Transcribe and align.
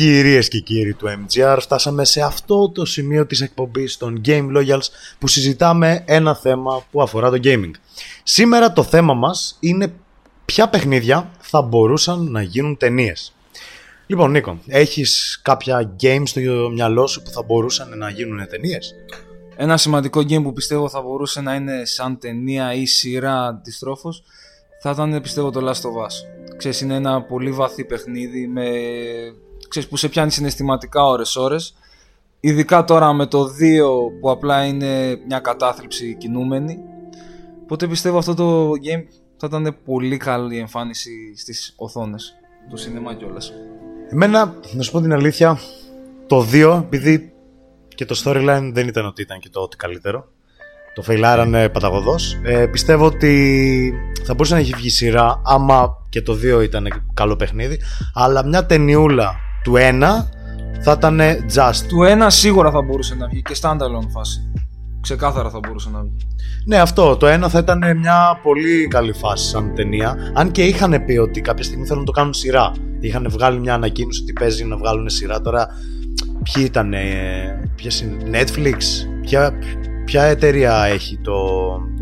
Και 0.00 0.06
κυρίες 0.06 0.48
και 0.48 0.60
κύριοι 0.60 0.94
του 0.94 1.06
MGR 1.06 1.58
φτάσαμε 1.60 2.04
σε 2.04 2.20
αυτό 2.20 2.70
το 2.70 2.84
σημείο 2.84 3.26
της 3.26 3.40
εκπομπής 3.40 3.96
των 3.96 4.20
Game 4.24 4.56
Loyals 4.56 4.88
που 5.18 5.28
συζητάμε 5.28 6.04
ένα 6.06 6.34
θέμα 6.34 6.84
που 6.90 7.02
αφορά 7.02 7.30
το 7.30 7.38
gaming. 7.42 7.70
Σήμερα 8.22 8.72
το 8.72 8.82
θέμα 8.82 9.14
μας 9.14 9.56
είναι 9.60 9.92
ποια 10.44 10.68
παιχνίδια 10.68 11.30
θα 11.40 11.62
μπορούσαν 11.62 12.30
να 12.30 12.42
γίνουν 12.42 12.76
ταινίες. 12.76 13.34
Λοιπόν 14.06 14.30
Νίκο, 14.30 14.58
έχεις 14.66 15.40
κάποια 15.42 15.96
games 16.02 16.22
στο 16.24 16.40
μυαλό 16.72 17.06
σου 17.06 17.22
που 17.22 17.30
θα 17.30 17.42
μπορούσαν 17.42 17.98
να 17.98 18.10
γίνουν 18.10 18.46
ταινίες; 18.48 18.94
Ένα 19.56 19.76
σημαντικό 19.76 20.20
game 20.20 20.42
που 20.42 20.52
πιστεύω 20.52 20.88
θα 20.88 21.02
μπορούσε 21.02 21.40
να 21.40 21.54
είναι 21.54 21.84
σαν 21.84 22.18
ταινία 22.18 22.74
ή 22.74 22.86
σειρά 22.86 23.46
αντιστρόφως 23.46 24.22
θα 24.82 24.90
ήταν 24.90 25.20
πιστεύω 25.20 25.50
το 25.50 25.68
Last 25.68 25.82
of 25.82 26.06
Us. 26.06 26.14
Ξέρεις, 26.56 26.80
είναι 26.80 26.94
ένα 26.94 27.22
πολύ 27.22 27.50
βαθύ 27.50 27.84
παιχνίδι 27.84 28.46
με... 28.46 28.70
ξέρεις, 29.70 29.88
που 29.88 29.96
σε 29.96 30.08
πιάνει 30.08 30.30
συναισθηματικά 30.30 31.04
ώρες 31.04 31.36
ώρες. 31.36 31.74
Ειδικά 32.40 32.84
τώρα 32.84 33.12
με 33.12 33.26
το 33.26 33.44
2 33.44 33.48
που 34.20 34.30
απλά 34.30 34.64
είναι 34.64 35.20
μια 35.26 35.38
κατάθλιψη 35.38 36.14
κινούμενη. 36.14 36.78
Οπότε 37.62 37.86
πιστεύω 37.86 38.18
αυτό 38.18 38.34
το 38.34 38.70
game 38.70 39.04
θα 39.36 39.46
ήταν 39.46 39.76
πολύ 39.84 40.16
καλή 40.16 40.58
εμφάνιση 40.58 41.10
στις 41.36 41.74
οθόνες 41.76 42.34
του 42.70 42.76
σινεμά 42.76 43.14
κιόλας. 43.14 43.52
Εμένα, 44.10 44.54
να 44.72 44.82
σου 44.82 44.90
πω 44.90 45.00
την 45.00 45.12
αλήθεια, 45.12 45.58
το 46.26 46.46
2, 46.52 46.82
επειδή 46.84 47.32
και 47.88 48.04
το 48.04 48.22
storyline 48.24 48.70
δεν 48.72 48.88
ήταν 48.88 49.06
ότι 49.06 49.22
ήταν 49.22 49.38
και 49.38 49.48
το 49.48 49.60
ότι 49.60 49.76
καλύτερο, 49.76 50.28
το 50.94 51.02
φεϊλάρανε 51.02 51.68
παταγωδός, 51.68 52.38
ε, 52.44 52.66
πιστεύω 52.66 53.04
ότι 53.04 53.92
θα 54.24 54.34
μπορούσε 54.34 54.54
να 54.54 54.60
έχει 54.60 54.72
βγει 54.76 54.88
σειρά 54.88 55.42
άμα 55.44 56.06
και 56.08 56.22
το 56.22 56.32
2 56.32 56.62
ήταν 56.62 57.04
καλό 57.14 57.36
παιχνίδι, 57.36 57.80
αλλά 58.14 58.46
μια 58.46 58.66
ταινιούλα 58.66 59.34
του 59.62 59.72
1 59.76 59.78
θα 60.82 60.92
ήταν 60.92 61.20
just. 61.54 61.84
Του 61.88 61.98
1 62.22 62.26
σίγουρα 62.26 62.70
θα 62.70 62.82
μπορούσε 62.82 63.14
να 63.14 63.26
βγει 63.26 63.42
και 63.42 63.56
standalone 63.60 64.08
φάση. 64.10 64.52
Ξεκάθαρα 65.00 65.50
θα 65.50 65.58
μπορούσε 65.58 65.90
να 65.90 66.00
βγει. 66.00 66.16
Ναι, 66.64 66.76
αυτό. 66.76 67.16
Το 67.16 67.26
ένα 67.26 67.48
θα 67.48 67.58
ήταν 67.58 67.96
μια 67.98 68.40
πολύ 68.42 68.88
καλή 68.88 69.12
φάση 69.12 69.48
σαν 69.48 69.74
ταινία. 69.74 70.16
Αν 70.34 70.50
και 70.50 70.64
είχαν 70.64 71.04
πει 71.04 71.16
ότι 71.16 71.40
κάποια 71.40 71.64
στιγμή 71.64 71.84
θέλουν 71.84 72.00
να 72.00 72.06
το 72.06 72.12
κάνουν 72.12 72.34
σειρά. 72.34 72.72
Είχαν 73.00 73.26
βγάλει 73.30 73.58
μια 73.58 73.74
ανακοίνωση 73.74 74.22
ότι 74.22 74.32
παίζει 74.32 74.64
να 74.64 74.76
βγάλουν 74.76 75.08
σειρά. 75.08 75.40
Τώρα, 75.40 75.68
ποιοι 76.42 76.64
ήταν, 76.66 76.94
ποια 77.74 77.90
είναι, 78.02 78.40
Netflix, 78.40 78.76
ποια, 79.20 79.52
ποια 80.04 80.22
εταιρεία 80.22 80.84
έχει 80.84 81.18
το, 81.18 81.34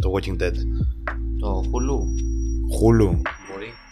το 0.00 0.12
Walking 0.14 0.42
Dead; 0.42 0.54
Το 1.40 1.62
Hulu. 1.64 1.98
Hulu. 2.78 3.20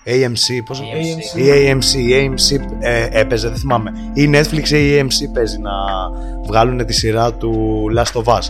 Μπορεί. 0.07 0.25
AMC, 0.25 0.63
πώς 0.65 0.81
AMC. 0.81 1.39
Η 1.39 1.45
AMC, 1.45 1.99
η 1.99 2.31
AMC 2.31 2.61
ε, 2.79 3.09
έπαιζε, 3.11 3.49
δεν 3.49 3.57
θυμάμαι. 3.57 3.93
Η 4.13 4.31
Netflix 4.35 4.69
ή 4.69 4.91
η 4.91 5.03
AMC 5.03 5.31
παίζει 5.33 5.59
να 5.59 5.71
βγάλουν 6.47 6.87
τη 6.87 6.93
σειρά 6.93 7.33
του 7.33 7.83
Last 7.97 8.21
of 8.23 8.35
Us. 8.35 8.43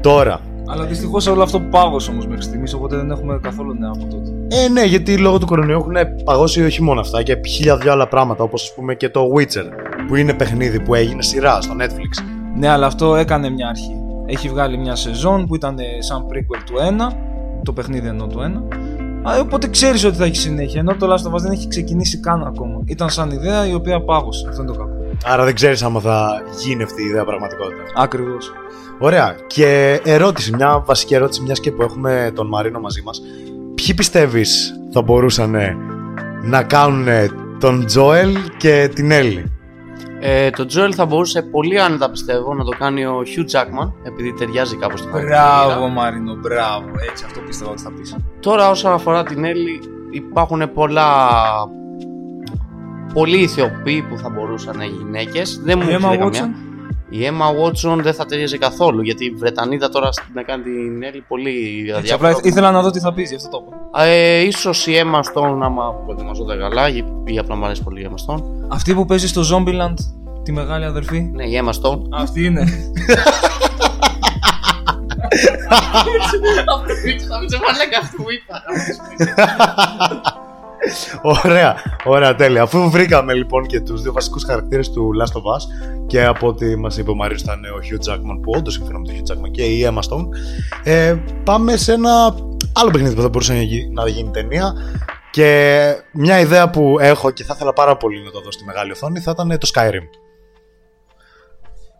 Τώρα, 0.00 0.40
Αλλά 0.66 0.84
δυστυχώς 0.84 1.26
όλο 1.26 1.42
αυτό 1.42 1.60
πάγωσε 1.60 2.10
όμως 2.10 2.26
μέχρι 2.26 2.42
στιγμής, 2.42 2.74
οπότε 2.74 2.96
δεν 2.96 3.10
έχουμε 3.10 3.38
καθόλου 3.42 3.74
νέα 3.74 3.90
από 3.94 4.06
τότε. 4.06 4.30
Ε, 4.48 4.68
ναι, 4.68 4.84
γιατί 4.84 5.18
λόγω 5.18 5.38
του 5.38 5.46
κορονοϊού 5.46 5.78
έχουν 5.78 5.94
παγώσει 6.24 6.64
όχι 6.64 6.82
μόνο 6.82 7.00
αυτά 7.00 7.22
και 7.22 7.40
χίλια 7.48 7.76
δυο 7.76 7.92
άλλα 7.92 8.08
πράγματα, 8.08 8.42
όπως 8.42 8.62
ας 8.62 8.74
πούμε 8.74 8.94
και 8.94 9.08
το 9.08 9.32
Witcher, 9.36 9.66
που 10.08 10.16
είναι 10.16 10.34
παιχνίδι 10.34 10.80
που 10.80 10.94
έγινε 10.94 11.22
σειρά 11.22 11.60
στο 11.60 11.74
Netflix. 11.80 12.24
Ναι, 12.58 12.68
αλλά 12.68 12.86
αυτό 12.86 13.16
έκανε 13.16 13.50
μια 13.50 13.68
αρχή. 13.68 13.96
Έχει 14.26 14.48
βγάλει 14.48 14.78
μια 14.78 14.94
σεζόν 14.94 15.46
που 15.46 15.54
ήταν 15.54 15.78
ε, 15.78 15.82
σαν 15.98 16.26
prequel 16.32 16.62
του 16.66 16.74
1, 17.10 17.14
το 17.62 17.72
παιχνίδι 17.72 18.08
ενώ 18.08 18.26
του 18.26 18.38
1. 18.70 18.76
Α, 19.22 19.40
οπότε 19.40 19.68
ξέρεις 19.68 20.04
ότι 20.04 20.16
θα 20.16 20.24
έχει 20.24 20.36
συνέχεια. 20.36 20.80
Ενώ 20.80 20.96
το 20.96 21.12
Last 21.12 21.30
of 21.30 21.34
Us 21.34 21.40
δεν 21.40 21.52
έχει 21.52 21.68
ξεκινήσει 21.68 22.20
καν 22.20 22.42
ακόμα. 22.46 22.80
Ήταν 22.84 23.10
σαν 23.10 23.30
ιδέα 23.30 23.66
η 23.66 23.74
οποία 23.74 24.04
πάγωσε. 24.04 24.46
Αυτό 24.48 24.62
είναι 24.62 24.72
το 24.72 24.78
κακό. 24.78 24.92
Άρα 25.24 25.44
δεν 25.44 25.54
ξέρεις 25.54 25.82
άμα 25.82 26.00
θα 26.00 26.42
γίνει 26.64 26.82
αυτή 26.82 27.02
η 27.02 27.06
ιδέα 27.06 27.24
πραγματικότητα. 27.24 27.82
Ακριβώς. 27.94 28.52
Ωραία. 28.98 29.36
Και 29.46 30.00
ερώτηση, 30.04 30.54
μια 30.54 30.82
βασική 30.86 31.14
ερώτηση, 31.14 31.42
μιας 31.42 31.60
και 31.60 31.72
που 31.72 31.82
έχουμε 31.82 32.32
τον 32.34 32.48
Μαρίνο 32.48 32.80
μαζί 32.80 33.02
μας. 33.02 33.20
Ποιοι 33.74 33.94
πιστεύεις 33.94 34.80
θα 34.92 35.02
μπορούσαν 35.02 35.54
ε, 35.54 35.76
να 36.42 36.62
κάνουν 36.62 37.06
τον 37.60 37.86
Τζόελ 37.86 38.36
και 38.56 38.90
την 38.94 39.10
Έλλη; 39.10 39.52
Ε, 40.20 40.50
το 40.50 40.66
Joel 40.70 40.92
θα 40.94 41.06
μπορούσε 41.06 41.42
πολύ 41.42 41.80
άνετα 41.80 42.10
πιστεύω 42.10 42.54
να 42.54 42.64
το 42.64 42.70
κάνει 42.78 43.06
ο 43.06 43.22
Hugh 43.26 43.56
Jackman 43.56 43.92
επειδή 44.02 44.32
ταιριάζει 44.32 44.76
κάπως 44.76 45.00
στο 45.00 45.08
Μπράβο, 45.10 45.88
Μαρίνο, 45.88 46.34
μπράβο. 46.34 46.86
Έτσι, 47.10 47.24
αυτό 47.24 47.40
πίστευα 47.40 47.70
ότι 47.70 47.82
θα 47.82 47.92
πεις. 47.92 48.16
Τώρα 48.40 48.70
όσον 48.70 48.92
αφορά 48.92 49.22
την 49.22 49.44
Έλλη 49.44 49.80
υπάρχουν 50.10 50.72
πολλά 50.72 51.06
πολλοί 53.12 53.36
ηθοποιοί 53.36 54.02
που 54.02 54.18
θα 54.18 54.28
μπορούσαν 54.28 54.76
να 54.76 54.84
είναι 54.84 54.94
γυναίκες 54.96 55.60
δεν 55.64 55.78
μου 55.78 55.90
Η 55.90 55.92
Emma 55.92 55.94
έρχεται 55.94 56.16
καμιά. 56.16 56.54
Watson. 57.10 57.14
Η 57.14 57.30
Emma 57.30 57.64
Watson 57.64 57.98
δεν 58.02 58.14
θα 58.14 58.26
ταιριάζει 58.26 58.58
καθόλου 58.58 59.02
γιατί 59.02 59.24
η 59.24 59.30
Βρετανίδα 59.30 59.88
τώρα 59.88 60.08
να 60.34 60.42
κάνει 60.42 60.62
την 60.62 61.02
Έλλη 61.02 61.24
πολύ 61.28 61.78
Έτσι, 61.78 61.90
απλά 62.12 62.28
αδιάφορα. 62.28 62.40
ήθελα 62.42 62.70
να 62.70 62.82
δω 62.82 62.90
τι 62.90 63.00
θα 63.00 63.12
πεις, 63.12 63.30
γι' 63.30 63.36
αυτό 63.36 63.48
το 63.48 63.64
είπα. 63.66 64.04
Ε, 64.04 64.40
ίσως 64.40 64.86
η 64.86 64.92
Emma 65.04 65.18
Stone 65.18 65.58
άμα 65.62 65.94
προετοιμαζόταν 66.04 66.58
καλά 66.58 66.88
ή 66.88 67.04
ή 67.24 67.38
απλά 67.38 67.56
μου 67.56 67.64
αρέσει 67.64 67.82
πολύ 67.82 68.02
η 68.02 68.10
Emma 68.10 68.34
Stone. 68.34 68.42
Αυτή 68.68 68.94
που 68.94 69.04
παίζει 69.04 69.28
στο 69.28 69.42
Zombieland, 69.52 69.94
τη 70.42 70.52
μεγάλη 70.52 70.84
αδερφή. 70.84 71.20
Ναι, 71.20 71.44
η 71.44 71.62
Emma 71.64 71.70
Stone. 71.70 72.00
Αυτή 72.10 72.44
είναι. 72.44 72.64
Θα 77.28 77.38
μην 77.38 77.50
σε 77.50 77.58
μαλάκα 77.58 77.98
αυτό 78.02 78.22
που 78.22 78.30
είπα. 78.30 78.62
Ωραία, 81.22 81.76
ωραία, 82.04 82.34
τέλεια. 82.34 82.62
Αφού 82.62 82.90
βρήκαμε 82.90 83.34
λοιπόν 83.34 83.66
και 83.66 83.80
τους 83.80 84.02
δύο 84.02 84.12
βασικούς 84.12 84.44
χαρακτήρες 84.44 84.90
του 84.90 85.10
Last 85.20 85.32
of 85.32 85.40
Us 85.42 85.62
και 86.06 86.24
από 86.24 86.46
ό,τι 86.46 86.76
μας 86.76 86.96
είπε 86.98 87.10
ο 87.10 87.14
Μαρίνος 87.14 87.42
ήταν 87.42 87.60
ο 87.64 87.78
Hugh 87.82 88.12
Jackman 88.12 88.40
που 88.42 88.52
όντως 88.56 88.72
συμφέρει 88.74 88.98
με 88.98 89.04
τον 89.06 89.14
Hugh 89.16 89.32
Jackman 89.32 89.50
και 89.50 89.62
η 89.64 89.88
Emma 89.90 89.98
Stone 89.98 90.26
ε, 90.84 91.16
πάμε 91.44 91.76
σε 91.76 91.92
ένα 91.92 92.34
άλλο 92.72 92.90
παιχνίδι 92.90 93.14
που 93.14 93.20
θα 93.22 93.28
μπορούσε 93.28 93.52
να 93.52 93.62
γι- 93.62 93.88
να 93.92 94.08
γίνει 94.08 94.30
ταινία 94.30 94.72
και 95.30 95.94
μια 96.12 96.40
ιδέα 96.40 96.70
που 96.70 96.96
έχω 97.00 97.30
και 97.30 97.44
θα 97.44 97.52
ήθελα 97.56 97.72
πάρα 97.72 97.96
πολύ 97.96 98.22
να 98.22 98.30
το 98.30 98.40
δω 98.40 98.52
στη 98.52 98.64
μεγάλη 98.64 98.90
οθόνη 98.90 99.20
θα 99.20 99.30
ήταν 99.30 99.58
το 99.58 99.70
Skyrim. 99.74 100.08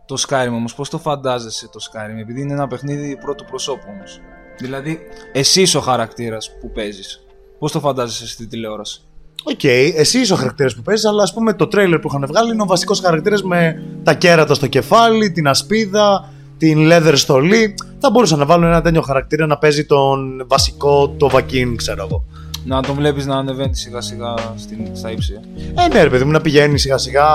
Το 0.05 0.23
Skyrim 0.27 0.47
όμως, 0.51 0.75
πώς 0.75 0.89
το 0.89 0.97
φαντάζεσαι 0.97 1.67
το 1.67 1.79
Skyrim, 1.91 2.19
επειδή 2.21 2.41
είναι 2.41 2.53
ένα 2.53 2.67
παιχνίδι 2.67 3.17
πρώτου 3.17 3.45
προσώπου 3.45 3.85
όμως. 3.89 4.19
Δηλαδή, 4.57 4.99
εσύ 5.33 5.61
είσαι 5.61 5.77
ο 5.77 5.81
χαρακτήρας 5.81 6.51
που 6.59 6.71
παίζεις. 6.71 7.23
Πώς 7.59 7.71
το 7.71 7.79
φαντάζεσαι 7.79 8.27
στη 8.27 8.47
τηλεόραση; 8.47 9.01
Οκ, 9.43 9.63
εσύ 9.63 10.19
είσαι 10.19 10.33
ο 10.33 10.35
χαρακτήρας 10.35 10.75
που 10.75 10.81
παίζεις, 10.81 11.05
αλλά 11.05 11.23
ας 11.23 11.33
πούμε 11.33 11.53
το 11.53 11.67
τρέιλερ 11.67 11.99
που 11.99 12.07
είχαν 12.07 12.25
βγάλει 12.27 12.53
είναι 12.53 12.61
ο 12.61 12.65
βασικός 12.65 12.99
χαρακτήρας 12.99 13.43
με 13.43 13.83
τα 14.03 14.13
κέρατα 14.13 14.53
στο 14.53 14.67
κεφάλι, 14.67 15.31
την 15.31 15.47
ασπίδα, 15.47 16.33
την 16.57 16.89
leather 16.91 17.13
στολή. 17.15 17.75
Θα 17.99 18.09
μπορούσαν 18.09 18.39
να 18.39 18.45
βάλουν 18.45 18.65
ένα 18.65 18.81
τέτοιο 18.81 19.01
χαρακτήρα 19.01 19.45
να 19.45 19.57
παίζει 19.57 19.85
τον 19.85 20.45
βασικό, 20.47 21.09
Dovahkiin, 21.09 21.75
ξέρω 21.75 22.05
εγώ. 22.05 22.23
Να 22.69 22.81
τον 22.81 22.95
βλέπεις 22.95 23.25
να 23.25 23.35
ανεβαίνει 23.35 23.75
σιγά 23.75 24.01
σιγά 24.01 24.33
στην, 24.55 24.77
στα 24.93 25.11
ύψη. 25.11 25.39
ε. 25.75 25.83
Ε, 25.83 25.87
ναι, 25.87 26.03
ρε 26.03 26.09
παιδί 26.09 26.23
μου, 26.23 26.31
να 26.31 26.41
πηγαίνει 26.41 26.79
σιγά 26.79 26.97
σιγά 26.97 27.25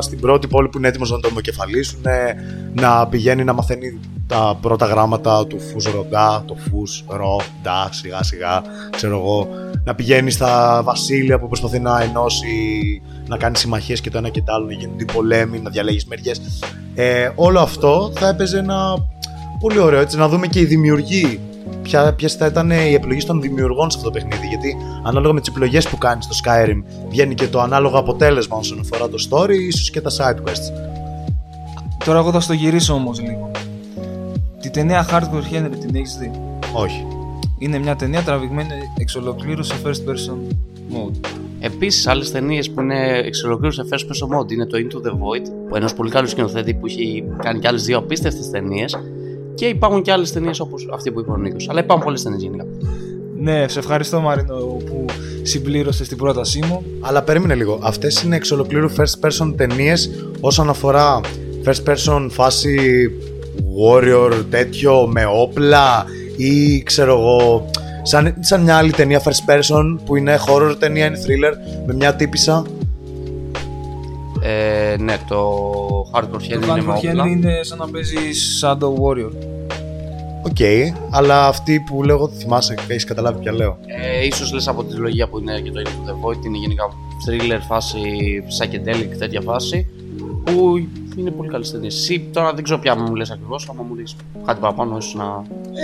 στην 0.00 0.20
πρώτη 0.20 0.46
πόλη 0.46 0.68
που 0.68 0.78
είναι 0.78 0.88
έτοιμος 0.88 1.10
να 1.10 1.20
τον 1.20 1.30
ομοκεφαλίσουν, 1.30 2.02
να 2.74 3.06
πηγαίνει 3.06 3.44
να 3.44 3.52
μαθαίνει 3.52 4.00
τα 4.26 4.58
πρώτα 4.60 4.86
γράμματα 4.86 5.46
του 5.46 5.60
φους 5.60 5.84
ροντά, 5.84 6.42
το 6.46 6.56
φους 6.70 7.04
ροντά, 7.08 7.88
σιγά 7.90 8.22
σιγά, 8.22 8.62
ξέρω 8.90 9.18
εγώ, 9.18 9.48
να 9.84 9.94
πηγαίνει 9.94 10.30
στα 10.30 10.80
βασίλεια 10.84 11.38
που 11.38 11.46
προσπαθεί 11.46 11.78
να 11.78 12.02
ενώσει, 12.02 12.48
να 13.28 13.36
κάνει 13.36 13.56
συμμαχίες 13.56 14.00
και 14.00 14.10
το 14.10 14.18
ένα 14.18 14.28
και 14.28 14.42
το 14.42 14.52
άλλο, 14.52 14.66
να 14.66 14.72
γίνονται 14.72 15.04
πολέμοι, 15.12 15.58
να 15.58 15.70
διαλέγεις 15.70 16.06
μεριές. 16.06 16.40
Ε, 16.94 17.30
όλο 17.34 17.60
αυτό 17.60 18.12
θα 18.14 18.28
έπαιζε 18.28 18.58
ένα 18.58 19.06
πολύ 19.60 19.78
ωραίο, 19.78 20.00
έτσι, 20.00 20.16
να 20.16 20.28
δούμε 20.28 20.46
και 20.46 20.60
οι 20.60 20.64
δημιουργοί 20.64 21.40
ποιες 22.16 22.34
θα 22.34 22.46
ήταν 22.46 22.70
οι 22.70 22.92
επιλογές 22.94 23.24
των 23.24 23.40
δημιουργών 23.40 23.90
σε 23.90 23.98
αυτό 23.98 24.10
το 24.10 24.18
παιχνίδι. 24.18 24.46
Γιατί 24.46 24.76
ανάλογα 25.02 25.32
με 25.32 25.40
τις 25.40 25.48
επιλογές 25.48 25.88
που 25.88 25.98
κάνεις 25.98 26.24
στο 26.24 26.34
Skyrim, 26.44 26.82
βγαίνει 27.08 27.34
και 27.34 27.48
το 27.48 27.60
ανάλογο 27.60 27.98
αποτέλεσμα 27.98 28.56
όσον 28.56 28.80
αφορά 28.80 29.08
το 29.08 29.16
story, 29.30 29.58
ίσως 29.68 29.90
και 29.90 30.00
τα 30.00 30.10
side 30.10 30.48
quests. 30.48 30.92
Τώρα 32.04 32.18
εγώ 32.18 32.32
θα 32.32 32.40
στο 32.40 32.52
γυρίσω 32.52 32.94
όμως 32.94 33.20
λίγο. 33.20 33.50
Τη 34.60 34.70
ταινία 34.70 35.06
Hardcore 35.10 35.54
Henry 35.54 35.76
την 35.80 35.94
έχεις 35.94 36.16
δει; 36.16 36.30
Όχι. 36.74 37.06
Είναι 37.58 37.78
μια 37.78 37.96
ταινία 37.96 38.22
τραβηγμένη 38.22 38.68
εξ 38.98 39.14
ολοκλήρου 39.14 39.62
σε 39.62 39.74
first 39.84 40.10
person 40.10 40.36
mode. 40.90 41.28
Επίσης, 41.60 42.06
άλλες 42.06 42.30
ταινίες 42.30 42.70
που 42.70 42.80
είναι 42.80 43.18
εξ 43.24 43.44
ολοκλήρου 43.44 43.72
σε 43.72 43.82
first 43.90 44.02
person 44.02 44.38
mode 44.38 44.52
είναι 44.52 44.66
το 44.66 44.78
Into 44.78 44.96
the 45.06 45.10
Void, 45.10 45.48
που 45.68 45.76
ενός 45.76 45.94
πολύ 45.94 46.10
καλού 46.10 46.28
σκηνοθέτη 46.28 46.74
που 46.74 46.86
έχει 46.86 47.24
κάνει 47.42 47.58
και 47.58 47.68
άλλες 47.68 47.84
δύο 47.84 47.98
απίστευτες 47.98 48.50
ταινίες. 48.50 48.98
Και 49.54 49.66
υπάρχουν 49.66 50.02
και 50.02 50.12
άλλες 50.12 50.32
ταινίες 50.32 50.60
όπως 50.60 50.88
αυτή 50.92 51.12
που 51.12 51.20
είπε 51.20 51.30
ο 51.30 51.36
Νίκος. 51.36 51.68
Αλλά 51.70 51.80
υπάρχουν 51.80 52.04
πολλές 52.04 52.22
ταινίες 52.22 52.42
γενικά. 52.42 52.66
Ναι, 53.38 53.68
σε 53.68 53.78
ευχαριστώ 53.78 54.20
Μαρίνο 54.20 54.54
που 54.56 55.04
συμπλήρωσες 55.42 56.08
την 56.08 56.16
πρότασή 56.16 56.60
μου. 56.66 56.84
Αλλά 57.00 57.22
περίμενε 57.22 57.54
λίγο. 57.54 57.78
Αυτές 57.82 58.22
είναι 58.22 58.36
εξ 58.36 58.50
ολοκλήρου 58.50 58.90
first 58.90 59.28
person 59.28 59.54
ταινίες 59.56 60.10
όσον 60.40 60.68
αφορά 60.68 61.20
first 61.64 61.90
person 61.90 62.26
φάση 62.30 63.10
warrior 63.82 64.44
τέτοιο 64.50 65.06
με 65.06 65.26
όπλα 65.26 66.04
ή 66.36 66.82
ξέρω 66.82 67.18
εγώ. 67.18 67.70
Σαν, 68.02 68.34
σαν 68.40 68.62
μια 68.62 68.76
άλλη 68.76 68.90
ταινία 68.90 69.22
first 69.22 69.50
person 69.50 69.98
που 70.04 70.16
είναι 70.16 70.38
horror 70.46 70.76
ταινία, 70.78 71.06
είναι 71.06 71.18
thriller 71.26 71.52
με 71.86 71.94
μια 71.94 72.14
τύπησα. 72.14 72.64
Ε, 74.46 74.96
ναι, 74.98 75.18
το 75.28 75.60
Hardcore 76.12 76.28
Το 76.30 76.38
Henry 76.40 76.52
είναι 76.52 76.66
με 76.66 76.92
Hardcore 76.92 76.96
όπλα. 76.96 77.24
Henry 77.24 77.30
είναι 77.30 77.62
σαν 77.62 77.78
να 77.78 77.88
παίζει 77.88 78.16
Shadow 78.60 78.92
Warrior. 79.02 79.32
Ok, 80.46 80.56
αλλά 81.10 81.46
αυτή 81.46 81.80
που 81.80 82.02
λέω 82.02 82.16
εγώ 82.16 82.28
θυμάσαι, 82.28 82.74
έχεις 82.88 83.04
καταλάβει 83.04 83.38
ποια 83.38 83.52
λέω. 83.52 83.78
Ε, 83.86 84.26
ίσως 84.26 84.52
λες 84.52 84.68
από 84.68 84.84
τη 84.84 84.92
τριλογία 84.92 85.28
που 85.28 85.38
είναι 85.38 85.60
και 85.60 85.70
το 85.70 85.82
Enter 85.84 86.10
the 86.10 86.12
Void, 86.12 86.44
είναι 86.44 86.58
γενικά 86.58 86.84
thriller 87.26 87.60
φάση, 87.68 88.00
psychedelic 88.48 89.16
τέτοια 89.18 89.40
φάση, 89.40 89.88
που 90.44 90.86
είναι 91.20 91.30
πολύ 91.30 91.48
καλή 91.48 91.68
ταινία. 91.70 91.86
Εσύ 91.86 92.28
τώρα 92.32 92.52
δεν 92.54 92.64
ξέρω 92.64 92.78
ποια 92.78 92.96
μου 92.96 93.14
λες 93.14 93.30
ακριβώς, 93.30 93.68
άμα 93.70 93.82
μου 93.82 93.94
πεις 93.94 94.16
κάτι 94.46 94.60
παραπάνω 94.60 94.96
ίσως 94.96 95.14
να... 95.14 95.24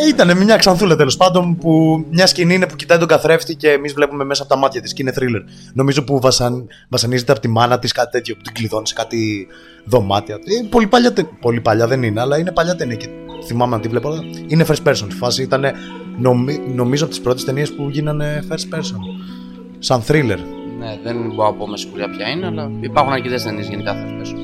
Ε, 0.05 0.09
ήταν 0.09 0.37
μια 0.37 0.56
ξανθούλα 0.56 0.97
τέλος 0.97 1.17
πάντων 1.17 1.56
που 1.56 2.05
μια 2.11 2.27
σκηνή 2.27 2.55
είναι 2.55 2.67
που 2.67 2.77
κοιτάει 2.77 2.99
τον 2.99 3.09
καθρέφτη 3.09 3.55
και 3.55 3.71
εμείς 3.71 3.93
βλέπουμε 3.93 4.25
μέσα 4.25 4.43
από 4.43 4.53
τα 4.53 4.59
μάτια 4.59 4.81
της 4.81 4.93
και 4.93 5.03
είναι 5.03 5.12
thriller. 5.19 5.43
Νομίζω 5.73 6.05
που 6.05 6.21
βασαν, 6.21 6.67
βασανίζεται 6.88 7.32
από 7.32 7.41
τη 7.41 7.49
μάνα 7.49 7.79
της 7.79 7.93
κάτι 7.93 8.11
τέτοιο 8.11 8.35
που 8.37 8.43
την 8.43 8.53
κλειδώνει 8.53 8.87
σε 8.87 8.94
κάτι 8.94 9.47
δωμάτια. 9.85 10.35
Ε, 10.35 10.69
πολύ, 10.71 10.87
παλιά, 10.87 11.12
τε- 11.12 11.27
πολύ 11.41 11.61
παλιά 11.61 11.87
δεν 11.87 12.03
είναι, 12.03 12.21
αλλά 12.21 12.38
είναι 12.38 12.53
παλιά 12.53 12.77
ταινία 12.77 12.97
και 12.97 13.09
θυμάμαι 13.47 13.77
να 13.77 13.82
τη 13.82 13.88
βλέπω. 13.88 14.09
αλλά 14.09 14.23
Είναι 14.47 14.65
first 14.69 14.88
person. 14.88 15.06
Η 15.09 15.12
φάση 15.12 15.43
ήταν 15.43 15.65
νομι, 16.19 16.61
νομίζω 16.75 17.05
από 17.05 17.12
τις 17.12 17.23
πρώτες 17.23 17.44
ταινίες 17.44 17.73
που 17.75 17.88
γίνανε 17.91 18.44
first 18.50 18.77
person. 18.77 18.99
Σαν 19.79 20.03
thriller. 20.09 20.38
Ναι, 20.79 20.99
δεν 21.03 21.32
μπορώ 21.35 21.50
να 21.50 21.55
πω 21.56 21.69
με 21.69 21.77
σιγουριά 21.77 22.11
ποια 22.11 22.29
είναι, 22.29 22.47
αλλά 22.47 22.71
υπάρχουν 22.81 23.12
αρκετές 23.12 23.43
ταινίες 23.43 23.69
γενικά 23.69 23.94
θα 23.94 24.15
πέσω. 24.19 24.35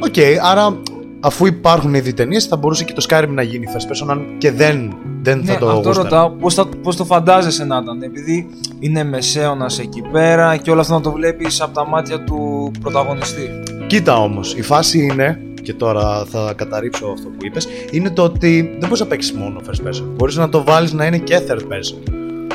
Οκ, 0.00 0.14
άρα 0.50 0.82
αφού 1.20 1.46
υπάρχουν 1.46 1.94
ήδη 1.94 2.12
ταινίες, 2.12 2.44
θα 2.44 2.56
μπορούσε 2.56 2.84
και 2.84 2.92
το 2.92 3.06
Skyrim 3.08 3.28
να 3.28 3.42
γίνει 3.42 3.66
first 3.74 4.06
person, 4.06 4.10
αν 4.10 4.24
και 4.38 4.50
δεν, 4.52 4.94
δεν 5.22 5.44
θα 5.44 5.52
Ναι, 5.52 5.58
το 5.58 5.66
αυτό 5.66 5.76
γούσταρε. 5.80 6.08
ρωτάω 6.08 6.30
πώς, 6.30 6.54
θα- 6.54 6.68
πώς 6.82 6.96
το 6.96 7.04
φαντάζεσαι 7.04 7.64
να 7.64 7.80
ήταν. 7.82 8.02
Επειδή 8.02 8.48
είναι 8.78 9.04
μεσαίωνας 9.04 9.78
εκεί 9.78 10.02
πέρα 10.12 10.56
και 10.56 10.70
όλο 10.70 10.80
αυτό 10.80 10.94
να 10.94 11.00
το 11.00 11.12
βλέπεις 11.12 11.60
από 11.60 11.74
τα 11.74 11.86
μάτια 11.86 12.24
του 12.24 12.70
πρωταγωνιστή. 12.80 13.48
Κοίτα 13.86 14.18
όμως, 14.22 14.54
η 14.54 14.62
φάση 14.62 14.98
είναι, 15.12 15.40
και 15.62 15.72
τώρα 15.74 16.24
θα 16.24 16.52
καταρρίψω 16.56 17.06
αυτό 17.06 17.28
που 17.28 17.44
είπες, 17.46 17.68
είναι 17.90 18.10
το 18.10 18.22
ότι 18.22 18.60
δεν 18.70 18.88
μπορείς 18.88 19.00
να 19.00 19.06
παίξεις 19.06 19.32
μόνο 19.32 19.60
first 19.66 19.88
person. 19.88 20.04
Μπορείς 20.16 20.36
να 20.36 20.48
το 20.48 20.64
βάλεις 20.64 20.92
να 20.92 21.04
είναι 21.06 21.18
και 21.18 21.40
third 21.48 21.60
person 21.60 22.12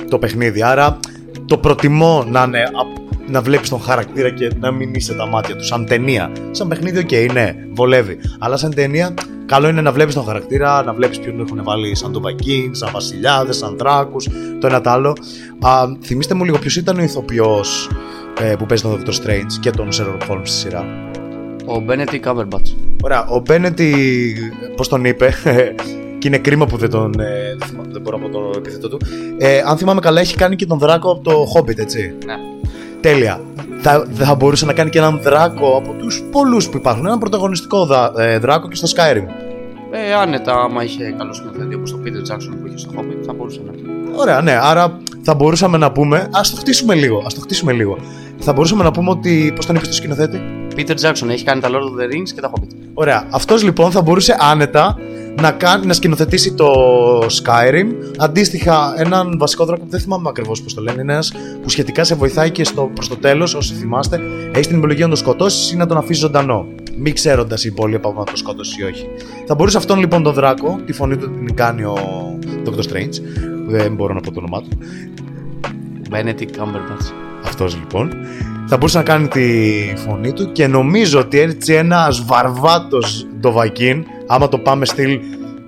το 0.09 0.17
παιχνίδι. 0.19 0.63
Άρα 0.63 0.99
το 1.45 1.57
προτιμώ 1.57 2.23
να 2.29 2.43
είναι 2.43 2.63
απ- 2.63 3.10
να 3.31 3.41
βλέπεις 3.41 3.69
τον 3.69 3.81
χαρακτήρα 3.81 4.29
και 4.29 4.51
να 4.59 4.71
μην 4.71 4.93
είσαι 4.93 5.13
τα 5.13 5.27
μάτια 5.27 5.55
του. 5.55 5.65
Σαν 5.65 5.85
ταινία. 5.85 6.31
Σαν 6.51 6.67
παιχνίδι, 6.67 6.99
οκ, 6.99 7.33
ναι, 7.33 7.55
βολεύει. 7.73 8.17
Αλλά 8.39 8.57
σαν 8.57 8.73
ταινία, 8.73 9.13
καλό 9.45 9.67
είναι 9.67 9.81
να 9.81 9.91
βλέπεις 9.91 10.13
τον 10.13 10.23
χαρακτήρα, 10.25 10.83
να 10.83 10.93
βλέπεις 10.93 11.19
ποιον 11.19 11.39
έχουν 11.39 11.63
βάλει 11.63 11.95
σαν 11.95 12.11
τον 12.11 12.21
Dovahkiin, 12.21 12.75
σαν 12.75 12.89
βασιλιάδες, 12.93 13.57
σαν 13.57 13.75
δράκου, 13.77 14.17
το 14.59 14.67
ένα 14.67 14.81
το 14.81 14.89
άλλο. 14.89 15.15
Α, 15.61 15.83
θυμήστε 16.01 16.33
μου 16.33 16.43
λίγο 16.43 16.57
ποιος 16.57 16.75
ήταν 16.75 16.97
ο 16.99 17.03
ηθοποιός 17.03 17.89
ε, 18.41 18.55
που 18.55 18.65
παίζει 18.65 18.83
τον 18.83 19.03
Dr. 19.05 19.09
Strange 19.09 19.53
και 19.59 19.69
τον 19.71 19.87
Sherlock 19.91 20.31
Holmes 20.31 20.41
στη 20.43 20.57
σειρά. 20.57 20.85
Ο 21.65 21.83
Benedict 21.87 22.29
Cumberbatch. 22.31 22.75
Ωραία, 23.03 23.25
ο 23.27 23.39
Μπένετι, 23.39 23.93
πώς 24.75 24.87
τον 24.87 25.05
είπε, 25.05 25.33
και 26.19 26.27
είναι 26.27 26.37
κρίμα 26.37 26.65
που 26.65 26.77
δεν 26.77 26.89
τον. 26.89 27.19
ε, 27.19 27.55
δεν, 27.57 27.67
θυμάμαι- 27.67 27.91
δεν 27.91 28.01
μπορώ 28.01 28.15
από 28.17 28.29
το 28.29 28.51
επίθετο 28.57 28.87
του. 28.87 28.97
Ε, 29.37 29.61
αν 29.65 29.77
θυμάμαι 29.77 29.99
καλά, 29.99 30.19
έχει 30.21 30.35
κάνει 30.35 30.55
και 30.55 30.65
τον 30.65 30.77
Δράκο 30.77 31.11
από 31.11 31.21
το 31.23 31.43
Hobbit, 31.55 31.77
έτσι. 31.77 32.13
Ναι. 32.25 32.33
Τέλεια. 33.01 33.41
Θα, 33.81 34.05
δεν 34.09 34.25
θα 34.25 34.35
μπορούσε 34.35 34.65
να 34.65 34.73
κάνει 34.73 34.89
και 34.89 34.97
έναν 34.97 35.19
Δράκο 35.21 35.75
από 35.77 35.93
τους 35.99 36.23
πολλούς 36.31 36.69
που 36.69 36.77
υπάρχουν. 36.77 37.05
Έναν 37.05 37.19
πρωταγωνιστικό 37.19 37.85
δα, 37.85 38.13
ε, 38.17 38.37
Δράκο 38.37 38.67
και 38.67 38.75
στο 38.75 38.87
Skyrim. 38.95 39.25
Ε, 39.91 40.13
άνετα, 40.13 40.53
άμα 40.53 40.83
είχε 40.83 41.15
καλός 41.17 41.37
σκηνοθέτη 41.37 41.75
όπως 41.75 41.91
το 41.91 41.99
Peter 42.03 42.33
Jackson 42.33 42.57
που 42.61 42.67
είχε 42.67 42.77
στο 42.77 42.91
Hobbit, 42.97 43.25
θα 43.25 43.33
μπορούσε 43.33 43.61
να 43.65 43.71
Ωραία, 44.15 44.41
ναι. 44.41 44.57
Άρα 44.61 44.99
θα 45.21 45.33
μπορούσαμε 45.33 45.77
να 45.77 45.91
πούμε. 45.91 46.17
Α 46.17 46.41
το 46.51 46.55
χτίσουμε 46.57 46.93
λίγο. 46.93 47.23
Ας 47.25 47.33
το 47.33 47.41
χτίσουμε 47.41 47.71
λίγο. 47.71 47.97
Θα 48.39 48.53
μπορούσαμε 48.53 48.83
να 48.83 48.91
πούμε 48.91 49.09
ότι. 49.09 49.53
Πώς 49.55 49.65
τον 49.65 49.75
είπες 49.75 49.87
στο 49.87 49.95
σκηνοθέτη; 49.95 50.41
Peter 50.75 50.95
Jackson 51.01 51.29
έχει 51.29 51.43
κάνει 51.43 51.61
τα 51.61 51.69
Lord 51.69 51.73
of 51.73 52.01
the 52.01 52.13
Rings 52.13 52.29
και 52.35 52.41
τα 52.41 52.51
Hobbit. 52.53 52.67
Ωραία. 52.93 53.27
Αυτός 53.29 53.63
λοιπόν 53.63 53.91
θα 53.91 54.01
μπορούσε 54.01 54.35
άνετα 54.39 54.97
να, 55.41 55.51
κάνει, 55.51 55.85
να 55.85 55.93
σκηνοθετήσει 55.93 56.53
το 56.53 56.71
Skyrim. 57.19 57.87
Αντίστοιχα, 58.17 58.93
έναν 58.97 59.37
βασικό 59.37 59.65
δράκο 59.65 59.83
που 59.83 59.89
δεν 59.89 59.99
θυμάμαι 59.99 60.29
ακριβώς 60.29 60.61
πώς 60.61 60.73
το 60.73 60.81
λένε. 60.81 61.01
Είναι 61.01 61.13
ένας 61.13 61.31
που 61.61 61.69
σχετικά 61.69 62.03
σε 62.03 62.15
βοηθάει 62.15 62.51
και 62.51 62.63
στο, 62.63 62.91
προς 62.93 63.07
το 63.07 63.15
τέλος, 63.15 63.53
όσοι 63.53 63.73
θυμάστε. 63.73 64.19
Έχει 64.53 64.67
την 64.67 64.77
επιλογή 64.77 65.01
να 65.01 65.07
τον 65.07 65.17
σκοτώσεις 65.17 65.71
ή 65.71 65.75
να 65.75 65.85
τον 65.85 65.97
αφήσει 65.97 66.19
ζωντανό. 66.19 66.65
Μην 66.97 67.13
ξέροντας 67.13 67.63
η 67.63 67.67
υπόλοιπα 67.67 68.09
από 68.09 68.19
να 68.19 68.25
τον 68.25 68.35
σκότωσε 68.35 68.75
ή 68.79 68.83
όχι. 68.83 69.07
Θα 69.47 69.55
μπορούσε 69.55 69.77
αυτόν 69.77 69.99
λοιπόν 69.99 70.23
τον 70.23 70.33
δράκο, 70.33 70.79
τη 70.85 70.93
φωνή 70.93 71.17
του 71.17 71.31
την 71.45 71.55
κάνει 71.55 71.83
ο 71.83 71.97
Dr. 72.65 72.91
Strange. 72.91 73.21
που 73.65 73.71
Δεν 73.71 73.95
μπορώ 73.95 74.13
να 74.13 74.19
πω 74.19 74.31
το 74.31 74.39
όνομά 74.39 74.61
του. 74.61 74.69
Benedict 76.11 76.59
Cumberbatch. 76.59 77.13
Αυτός 77.45 77.75
λοιπόν 77.75 78.11
θα 78.67 78.77
μπορούσε 78.77 78.97
να 78.97 79.03
κάνει 79.03 79.27
τη 79.27 79.43
φωνή 79.95 80.33
του 80.33 80.51
και 80.51 80.67
νομίζω 80.67 81.19
ότι 81.19 81.39
έτσι 81.39 81.73
ένας 81.73 82.25
βαρβάτος 82.25 83.27
ντοβακίν 83.39 84.05
άμα 84.33 84.47
το 84.47 84.57
πάμε 84.57 84.85
στυλ 84.85 85.19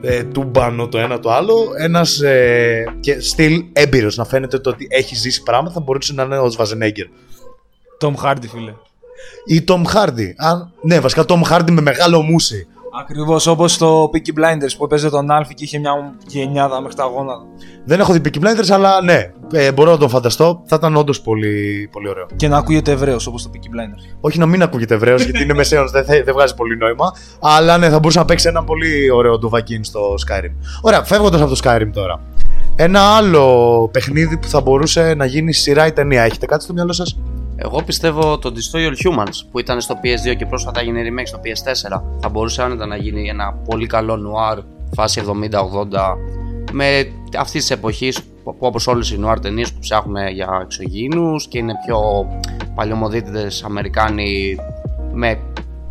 ε, 0.01 0.23
τούμπανο 0.23 0.87
το 0.87 0.97
ένα 0.97 1.19
το 1.19 1.31
άλλο 1.31 1.55
ένας 1.77 2.21
ε, 2.21 2.83
και 2.99 3.19
στυλ 3.19 3.63
έμπειρος 3.73 4.17
να 4.17 4.25
φαίνεται 4.25 4.59
το 4.59 4.69
ότι 4.69 4.87
έχει 4.89 5.15
ζήσει 5.15 5.43
πράγματα 5.43 5.73
θα 5.73 5.79
μπορούσε 5.79 6.13
να 6.13 6.23
είναι 6.23 6.37
ο 6.37 6.49
Σβαζενέγκερ 6.49 7.05
Tom 7.99 8.13
Hardy, 8.23 8.47
φίλε. 8.51 8.73
ή 9.45 9.63
Tom 9.67 9.83
Hardy. 9.93 10.31
Αν, 10.37 10.71
ναι 10.81 10.99
βασικά 10.99 11.25
Tom 11.27 11.41
Hardy 11.41 11.71
με 11.71 11.81
μεγάλο 11.81 12.21
μουσι 12.21 12.67
Ακριβώς 12.99 13.47
όπως 13.47 13.77
το 13.77 14.09
Peaky 14.13 14.39
Blinders 14.39 14.73
που 14.77 14.83
έπαιζε 14.83 15.09
τον 15.09 15.31
Άλφη 15.31 15.53
και 15.53 15.63
είχε 15.63 15.79
μια 15.79 15.91
γενιάδα 16.27 16.81
μέχρι 16.81 16.95
τα 16.97 17.03
γόνατα. 17.03 17.41
δεν 17.85 17.99
έχω 17.99 18.13
δει 18.13 18.21
Peaky 18.25 18.37
Blinders 18.39 18.69
αλλά 18.71 19.01
ναι 19.01 19.31
ε, 19.51 19.71
μπορώ 19.71 19.91
να 19.91 19.97
τον 19.97 20.09
φανταστώ 20.09 20.61
θα 20.65 20.75
ήταν 20.75 20.95
όντως 20.95 21.21
πολύ, 21.21 21.89
πολύ 21.91 22.09
ωραίο 22.09 22.25
Και 22.35 22.47
να 22.47 22.57
ακούγεται 22.57 22.91
Εβραίο 22.91 23.17
όπως 23.27 23.43
το 23.43 23.49
Peaky 23.53 23.57
Blinders. 23.57 24.15
Όχι 24.21 24.39
να 24.39 24.45
μην 24.45 24.61
ακούγεται 24.61 24.93
Εβραίο, 24.93 25.15
γιατί 25.25 25.43
είναι 25.43 25.53
μεσαίωνο, 25.53 25.89
δεν, 25.89 26.05
θα- 26.05 26.21
δεν 26.23 26.33
βγάζει 26.33 26.55
πολύ 26.55 26.77
νόημα. 26.77 27.11
Αλλά 27.41 27.77
ναι, 27.77 27.89
θα 27.89 27.99
μπορούσε 27.99 28.19
να 28.19 28.25
παίξει 28.25 28.47
ένα 28.47 28.63
πολύ 28.63 29.11
ωραίο 29.11 29.37
ντουβακίν 29.39 29.83
στο 29.83 30.13
Skyrim. 30.27 30.51
Ωραία, 30.81 31.03
φεύγοντας 31.03 31.41
από 31.41 31.49
το 31.55 31.59
Skyrim 31.63 31.89
τώρα. 31.93 32.19
Ένα 32.75 33.01
άλλο 33.01 33.89
παιχνίδι 33.93 34.37
που 34.37 34.47
θα 34.47 34.61
μπορούσε 34.61 35.13
να 35.13 35.25
γίνει 35.25 35.53
σειρά 35.53 35.87
ή 35.87 35.91
ταινία. 35.91 36.23
Έχετε 36.23 36.45
κάτι 36.45 36.63
στο 36.63 36.73
μυαλό 36.73 36.93
σας; 36.93 37.19
Εγώ 37.55 37.83
πιστεύω 37.83 38.37
το 38.37 38.53
Destroy 38.55 38.87
All 38.87 39.07
Humans 39.07 39.47
που 39.51 39.59
ήταν 39.59 39.81
στο 39.81 39.95
PS2 40.03 40.35
και 40.35 40.45
πρόσφατα 40.45 40.79
έγινε 40.79 41.01
remake 41.03 41.27
στο 41.27 41.39
PS4 41.43 42.01
θα 42.19 42.29
μπορούσε 42.29 42.63
άνετα 42.63 42.85
να 42.85 42.95
γίνει 42.95 43.29
ένα 43.29 43.53
πολύ 43.53 43.87
καλό 43.87 44.17
νουάρ 44.17 44.59
φάση 44.93 45.21
70-80 45.25 45.27
με 46.71 47.07
αυτής 47.37 47.61
της 47.61 47.71
εποχής 47.71 48.21
που 48.43 48.55
όπως 48.59 48.87
όλες 48.87 49.11
οι 49.11 49.17
νουάρ 49.17 49.39
ταινίες 49.39 49.73
που 49.73 49.79
ψάχνουν 49.79 50.27
για 50.27 50.59
εξωγήινους 50.63 51.47
και 51.47 51.57
είναι 51.57 51.73
πιο 51.85 51.99
παλιωμοδίτητε 52.75 53.47
Αμερικάνοι 53.65 54.55
με 55.13 55.39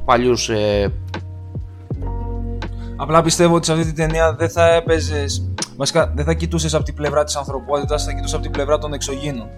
παλιούς. 0.04 0.49
Ε, 0.49 0.92
Απλά 2.97 3.23
πιστεύω 3.23 3.54
ότι 3.54 3.66
σε 3.66 3.73
αυτή 3.73 3.85
την 3.85 3.95
ταινία 3.95 4.35
δεν 4.35 4.50
θα 4.50 4.75
έπαιζες. 4.75 5.50
Βασικά 5.76 6.12
δεν 6.14 6.25
θα 6.25 6.35
κοιτούσες 6.35 6.75
από 6.75 6.85
την 6.85 6.95
πλευρά 6.95 7.25
της 7.25 7.37
ανθρωπότητας, 7.37 8.04
θα 8.04 8.11
κοιτούσες 8.12 8.35
από 8.35 8.42
την 8.42 8.52
πλευρά 8.52 8.78
των 8.78 8.92
εξωγήνων. 8.92 9.49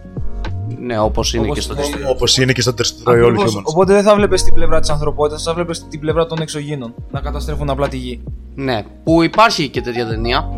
Ναι, 0.81 0.99
όπως 1.01 1.35
είναι 1.35 1.43
Όπως 1.45 1.55
και 1.57 1.61
στο 1.63 1.75
το- 1.75 1.81
Destroy. 1.83 2.11
Όπως 2.11 2.37
είναι 2.39 2.53
και 2.53 2.61
στο 2.61 2.73
Destroy 2.79 3.11
All 3.11 3.13
Ακριβώς. 3.13 3.57
Humans. 3.57 3.63
Οπότε 3.65 3.93
δεν 3.93 4.03
θα 4.03 4.15
βλέπεις 4.15 4.43
την 4.43 4.55
πλευρά 4.55 4.81
της 4.81 4.91
ανθρωπότητας, 4.91 5.43
θα 5.43 5.55
βλέπεις 5.55 5.89
την 5.89 6.01
πλευρά 6.01 6.27
των 6.27 6.39
εξωγήνων. 6.41 6.95
Να 7.11 7.21
καταστρέφουν 7.21 7.71
απλά 7.71 7.89
τη 7.89 7.97
γη. 7.97 8.21
Ναι, 8.55 8.83
που 9.05 9.23
υπάρχει 9.23 9.69
και 9.69 9.81
τέτοια 9.81 10.07
ταινία. 10.07 10.49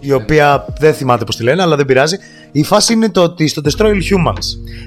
Η 0.00 0.12
οποία 0.12 0.66
δεν 0.78 0.94
θυμάται 0.94 1.24
πώς 1.24 1.36
τη 1.36 1.42
λένε, 1.42 1.62
αλλά 1.62 1.76
δεν 1.76 1.84
πειράζει. 1.86 2.16
Η 2.52 2.62
φάση 2.62 2.92
είναι 2.92 3.10
το 3.10 3.22
ότι 3.22 3.46
στο 3.48 3.62
Destroy 3.64 3.84
All 3.86 3.94
Humans 3.94 4.44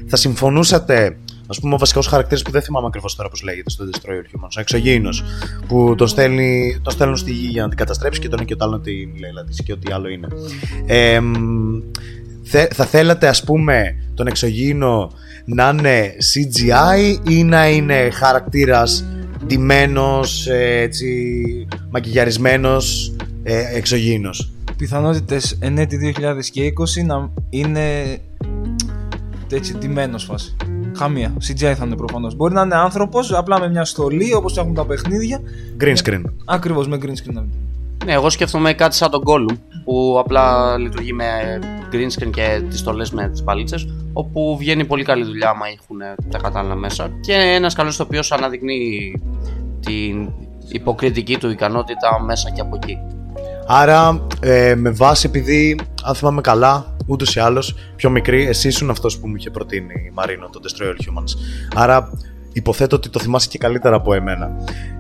θα 0.07 0.15
συμφωνούσατε. 0.15 1.17
Α 1.57 1.59
πούμε, 1.59 1.73
ο 1.73 1.77
βασικός 1.77 2.07
χαρακτήρας 2.07 2.41
που 2.41 2.51
δεν 2.51 2.61
θυμάμαι 2.61 2.87
ακριβώς 2.87 3.15
τώρα 3.15 3.29
πώς 3.29 3.41
λέγεται 3.41 3.69
στο 3.69 3.85
Destroy 3.91 4.09
All 4.09 4.37
Humans, 4.37 4.49
ο 4.57 4.59
εξωγήινος, 4.59 5.23
που 5.67 5.93
τον, 5.97 6.07
στέλνει, 6.07 6.79
τον 6.81 6.93
στέλνουν 6.93 7.17
στη 7.17 7.31
γη 7.31 7.47
για 7.47 7.61
να 7.63 7.67
την 7.69 7.77
καταστρέψει 7.77 8.19
και 8.19 8.29
τον 8.29 8.45
και 8.45 8.55
το 8.55 8.65
άλλο 8.65 8.79
τη 8.79 8.91
λέλα 9.19 9.43
της 9.43 9.63
και 9.63 9.71
ό,τι 9.71 9.91
άλλο 9.91 10.07
είναι. 10.07 10.27
Ε, 10.85 11.19
μ, 11.19 11.33
θε- 11.33 12.18
θα 12.73 12.85
θέλατε, 12.85 13.27
ας 13.27 13.43
πούμε, 13.43 13.95
τον 14.13 14.27
εξωγήινο 14.27 15.11
να 15.45 15.69
είναι 15.69 16.13
CGI 16.33 17.29
ή 17.29 17.43
να 17.43 17.69
είναι 17.69 18.09
χαρακτήρας 18.09 19.05
ντυμένος, 19.45 20.47
ε, 20.47 20.79
έτσι, 20.81 21.07
μακιγιαρισμένος, 21.89 23.15
ε, 23.43 23.75
εξωγήινος; 23.75 24.51
Πιθανότητες 24.77 25.57
εν 25.59 25.77
έτη 25.77 25.97
2020 25.97 27.03
να 27.03 27.31
είναι 27.49 28.17
έτσι 29.51 29.77
ντυμένος 29.77 30.23
φάση. 30.23 30.55
Καμία. 30.97 31.33
CGI 31.47 31.73
θα 31.77 31.85
είναι 31.85 31.95
προφανώς. 31.95 32.35
Μπορεί 32.35 32.53
να 32.53 32.61
είναι 32.61 32.75
άνθρωπος, 32.75 33.33
απλά 33.33 33.59
με 33.59 33.69
μια 33.69 33.85
στολή 33.85 34.33
όπως 34.33 34.57
έχουν 34.57 34.73
τα 34.73 34.85
παιχνίδια. 34.85 35.39
Green 35.79 35.95
screen. 36.03 36.21
Ακριβώς 36.45 36.87
με 36.87 36.97
green 37.01 37.05
screen. 37.05 37.43
Να 37.99 38.05
βγει. 38.05 38.05
Ναι, 38.05 38.13
εγώ 38.13 38.29
σκέφτομαι 38.29 38.73
κάτι 38.73 38.95
σαν 38.95 39.11
τον 39.11 39.23
Gollum 39.25 39.57
που 39.83 40.17
απλά 40.19 40.77
λειτουργεί 40.77 41.13
με 41.13 41.59
green 41.91 42.23
screen 42.23 42.29
και 42.31 42.61
τις 42.69 42.79
στολές 42.79 43.11
με 43.11 43.29
τις 43.29 43.43
παλίτσες 43.43 43.87
όπου 44.13 44.57
βγαίνει 44.59 44.85
πολύ 44.85 45.03
καλή 45.03 45.23
δουλειά 45.23 45.49
άμα 45.49 45.65
έχουν 45.67 45.97
τα 46.31 46.37
κατάλληλα 46.37 46.75
μέσα 46.75 47.09
και 47.21 47.33
ένας 47.33 47.73
καλός 47.73 47.93
ηθοποιός 47.93 48.31
αναδεικνύει 48.31 49.21
την 49.79 50.31
υποκριτική 50.67 51.37
του 51.37 51.49
ικανότητα 51.49 52.21
μέσα 52.25 52.49
και 52.49 52.61
από 52.61 52.75
εκεί. 52.83 52.97
Άρα, 53.67 54.27
ε, 54.39 54.75
με 54.75 54.89
βάση 54.89 55.27
επειδή, 55.27 55.79
αν 56.03 56.15
θυμάμαι 56.15 56.41
καλά, 56.41 56.95
ούτως 57.05 57.35
ή 57.35 57.39
άλλως, 57.39 57.75
πιο 57.95 58.09
μικρή, 58.09 58.45
εσύ 58.45 58.67
ήσουν 58.67 58.89
αυτός 58.89 59.19
που 59.19 59.27
μου 59.27 59.35
είχε 59.35 59.49
προτείνει 59.49 59.93
η 60.07 60.11
Μαρίνο, 60.13 60.49
το 60.49 60.59
Destroy 60.63 60.85
All 60.85 60.89
Humans. 60.89 61.31
Άρα, 61.75 62.11
Υποθέτω 62.53 62.95
ότι 62.95 63.09
το 63.09 63.19
θυμάσαι 63.19 63.47
και 63.47 63.57
καλύτερα 63.57 63.95
από 63.95 64.13
εμένα. 64.13 64.51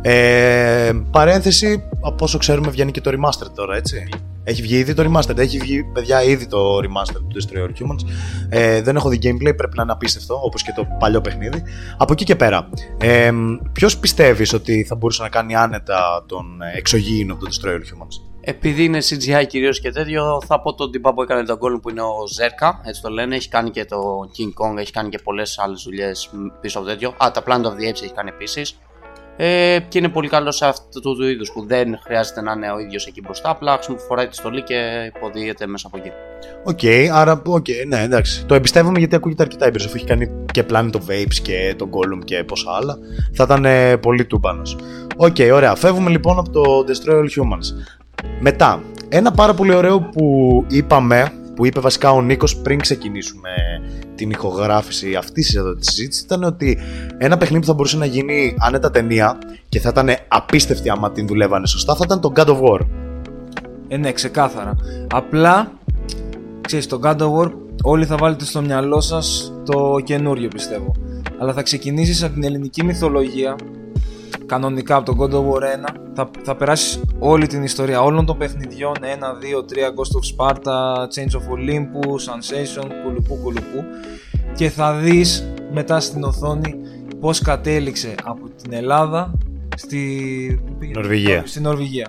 Ε, 0.01 0.91
παρένθεση, 1.11 1.83
από 2.01 2.25
όσο 2.25 2.37
ξέρουμε 2.37 2.69
βγαίνει 2.69 2.91
και 2.91 3.01
το 3.01 3.11
remaster 3.11 3.47
τώρα, 3.55 3.75
έτσι. 3.75 4.09
Έχει 4.43 4.61
βγει 4.61 4.77
ήδη 4.77 4.93
το 4.93 5.11
remaster. 5.11 5.37
Έχει 5.37 5.57
βγει, 5.57 5.83
παιδιά, 5.83 6.23
ήδη 6.23 6.47
το 6.47 6.77
remaster 6.77 7.21
του 7.27 7.35
Destroy 7.35 7.57
All 7.57 7.83
Humans. 7.83 8.09
Ε, 8.49 8.81
δεν 8.81 8.95
έχω 8.95 9.09
δει 9.09 9.19
gameplay, 9.23 9.53
πρέπει 9.57 9.75
να 9.75 9.83
είναι 9.83 9.91
απίστευτο, 9.91 10.39
όπως 10.43 10.63
και 10.63 10.73
το 10.75 10.87
παλιό 10.99 11.21
παιχνίδι. 11.21 11.63
Από 11.97 12.13
εκεί 12.13 12.23
και 12.23 12.35
πέρα, 12.35 12.69
ε, 12.97 13.31
ποιος 13.71 13.97
πιστεύεις 13.97 14.53
ότι 14.53 14.83
θα 14.83 14.95
μπορούσε 14.95 15.21
να 15.21 15.29
κάνει 15.29 15.55
άνετα 15.55 16.23
τον 16.25 16.45
εξωγήινο 16.75 17.33
από 17.33 17.45
το 17.45 17.51
Destroy 17.51 17.69
All 17.69 17.71
Humans; 17.71 18.28
Επειδή 18.41 18.83
είναι 18.83 18.97
CGI 19.01 19.45
κυρίως 19.47 19.79
και 19.79 19.91
τέτοιο, 19.91 20.41
θα 20.45 20.61
πω 20.61 20.73
τον 20.73 20.91
τυπά 20.91 21.13
που 21.13 21.21
έκανε 21.21 21.43
τον 21.43 21.57
Golem 21.61 21.81
που 21.81 21.89
είναι 21.89 22.01
ο 22.01 22.27
Ζέρκα, 22.33 22.81
έτσι 22.85 23.01
το 23.01 23.09
λένε. 23.09 23.35
Έχει 23.35 23.49
κάνει 23.49 23.69
και 23.69 23.85
το 23.85 24.19
King 24.37 24.63
Kong, 24.63 24.77
έχει 24.77 24.91
κάνει 24.91 25.09
και 25.09 25.19
πολλές 25.23 25.59
άλλες 25.59 25.83
δουλειές 25.83 26.29
πίσω 26.61 26.79
από 26.79 26.87
τέτοιο. 26.87 27.09
Α, 27.09 27.31
τα 27.31 27.43
Planet 27.45 27.65
of 27.65 27.73
the 27.73 27.89
Apes 27.89 28.01
έχει 28.03 28.13
κάνει 28.13 28.29
επίσης. 28.29 28.79
Ε, 29.41 29.79
και 29.87 29.97
είναι 29.97 30.09
πολύ 30.09 30.27
καλός 30.27 30.55
σε 30.55 30.65
αυτού 30.65 31.01
του 31.01 31.23
είδους 31.23 31.51
που 31.51 31.65
δεν 31.67 31.99
χρειάζεται 32.03 32.41
να 32.41 32.51
είναι 32.51 32.71
ο 32.71 32.79
ίδιος 32.79 33.05
εκεί 33.05 33.21
μπροστά. 33.21 33.49
Απλά 33.49 33.79
φοράει 34.07 34.27
τη 34.27 34.35
στολή 34.35 34.63
και 34.63 35.11
υποδύεται 35.15 35.67
μέσα 35.67 35.87
από 35.87 35.97
εκεί. 35.97 36.11
Ok, 36.63 36.79
okay, 36.81 37.07
άρα, 37.11 37.41
okay, 37.45 37.87
ναι, 37.87 38.01
εντάξει. 38.01 38.45
Το 38.45 38.55
εμπιστεύομαι 38.55 38.99
γιατί 38.99 39.15
ακούγεται 39.15 39.43
αρκετά 39.43 39.65
έμπειρο. 39.65 39.83
Έχει 39.95 40.05
κάνει 40.05 40.29
και 40.51 40.65
Planet 40.69 40.91
of 40.91 41.11
Apes 41.11 41.35
και 41.41 41.75
τον 41.77 41.89
Gollum 41.89 42.25
και 42.25 42.43
πόσα 42.43 42.71
άλλα. 42.71 42.97
Θα 43.33 43.43
ήταν 43.43 43.65
ε, 43.65 43.97
πολύ 43.97 44.25
τούμπανος. 44.25 44.77
Ok, 45.15 45.35
okay, 45.37 45.49
ωραία. 45.53 45.75
Φεύγουμε 45.75 46.09
λοιπόν 46.09 46.39
από 46.39 46.49
το 46.49 46.85
Destroy 46.87 47.13
All 47.13 47.23
Humans. 47.23 47.97
Μετά, 48.39 48.83
ένα 49.09 49.31
πάρα 49.31 49.53
πολύ 49.53 49.73
ωραίο 49.73 50.01
που 50.01 50.65
είπαμε, 50.67 51.31
που 51.55 51.65
είπε 51.65 51.79
βασικά 51.79 52.11
ο 52.11 52.21
Νίκος 52.21 52.57
πριν 52.57 52.79
ξεκινήσουμε 52.79 53.49
την 54.15 54.29
ηχογράφηση 54.29 55.15
αυτής 55.15 55.55
εδώ 55.55 55.75
της 55.75 55.87
συζήτησης 55.87 56.23
ήταν 56.23 56.43
ότι 56.43 56.77
ένα 57.17 57.37
παιχνίδι 57.37 57.61
που 57.61 57.67
θα 57.67 57.73
μπορούσε 57.73 57.97
να 57.97 58.05
γίνει 58.05 58.55
άνετα 58.59 58.91
ταινία 58.91 59.37
και 59.69 59.79
θα 59.79 59.89
ήταν 59.89 60.09
απίστευτη 60.27 60.89
άμα 60.89 61.11
την 61.11 61.27
δουλεύανε 61.27 61.67
σωστά 61.67 61.95
θα 61.95 62.01
ήταν 62.05 62.21
το 62.21 62.31
God 62.35 62.45
of 62.45 62.61
War. 62.61 62.79
Ε, 63.87 63.97
ναι, 63.97 64.11
ξεκάθαρα. 64.11 64.75
Απλά, 65.13 65.71
ξέρεις, 66.61 66.87
το 66.87 66.99
God 67.03 67.17
of 67.17 67.33
War 67.37 67.51
όλοι 67.83 68.05
θα 68.05 68.15
βάλετε 68.15 68.45
στο 68.45 68.61
μυαλό 68.61 69.01
σας 69.01 69.53
το 69.65 69.99
καινούριο 70.03 70.47
πιστεύω. 70.47 70.95
Αλλά 71.39 71.53
θα 71.53 71.61
ξεκινήσεις 71.61 72.23
από 72.23 72.33
την 72.33 72.43
ελληνική 72.43 72.83
μυθολογία 72.83 73.55
κανονικά 74.45 74.95
από 74.95 75.05
τον 75.05 75.17
God 75.17 75.33
of 75.33 75.53
War 75.53 75.63
1 75.63 75.93
θα, 76.13 76.29
θα 76.43 76.55
περάσεις 76.55 77.01
όλη 77.19 77.47
την 77.47 77.63
ιστορία 77.63 78.01
όλων 78.01 78.25
των 78.25 78.37
παιχνιδιών 78.37 78.93
1, 78.99 79.03
2, 79.03 79.05
3, 79.05 79.13
Ghost 79.95 80.13
of 80.19 80.53
Sparta, 80.53 81.07
Chains 81.15 81.39
of 81.39 81.53
Olympus, 81.55 82.19
Ascension, 82.29 82.87
κουλουπού 83.03 83.35
κουλουπού 83.43 83.83
και 84.55 84.69
θα 84.69 84.93
δεις 84.93 85.53
μετά 85.71 85.99
στην 85.99 86.23
οθόνη 86.23 86.75
πώς 87.19 87.39
κατέληξε 87.39 88.15
από 88.23 88.49
την 88.49 88.73
Ελλάδα 88.73 89.33
στη 89.75 90.61
Νορβηγία. 90.93 91.43
Στη 91.45 91.61
Νορβηγία. 91.61 92.07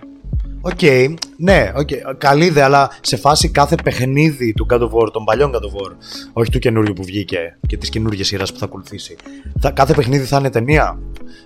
Ok, 0.62 0.72
okay, 0.80 1.14
ναι, 1.36 1.72
okay. 1.76 2.14
καλή 2.18 2.44
ιδέα, 2.44 2.64
αλλά 2.64 2.90
σε 3.00 3.16
φάση 3.16 3.48
κάθε 3.48 3.74
παιχνίδι 3.84 4.52
του 4.52 4.66
God 4.70 4.80
of 4.80 4.90
War, 4.90 5.12
των 5.12 5.24
παλιών 5.24 5.50
God 5.54 5.56
of 5.56 5.82
War, 5.82 5.94
όχι 6.32 6.50
του 6.50 6.58
καινούριου 6.58 6.92
που 6.92 7.02
βγήκε 7.04 7.58
και 7.66 7.76
της 7.76 7.88
καινούργιας 7.88 8.26
σειράς 8.26 8.52
που 8.52 8.58
θα 8.58 8.64
ακολουθήσει, 8.64 9.16
θα, 9.60 9.70
κάθε 9.70 9.94
παιχνίδι 9.94 10.24
θα 10.24 10.38
είναι 10.38 10.50
ταινία; 10.50 10.98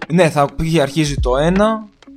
Ναι, 0.08 0.30
θα 0.30 0.48
αρχίζει 0.80 1.14
το 1.14 1.30
1, 1.54 1.56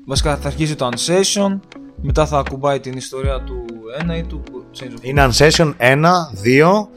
βασικά 0.05 0.37
θα 0.37 0.47
αρχίζει 0.47 0.75
το 0.75 0.89
Unsession, 0.93 1.59
μετά 2.01 2.25
θα 2.25 2.37
ακουμπάει 2.37 2.79
την 2.79 2.97
ιστορία 2.97 3.43
του 3.43 3.65
1 4.11 4.17
ή 4.17 4.23
του 4.23 4.43
Change 4.79 4.91
of 4.91 5.01
Είναι 5.01 5.29
Unsession 5.31 5.73
1, 5.77 6.03
2. 6.43 6.87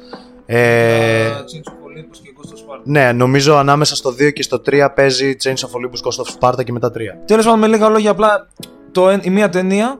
Ε... 0.46 1.28
Change 1.28 1.68
of 1.68 1.72
Olympus 1.72 2.18
και 2.22 2.32
Ghost 2.36 2.48
of 2.48 2.56
Sparta. 2.56 2.80
Ναι, 2.84 3.12
νομίζω 3.12 3.54
ανάμεσα 3.56 3.96
στο 3.96 4.10
2 4.10 4.32
και 4.32 4.42
στο 4.42 4.62
3 4.66 4.88
παίζει 4.94 5.36
Change 5.42 5.48
of 5.48 5.52
Olympus, 5.52 6.08
Ghost 6.08 6.24
of 6.24 6.50
Sparta 6.50 6.64
και 6.64 6.72
μετά 6.72 6.92
3. 6.94 6.98
Τέλος 7.24 7.44
πάντων, 7.44 7.58
με 7.58 7.66
λίγα 7.66 7.88
λόγια, 7.88 8.10
απλά 8.10 8.48
το, 8.92 9.10
η 9.22 9.30
μία 9.30 9.48
ταινία 9.48 9.98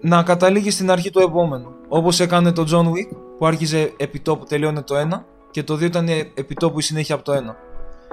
να 0.00 0.22
καταλήγει 0.22 0.70
στην 0.70 0.90
αρχή 0.90 1.10
του 1.10 1.20
επόμενου. 1.20 1.68
Όπως 1.88 2.20
έκανε 2.20 2.52
το 2.52 2.64
John 2.70 2.86
Wick 2.86 3.16
που 3.38 3.46
άρχιζε 3.46 3.92
επιτόπου, 3.96 4.44
τελειώνε 4.44 4.82
το 4.82 4.94
1 5.12 5.20
και 5.50 5.62
το 5.62 5.74
2 5.74 5.80
ήταν 5.80 6.08
επιτόπου 6.34 6.78
η 6.78 6.82
συνέχεια 6.82 7.14
από 7.14 7.24
το 7.24 7.32
1. 7.32 7.36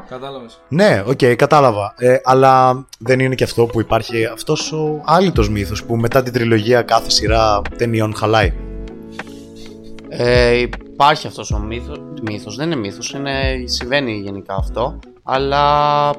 Κατάλαβες. 0.09 0.62
Ναι, 0.67 1.03
ok, 1.07 1.11
okay, 1.12 1.36
κατάλαβα. 1.36 1.93
Ε, 1.98 2.17
αλλά 2.24 2.86
δεν 3.00 3.19
είναι 3.19 3.36
και 3.36 3.43
αυτό 3.43 3.65
που 3.65 3.79
υπάρχει 3.79 4.25
αυτός 4.25 4.71
ο 4.71 5.01
άλυτος 5.05 5.50
μύθος 5.50 5.83
που 5.83 5.95
μετά 5.95 6.24
την 6.24 6.33
τριλογία 6.33 6.81
κάθε 6.81 7.09
σειρά 7.09 7.62
ταινιών 7.77 8.15
χαλάει. 8.15 8.53
Ε, 10.09 10.57
υπάρχει 10.57 11.27
αυτός 11.27 11.51
ο 11.51 11.59
μύθο. 11.59 11.93
Μύθος, 12.21 12.55
δεν 12.55 12.71
είναι 12.71 12.79
μύθος, 12.79 13.12
είναι, 13.12 13.31
συμβαίνει 13.63 14.12
γενικά 14.12 14.55
αυτό. 14.55 15.00
Αλλά 15.24 16.13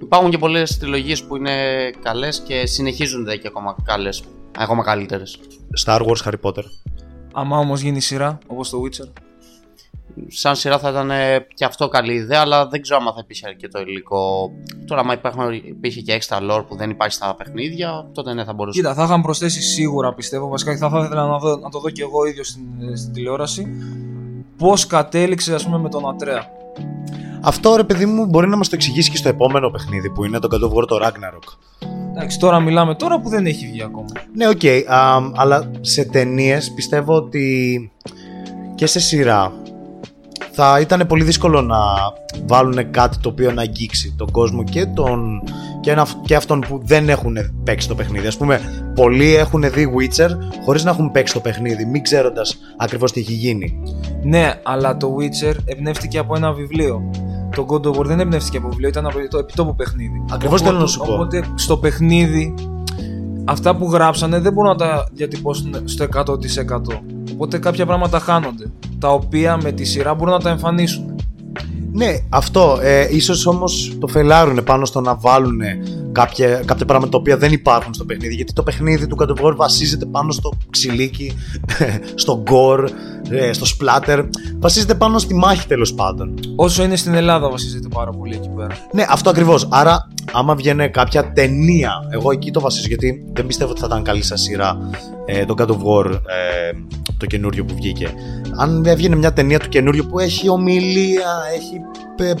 υπάρχουν 0.00 0.30
και 0.30 0.38
πολλές 0.38 0.78
τριλογίες 0.78 1.22
που 1.22 1.36
είναι 1.36 1.90
καλές 2.02 2.40
και 2.40 2.66
συνεχίζονται 2.66 3.36
και 3.36 3.46
ακόμα 3.46 3.76
καλές. 3.84 4.22
Ακόμα 4.58 4.82
καλύτερες. 4.84 5.38
Star 5.84 6.00
Wars, 6.00 6.22
Harry 6.24 6.40
Potter. 6.42 6.64
Άμα 7.32 7.58
όμως 7.58 7.80
γίνει 7.80 8.00
σειρά, 8.00 8.38
όπως 8.46 8.70
το 8.70 8.82
Witcher 8.84 9.24
σαν 10.26 10.56
σειρά 10.56 10.78
θα 10.78 10.90
ήταν 10.90 11.10
και 11.54 11.64
αυτό 11.64 11.88
καλή 11.88 12.14
ιδέα, 12.14 12.40
αλλά 12.40 12.66
δεν 12.66 12.82
ξέρω 12.82 12.98
αν 13.06 13.12
θα 13.14 13.20
υπήρχε 13.22 13.54
και 13.58 13.68
το 13.68 13.80
υλικό. 13.80 14.50
Τώρα, 14.86 15.00
άμα 15.00 15.50
υπήρχε 15.52 16.00
και 16.00 16.18
extra 16.20 16.50
lore 16.50 16.64
που 16.68 16.76
δεν 16.76 16.90
υπάρχει 16.90 17.14
στα 17.14 17.34
παιχνίδια, 17.34 18.10
τότε 18.14 18.34
ναι, 18.34 18.44
θα 18.44 18.52
μπορούσε. 18.52 18.80
Κοίτα, 18.80 18.94
θα 18.94 19.04
είχαν 19.04 19.22
προσθέσει 19.22 19.62
σίγουρα 19.62 20.14
πιστεύω. 20.14 20.48
Βασικά 20.48 20.76
θα, 20.76 20.90
θα 20.90 21.04
ήθελα 21.04 21.26
να, 21.26 21.38
δω, 21.38 21.56
να 21.56 21.70
το 21.70 21.78
δω 21.80 21.90
και 21.90 22.02
εγώ 22.02 22.24
ίδιο 22.24 22.44
στην, 22.44 22.96
στην 22.96 23.12
τηλεόραση. 23.12 23.66
Πώς 24.56 24.86
κατέληξε, 24.86 25.54
ας 25.54 25.64
πούμε, 25.64 25.78
με 25.78 25.88
τον 25.88 26.08
Ατρέα. 26.08 26.46
Αυτό 27.40 27.76
ρε 27.76 27.84
παιδί 27.84 28.06
μου 28.06 28.26
μπορεί 28.26 28.48
να 28.48 28.56
μας 28.56 28.68
το 28.68 28.74
εξηγήσει 28.74 29.10
και 29.10 29.16
στο 29.16 29.28
επόμενο 29.28 29.70
παιχνίδι 29.70 30.10
που 30.10 30.24
είναι 30.24 30.38
το 30.38 30.48
God 30.50 30.70
of 30.70 30.78
War 30.78 30.86
το 30.86 30.96
Ragnarok. 31.02 31.56
Εντάξει, 32.10 32.38
τώρα 32.38 32.60
μιλάμε 32.60 32.94
τώρα 32.94 33.20
που 33.20 33.28
δεν 33.28 33.46
έχει 33.46 33.66
βγει 33.66 33.82
ακόμα. 33.82 34.08
Ναι, 34.34 34.48
ok, 34.48 34.60
okay, 34.62 34.82
αλλά 35.34 35.70
σε 35.80 36.04
ταινίες 36.04 36.72
πιστεύω 36.74 37.14
ότι 37.14 37.90
και 38.74 38.86
σε 38.86 39.00
σειρά 39.00 39.52
θα 40.52 40.80
ήταν 40.80 41.06
πολύ 41.06 41.24
δύσκολο 41.24 41.60
να 41.60 41.76
βάλουν 42.46 42.90
κάτι 42.90 43.18
το 43.18 43.28
οποίο 43.28 43.52
να 43.52 43.62
αγγίξει 43.62 44.14
τον 44.16 44.30
κόσμο 44.30 44.64
και, 44.64 44.86
τον, 44.86 45.42
και, 45.80 45.90
ένα, 45.90 46.06
και 46.24 46.34
αυτόν 46.34 46.64
που 46.68 46.80
δεν 46.84 47.08
έχουν 47.08 47.36
παίξει 47.64 47.88
το 47.88 47.94
παιχνίδι. 47.94 48.26
Ας 48.26 48.36
πούμε, 48.36 48.60
πολλοί 48.94 49.34
έχουν 49.34 49.70
δει 49.70 49.94
Witcher 49.96 50.30
χωρίς 50.64 50.84
να 50.84 50.90
έχουν 50.90 51.12
παίξει 51.12 51.34
το 51.34 51.40
παιχνίδι, 51.40 51.84
μην 51.84 52.02
ξέροντας 52.02 52.56
ακριβώς 52.76 53.12
τι 53.12 53.20
έχει 53.20 53.32
γίνει. 53.32 53.82
Ναι, 54.22 54.60
αλλά 54.62 54.96
το 54.96 55.16
Witcher 55.18 55.54
εμπνεύστηκε 55.64 56.18
από 56.18 56.36
ένα 56.36 56.52
βιβλίο. 56.52 57.10
Το 57.54 57.66
God 57.68 57.86
of 57.86 57.98
War 57.98 58.04
δεν 58.04 58.20
εμπνεύστηκε 58.20 58.56
από 58.56 58.68
βιβλίο, 58.68 58.88
ήταν 58.88 59.06
από 59.06 59.28
το 59.30 59.38
επιτόπου 59.38 59.74
παιχνίδι. 59.74 60.24
Ακριβώς 60.32 60.62
θέλω 60.62 60.78
να 60.78 60.86
σου 60.86 60.98
πω. 60.98 61.12
Οπότε 61.12 61.44
στο 61.54 61.76
παιχνίδι 61.76 62.54
αυτά 63.44 63.76
που 63.76 63.90
γράψανε 63.92 64.38
δεν 64.40 64.52
μπορούν 64.52 64.70
να 64.70 64.76
τα 64.76 65.08
διατυπώσουν 65.12 65.74
στο 65.84 66.06
100%. 66.14 66.24
Οπότε 67.32 67.58
κάποια 67.58 67.86
πράγματα 67.86 68.18
χάνονται. 68.18 68.64
Τα 69.04 69.12
οποία 69.12 69.58
με 69.62 69.72
τη 69.72 69.84
σειρά 69.84 70.14
μπορούν 70.14 70.32
να 70.32 70.40
τα 70.40 70.50
εμφανίσουν. 70.50 71.14
Ναι, 71.92 72.18
αυτό. 72.28 72.78
Ε, 72.82 73.06
ίσως 73.10 73.46
όμως 73.46 73.96
το 74.00 74.06
φελάρουν 74.06 74.64
πάνω 74.64 74.84
στο 74.84 75.00
να 75.00 75.14
βάλουν 75.14 75.60
κάποια, 76.14 76.62
κάποια 76.64 76.86
πράγματα 76.86 77.10
τα 77.12 77.18
οποία 77.18 77.36
δεν 77.36 77.52
υπάρχουν 77.52 77.94
στο 77.94 78.04
παιχνίδι. 78.04 78.34
Γιατί 78.34 78.52
το 78.52 78.62
παιχνίδι 78.62 79.06
του 79.06 79.16
God 79.20 79.54
βασίζεται 79.56 80.04
πάνω 80.06 80.32
στο 80.32 80.52
ξυλίκι, 80.70 81.32
στο 82.22 82.42
gore, 82.50 82.88
ε, 83.30 83.52
στο 83.52 83.66
splatter. 83.76 84.28
Βασίζεται 84.58 84.94
πάνω 84.94 85.18
στη 85.18 85.34
μάχη 85.34 85.66
τέλος 85.66 85.94
πάντων. 85.94 86.34
Όσο 86.56 86.82
είναι 86.82 86.96
στην 86.96 87.14
Ελλάδα 87.14 87.50
βασίζεται 87.50 87.88
πάρα 87.88 88.10
πολύ 88.10 88.34
εκεί 88.34 88.48
πέρα. 88.56 88.76
Ναι, 88.92 89.04
αυτό 89.08 89.30
ακριβώς. 89.30 89.68
Άρα 89.70 90.08
άμα 90.32 90.54
βγαίνει 90.54 90.90
κάποια 90.90 91.32
ταινία, 91.32 91.92
εγώ 92.10 92.30
εκεί 92.30 92.50
το 92.50 92.60
βασίζω 92.60 92.86
γιατί 92.86 93.24
δεν 93.32 93.46
πιστεύω 93.46 93.70
ότι 93.70 93.80
θα 93.80 93.86
ήταν 93.86 94.02
καλή 94.02 94.22
σας 94.22 94.40
σειρά 94.40 94.90
ε, 95.26 95.44
το 95.44 95.54
God 95.58 95.66
of 95.66 95.76
War, 95.76 96.12
ε, 96.12 96.18
το 97.16 97.26
καινούριο 97.26 97.64
που 97.64 97.74
βγήκε. 97.74 98.08
Αν 98.56 98.82
βγαίνει 98.96 99.16
μια 99.16 99.32
ταινία 99.32 99.58
του 99.58 99.68
καινούριου 99.68 100.06
που 100.10 100.18
έχει 100.18 100.48
ομιλία, 100.48 101.30
έχει. 101.54 101.80
Ε, 102.16 102.34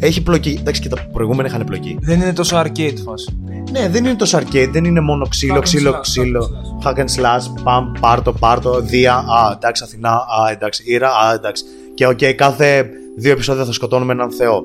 έχει 0.00 0.22
πλοκή. 0.22 0.56
Εντάξει 0.60 0.80
και 0.80 0.88
τα 0.88 1.06
προηγούμενα 1.12 1.48
είχαν 1.48 1.64
πλοκή. 1.64 1.98
Δεν 2.00 2.20
είναι 2.20 2.32
τόσο 2.32 2.62
arcade 2.64 2.96
φάση. 3.04 3.38
Ναι, 3.70 3.88
δεν 3.88 4.04
είναι 4.04 4.14
τόσο 4.14 4.38
arcade, 4.38 4.68
δεν 4.72 4.84
είναι 4.84 5.00
μόνο 5.00 5.26
ξύλο, 5.28 5.60
ξύλο, 5.60 6.00
ξύλο. 6.00 6.50
Hack 6.84 6.98
and 6.98 7.20
slash, 7.20 7.62
παμ, 7.64 7.92
πάρτο, 8.00 8.32
πάρτο, 8.32 8.80
δία. 8.80 9.14
Α, 9.14 9.52
εντάξει, 9.56 9.82
Αθηνά, 9.84 10.10
α, 10.10 10.50
εντάξει, 10.52 10.82
Ήρα, 10.86 11.08
α, 11.08 11.34
εντάξει. 11.34 11.64
Και 11.94 12.06
ok, 12.06 12.18
okay, 12.20 12.32
κάθε 12.32 12.90
δύο 13.16 13.32
επεισόδια 13.32 13.64
θα 13.64 13.72
σκοτώνουμε 13.72 14.12
έναν 14.12 14.30
Θεό. 14.30 14.62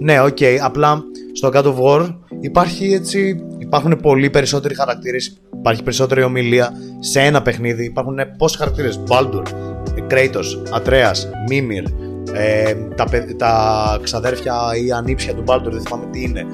Ναι, 0.00 0.20
ok, 0.20 0.36
okay, 0.40 0.56
απλά 0.60 1.02
στο 1.32 1.50
God 1.54 1.64
of 1.64 1.74
War 1.82 2.14
υπάρχει 2.40 2.92
έτσι, 2.92 3.42
υπάρχουν 3.58 3.96
πολύ 4.02 4.30
περισσότεροι 4.30 4.74
χαρακτήρες, 4.74 5.40
υπάρχει 5.58 5.82
περισσότερη 5.82 6.22
ομιλία 6.22 6.72
σε 7.00 7.20
ένα 7.20 7.42
παιχνίδι, 7.42 7.84
υπάρχουν 7.84 8.18
πόσοι 8.38 8.56
χαρακτήρες, 8.56 9.00
Baldur, 9.08 9.42
Kratos, 10.10 10.78
Atreus, 10.78 11.18
Mimir, 11.50 12.07
ε, 12.38 12.74
τα, 12.94 13.04
τα 13.36 13.52
ξαδέρφια 14.02 14.54
ή 14.84 14.92
ανήψια 14.92 15.34
του 15.34 15.44
Baldur, 15.46 15.70
δεν 15.70 15.80
θυμάμαι 15.80 16.06
τι 16.10 16.22
είναι, 16.22 16.46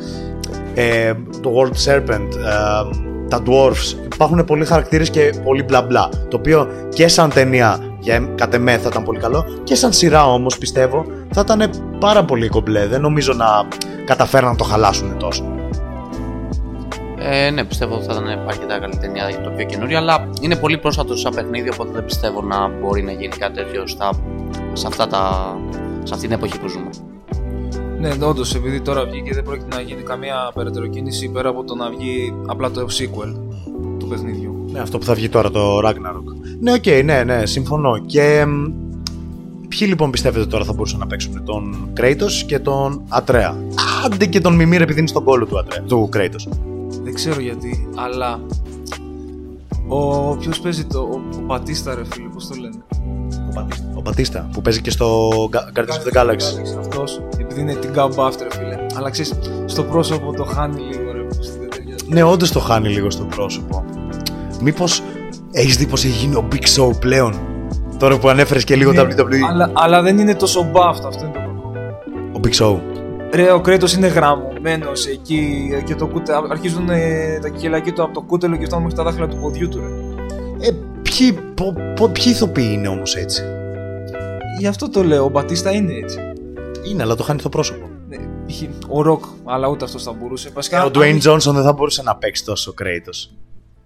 ε, 0.75 1.13
το 1.41 1.53
World 1.57 1.91
Serpent, 1.91 2.29
ε, 2.37 3.05
τα 3.29 3.43
Dwarfs, 3.47 4.13
υπάρχουν 4.15 4.45
πολλοί 4.45 4.65
χαρακτήρες 4.65 5.11
και 5.11 5.35
πολύ 5.45 5.63
μπλα 5.63 5.83
μπλα, 5.83 6.09
το 6.29 6.37
οποίο 6.37 6.69
και 6.89 7.09
σαν 7.09 7.31
ταινία 7.31 7.79
για 8.01 8.29
κατ' 8.35 8.55
εμέ 8.55 8.79
θα 8.79 8.89
ήταν 8.91 9.03
πολύ 9.03 9.19
καλό 9.19 9.45
και 9.65 9.75
σαν 9.75 9.93
σειρά 9.93 10.27
όμως 10.27 10.59
πιστεύω 10.59 11.05
θα 11.31 11.41
ήταν 11.41 11.71
πάρα 12.01 12.25
πολύ 12.25 12.49
κομπλέ, 12.49 12.87
δεν 12.87 13.01
νομίζω 13.01 13.33
να 13.33 13.47
καταφέραν 14.05 14.51
να 14.51 14.57
το 14.57 14.65
χαλάσουν 14.65 15.19
τόσο. 15.19 15.64
Ε, 17.31 17.51
ναι, 17.51 17.65
πιστεύω 17.65 17.95
ότι 17.95 18.05
θα 18.05 18.13
ήταν 18.13 18.27
αρκετά 18.49 18.79
καλή 18.79 18.97
ταινία 18.97 19.29
για 19.29 19.41
το 19.41 19.51
πιο 19.51 19.67
καινούριο, 19.67 19.99
αλλά 19.99 20.29
είναι 20.41 20.57
πολύ 20.57 20.79
πρόσφατο 20.79 21.17
σαν 21.17 21.35
παιχνίδι, 21.35 21.71
οπότε 21.71 21.91
δεν 21.93 22.05
πιστεύω 22.05 22.43
να 22.43 22.69
μπορεί 22.69 23.03
να 23.03 23.13
γίνει 23.13 23.37
κάτι 23.39 23.55
τέτοιο 23.55 23.87
στα, 23.87 24.11
σε, 24.73 24.87
αυτά 24.87 25.07
τα, 25.07 25.55
σε 26.03 26.15
αυτή 26.15 26.27
την 26.27 26.37
εποχή 26.37 26.61
που 26.61 26.69
ζούμε. 26.69 26.91
Ναι, 28.01 28.27
όντως, 28.27 28.55
επειδή 28.55 28.81
τώρα 28.81 29.05
βγήκε 29.05 29.35
δεν 29.35 29.43
πρόκειται 29.43 29.77
να 29.77 29.81
γίνει 29.81 30.03
καμία 30.03 30.35
περαιτέρω 30.55 30.87
κίνηση 30.87 31.29
πέρα 31.29 31.49
από 31.49 31.65
το 31.65 31.75
να 31.75 31.91
βγει 31.91 32.35
απλά 32.47 32.71
το 32.71 32.87
sequel 32.91 33.35
του 33.99 34.07
παιχνίδιου. 34.09 34.65
Ναι, 34.73 34.81
αυτό 34.81 34.99
που 34.99 35.05
θα 35.05 35.15
βγει 35.15 35.29
τώρα, 35.29 35.51
το 35.51 35.79
Ragnarok. 35.79 36.55
Ναι, 36.61 36.73
ok, 36.73 36.83
okay, 36.83 37.03
ναι, 37.05 37.25
ναι, 37.25 37.47
συμφωνώ. 37.47 37.99
Και 37.99 38.45
ποιοι 39.69 39.89
λοιπόν 39.91 40.11
πιστεύετε 40.11 40.47
τώρα 40.47 40.65
θα 40.65 40.73
μπορούσαν 40.73 40.99
να 40.99 41.07
παίξουν, 41.07 41.45
τον 41.45 41.89
Kratos 42.01 42.45
και 42.47 42.59
τον 42.59 43.03
Ατρέα. 43.09 43.57
Άντε 44.05 44.27
και 44.27 44.41
τον 44.41 44.55
Μιμήρ 44.55 44.81
επειδή 44.81 44.99
είναι 44.99 45.09
στον 45.09 45.25
κόλλο 45.25 45.47
του, 45.47 45.59
Ατρέα, 45.59 45.83
του 45.83 46.09
Kratos. 46.17 46.73
Δεν 47.15 47.23
ξέρω 47.23 47.41
γιατί, 47.41 47.89
αλλά 47.97 48.41
ο 49.89 50.37
ποιος 50.37 50.61
παίζει 50.61 50.85
το. 50.85 50.99
Ο, 50.99 51.21
ο 51.37 51.41
Πατίστα, 51.47 51.95
ρε 51.95 52.05
φίλε, 52.05 52.29
πώς 52.29 52.49
το 52.49 52.55
λένε; 52.61 52.85
Ο 53.49 53.53
Πατίστα. 53.55 53.93
Ο 53.95 54.03
Πατίστα 54.03 54.49
που 54.53 54.63
παίζει 54.63 54.81
και 54.81 54.91
στο 54.91 55.31
Guardians 55.53 55.79
of 55.79 56.13
the 56.13 56.21
Galaxy. 56.21 56.79
Αυτός, 56.79 57.21
επειδή 57.39 57.61
είναι 57.61 57.75
την 57.75 57.91
Gab 57.95 58.15
After, 58.15 58.47
φίλε. 58.51 58.87
Αλλά 58.97 59.11
ξέρεις, 59.11 59.35
στο 59.65 59.83
πρόσωπο 59.83 60.33
το 60.33 60.45
χάνει 60.45 60.81
λίγο, 60.81 61.13
ρε. 61.13 61.27
Ναι, 62.09 62.23
όντως 62.23 62.53
το 62.53 62.61
χάνει 62.61 62.89
λίγο 62.89 63.11
στο 63.11 63.25
πρόσωπο. 63.25 63.85
Μήπως 64.61 65.03
έχεις 65.51 65.77
δει 65.77 65.87
πως 65.87 66.05
έχει 66.05 66.19
γίνει 66.19 66.35
ο 66.35 66.49
Big 66.53 66.65
Show 66.77 66.99
πλέον. 66.99 67.35
Τώρα 67.99 68.19
που 68.19 68.29
ανέφερες 68.29 68.65
και 68.65 68.77
λίγο 68.77 68.93
ναι, 68.93 69.03
WWE. 69.03 69.49
Αλλά, 69.51 69.71
αλλά 69.73 70.03
δεν 70.03 70.19
είναι 70.19 70.35
τόσο 70.35 70.71
buff 70.73 70.99
αυτό 71.07 71.25
είναι 71.25 71.33
το 71.33 72.39
Ο 72.39 72.41
Big 72.43 72.55
Show. 72.55 72.94
Ρε, 73.35 73.53
ο 73.53 73.61
Κρέτος 73.61 73.95
είναι 73.95 74.07
γραμμωμένο 74.07 74.91
εκεί 75.13 75.69
και 75.85 75.95
το 75.95 76.07
κούτε, 76.07 76.33
αρχίζουν 76.51 76.89
ε, 76.89 77.39
τα 77.43 77.49
κελακή 77.49 77.93
του 77.93 78.03
από 78.03 78.13
το 78.13 78.21
κούτελο 78.21 78.57
και 78.57 78.65
φτάνουν 78.65 78.85
μέχρι 78.85 78.99
τα 78.99 79.05
δάχτυλα 79.05 79.29
του 79.29 79.37
ποδιού 79.37 79.69
του. 79.69 79.79
Ρε. 79.81 80.67
Ε, 80.67 80.73
ποιοι, 81.03 81.33
πο, 81.55 81.75
πο, 81.97 82.09
ποιοι 82.09 82.25
ηθοποιοί 82.27 82.71
είναι 82.73 82.89
όμως 82.89 83.15
έτσι; 83.17 83.43
Γι' 84.59 84.67
αυτό 84.67 84.89
το 84.89 85.03
λέω, 85.03 85.25
ο 85.25 85.29
Μπατίστα 85.29 85.71
είναι 85.71 85.93
έτσι. 85.93 86.19
Είναι, 86.91 87.03
αλλά 87.03 87.15
το 87.15 87.23
χάνει 87.23 87.41
στο 87.41 87.49
πρόσωπο. 87.49 87.91
Ναι, 88.09 88.17
ο 88.89 89.03
Ροκ, 89.03 89.25
αλλά 89.45 89.69
ούτε 89.69 89.85
αυτός 89.85 90.03
θα 90.03 90.13
μπορούσε. 90.13 90.51
Βασικά, 90.55 90.83
ε, 90.83 90.85
ο 90.85 90.91
Dwayne 90.95 91.21
Johnson 91.23 91.53
δεν 91.53 91.63
θα 91.63 91.73
μπορούσε 91.73 92.03
να 92.03 92.17
παίξει 92.17 92.45
τόσο 92.45 92.73
Κρέιτος. 92.73 93.31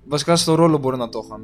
Βασικά 0.04 0.36
στο 0.36 0.54
ρόλο 0.54 0.78
μπορεί 0.78 0.96
να 0.96 1.08
το 1.08 1.22
είχαν. 1.26 1.40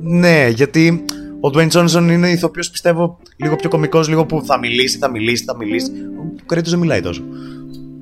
Ναι, 0.00 0.48
γιατί 0.48 1.04
ο 1.40 1.50
Dwayne 1.54 1.70
Johnson 1.70 2.08
είναι 2.10 2.30
ηθοποιός, 2.30 2.70
πιστεύω, 2.70 3.18
λίγο 3.36 3.56
πιο 3.56 3.68
κωμικός, 3.68 4.08
λίγο 4.08 4.26
που 4.26 4.42
θα 4.44 4.58
μιλήσει, 4.58 4.98
θα 4.98 5.10
μιλήσει, 5.10 5.44
θα 5.44 5.56
μιλήσει. 5.56 5.90
Ο 6.42 6.46
Κρέτος 6.46 6.70
δεν 6.70 6.78
μιλάει 6.78 7.00
τόσο. 7.00 7.22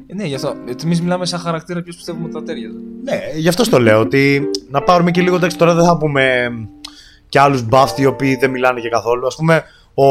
Ε, 0.07 0.14
ναι, 0.14 0.25
γι' 0.25 0.35
αυτό. 0.35 0.54
Εμείς 0.85 1.02
μιλάμε 1.02 1.26
σαν 1.26 1.40
χαρακτήρα, 1.40 1.83
ποιος 1.83 1.97
πιστεύουμε 1.97 2.25
ότι 2.25 2.35
θα 2.35 2.42
τέριαζε. 2.42 2.76
Ναι, 3.04 3.21
γι' 3.37 3.49
αυτό 3.49 3.71
το 3.71 3.78
λέω. 3.80 4.01
Ότι 4.01 4.42
να 4.70 4.83
πάρουμε 4.83 5.11
και 5.11 5.20
λίγο. 5.20 5.37
Εντάξει, 5.37 5.57
τώρα 5.57 5.74
δεν 5.74 5.85
θα 5.85 5.96
πούμε 5.96 6.51
και 7.29 7.40
άλλους 7.40 7.62
μπάφτοι 7.62 8.03
οι 8.03 8.07
οποίοι 8.07 8.37
δεν 8.37 8.51
μιλάνε 8.51 8.81
και 8.81 8.88
καθόλου. 8.88 9.27
Α 9.27 9.35
πούμε, 9.37 9.64
ο, 9.94 10.05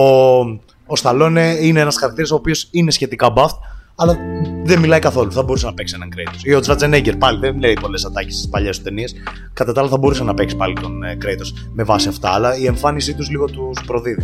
ο 0.86 0.96
Σταλόνε 0.96 1.58
είναι 1.62 1.80
ένας 1.80 1.98
χαρακτήρας 1.98 2.32
ο 2.32 2.36
οποίος 2.36 2.68
είναι 2.72 2.92
σχετικά 2.92 3.30
μπαφτ, 3.30 3.56
αλλά 3.96 4.18
δεν 4.64 4.80
μιλάει 4.80 5.00
καθόλου. 5.00 5.32
Θα 5.32 5.44
μπορούσε 5.44 5.66
να 5.66 5.74
παίξει 5.74 5.94
έναν 5.96 6.10
Kratos. 6.16 6.44
Ή 6.44 6.54
ο 6.54 6.60
Τζατζενέγκερ 6.60 7.16
πάλι 7.16 7.40
δεν 7.40 7.60
λέει 7.60 7.78
πολλές 7.82 8.06
ατάκες 8.06 8.34
στις 8.34 8.50
παλιές 8.50 8.78
του 8.78 8.84
ταινίες. 8.84 9.16
Κατά 9.54 9.74
τα 9.74 9.80
άλλα 9.82 9.90
θα 9.90 9.98
μπορούσε 9.98 10.24
να 10.24 10.34
παίξει 10.34 10.56
πάλι 10.56 10.74
τον 10.74 11.04
ε, 11.04 11.18
Kratos 11.22 11.70
με 11.74 11.84
βάση 11.84 12.08
αυτά, 12.08 12.30
αλλά 12.30 12.58
η 12.58 12.66
εμφάνισή 12.66 13.14
τους 13.14 13.30
λίγο 13.30 13.46
τους 13.46 13.84
προδίδει. 13.86 14.24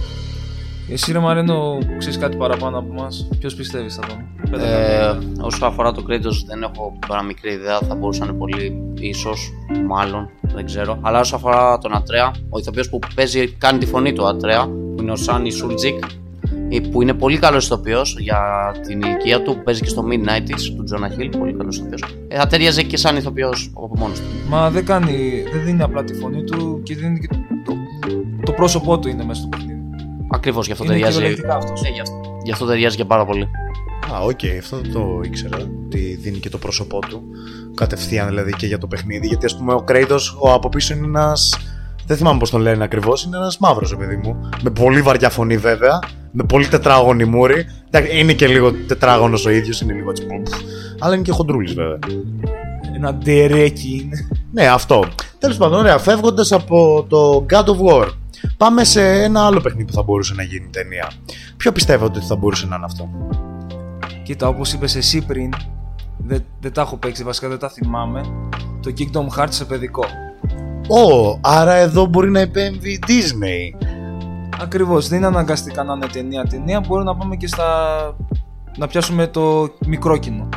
Εσύ 0.90 1.12
ρε 1.12 1.20
Μαρίνο, 1.20 1.78
ξέρεις 1.98 2.18
κάτι 2.18 2.38
παραπάνω 2.38 2.78
από 2.78 2.94
εμάς; 2.98 3.28
Ποιος 3.40 3.56
πιστεύεις 3.56 3.96
θα 3.96 4.02
τον. 4.08 4.62
Ε, 4.62 5.18
όσο 5.42 5.66
αφορά 5.66 5.92
το 5.92 6.06
Kratos, 6.10 6.46
δεν 6.48 6.64
έχω 6.64 6.98
τώρα 7.08 7.24
μικρή 7.24 7.52
ιδέα. 7.52 7.80
Θα 7.80 7.96
μπορούσαν 7.96 8.38
πολύ, 8.38 8.82
ίσως, 9.00 9.52
μάλλον, 9.88 10.30
δεν 10.42 10.66
ξέρω. 10.66 10.98
Αλλά 11.02 11.20
όσο 11.20 11.36
αφορά 11.36 11.78
τον 11.78 11.96
Ατρέα, 11.96 12.32
ο 12.50 12.60
ηθοποιός 12.60 12.90
που 12.90 13.00
παίζει, 13.16 13.48
κάνει 13.48 13.80
τη 13.80 13.86
φωνή 13.86 14.14
του 14.14 14.28
Ατρέα, 14.28 14.66
που 14.66 14.96
είναι 15.00 15.12
ο 15.12 15.16
Σάνι 15.16 15.52
Σούλτζικ, 15.52 16.04
ε, 16.70 16.80
που 16.80 17.02
είναι 17.02 17.14
πολύ 17.14 17.38
καλός 17.38 17.66
ηθοποιός 17.66 18.16
για 18.20 18.72
την 18.88 19.02
ηλικία 19.02 19.42
του, 19.42 19.56
που 19.56 19.64
παίζει 19.64 19.82
και 19.82 19.90
στο 19.90 20.06
Mid90s 20.10 20.74
του 20.78 20.84
Jonah 20.84 21.10
Hill. 21.10 21.30
Πολύ 21.38 21.54
καλός 21.54 21.78
ηθοποιός. 21.78 22.04
Ε, 22.28 22.38
θα 22.38 22.48
ταιριάζει 22.48 22.86
και 22.86 22.98
σαν 22.98 23.16
ηθοποιός 23.16 23.72
από 23.76 23.92
μόνος 23.98 24.20
του. 24.20 24.26
Μα 24.50 24.70
δεν 24.70 24.86
κάνει, 24.86 25.44
δεν 25.54 25.64
δίνει 25.64 25.82
απλά 25.82 26.04
τη 26.04 26.14
φωνή 26.14 26.44
του 26.44 26.82
και 26.84 26.96
δίνει 26.96 27.20
και 27.20 27.28
το, 27.66 27.74
το, 28.46 28.52
πρόσωπό 28.52 29.00
του 29.00 29.08
είναι 29.08 29.24
μέσα 29.24 29.42
στο 29.42 29.50
παιχνίδι. 29.50 29.73
Ακριβώς 30.34 30.66
γι' 30.66 30.72
αυτό 30.72 30.84
ταιριάζει. 30.84 31.20
Ναι, 31.20 31.28
γι, 31.28 32.00
αυτό, 32.02 32.22
γι' 32.44 32.52
αυτό 32.52 32.66
ταιριάζει 32.66 32.96
και 32.96 33.06
πάρα 33.06 33.26
πολύ. 33.26 33.48
Α, 34.14 34.20
ok, 34.20 34.40
okay, 34.44 34.58
αυτό 34.60 34.78
δεν 34.78 34.92
το 34.92 35.20
ήξερα. 35.24 35.58
Ότι 35.86 36.18
δίνει 36.22 36.38
και 36.38 36.50
το 36.50 36.58
πρόσωπό 36.58 37.00
του 37.00 37.24
κατευθείαν 37.74 38.28
δηλαδή 38.28 38.54
και 38.54 38.66
για 38.66 38.78
το 38.78 38.88
παιχνίδι. 38.88 39.28
Γιατί 39.28 39.46
ας 39.46 39.58
πούμε 39.58 39.74
ο 39.74 39.82
Kratos 39.82 40.18
ο 40.40 40.52
από 40.52 40.70
πίσω 40.70 40.94
είναι 40.94 41.06
ένας 41.06 41.58
δεν 42.06 42.18
θυμάμαι 42.18 42.40
πώς 42.40 42.50
τον 42.50 42.62
λένε 42.62 42.84
ακριβώς. 42.84 43.24
Είναι 43.24 43.38
ένας 43.38 43.58
μαύρος, 43.58 43.96
παιδί 43.96 44.16
μου. 44.16 44.50
Με 44.64 44.70
πολύ 44.70 45.02
βαριά 45.02 45.30
φωνή, 45.30 45.58
βέβαια. 45.58 46.00
Με 46.32 46.44
πολύ 46.44 46.68
τετράγωνη 46.68 47.26
μούρη. 47.26 47.66
Είναι 48.20 48.34
και 48.34 48.48
λίγο 48.48 48.72
τετράγωνος 48.88 49.46
ο 49.46 49.50
ίδιος, 49.50 49.82
είναι 49.82 49.94
λίγο 49.94 50.10
έτσι. 50.10 50.28
Αλλά 51.00 51.14
είναι 51.14 51.24
και 51.24 51.32
χοντρούλης, 51.32 51.74
βέβαια. 51.74 52.00
Ένα 52.96 53.14
ντερέκι 53.14 54.02
είναι. 54.04 54.28
Ναι, 54.52 54.68
αυτό. 54.68 55.06
Τέλος 55.40 55.58
πάντων, 55.58 55.80
ωραία. 55.80 55.98
Φεύγοντας 55.98 56.52
από 56.52 57.06
το 57.10 57.46
God 57.50 57.66
of 57.66 57.90
War, 57.90 58.08
πάμε 58.58 58.84
σε 58.84 59.24
ένα 59.24 59.46
άλλο 59.46 59.62
παιχνίδι 59.62 59.86
που 59.86 59.94
θα 59.94 60.04
μπορούσε 60.04 60.34
να 60.34 60.44
γίνει 60.44 60.68
ταινία. 60.68 61.12
Ποιο 61.58 61.72
πιστεύετε 61.72 62.18
ότι 62.18 62.28
θα 62.28 62.36
μπορούσε 62.36 62.66
να 62.68 62.76
είναι 62.76 62.86
αυτό; 62.86 63.10
Κοίτα, 64.24 64.48
όπως 64.48 64.74
είπες 64.74 64.96
εσύ 64.96 65.26
πριν, 65.26 65.54
δεν, 66.18 66.44
δεν 66.60 66.74
τα 66.74 66.82
έχω 66.82 66.98
παίξει, 66.98 67.24
βασικά 67.24 67.48
δεν 67.48 67.60
τα 67.60 67.70
θυμάμαι. 67.70 68.22
Το 68.82 68.94
Kingdom 68.98 69.40
Hearts 69.40 69.48
σε 69.50 69.66
παιδικό. 69.66 70.04
Ω, 70.88 71.38
άρα 71.42 71.74
εδώ 71.74 72.06
μπορεί 72.06 72.30
να 72.30 72.40
επέμβει 72.40 72.92
η 72.92 73.00
Disney. 73.08 73.86
Ακριβώς, 74.62 75.08
δεν 75.08 75.18
είναι 75.18 75.28
αναγκαστικά 75.28 75.84
να 75.84 75.94
είναι 75.94 76.08
ταινία 76.08 76.44
ταινία, 76.44 76.80
μπορεί 76.80 77.04
να 77.04 77.16
πάμε 77.16 77.36
και 77.36 77.48
στα. 77.48 77.66
να 78.78 78.88
πιάσουμε 78.88 79.28
το 79.28 79.74
μικρό 79.86 80.18
κοινό. 80.18 80.50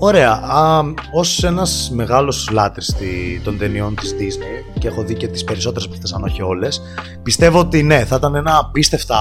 Ωραία. 0.00 0.32
Α, 0.32 0.82
ως 1.12 1.44
ένας 1.44 1.90
μεγάλος 1.94 2.48
λάτρης 2.52 2.94
των 3.44 3.58
ταινιών 3.58 3.94
της 3.94 4.14
Disney 4.18 4.78
και 4.78 4.88
έχω 4.88 5.02
δει 5.02 5.14
και 5.14 5.28
τις 5.28 5.44
περισσότερες 5.44 5.84
από 5.84 5.94
αυτές 5.94 6.12
αν 6.12 6.22
όχι 6.22 6.42
όλες 6.42 6.80
πιστεύω 7.22 7.58
ότι 7.58 7.82
ναι, 7.82 8.04
θα 8.04 8.16
ήταν 8.16 8.34
ένα 8.34 8.58
απίστευτα, 8.58 9.16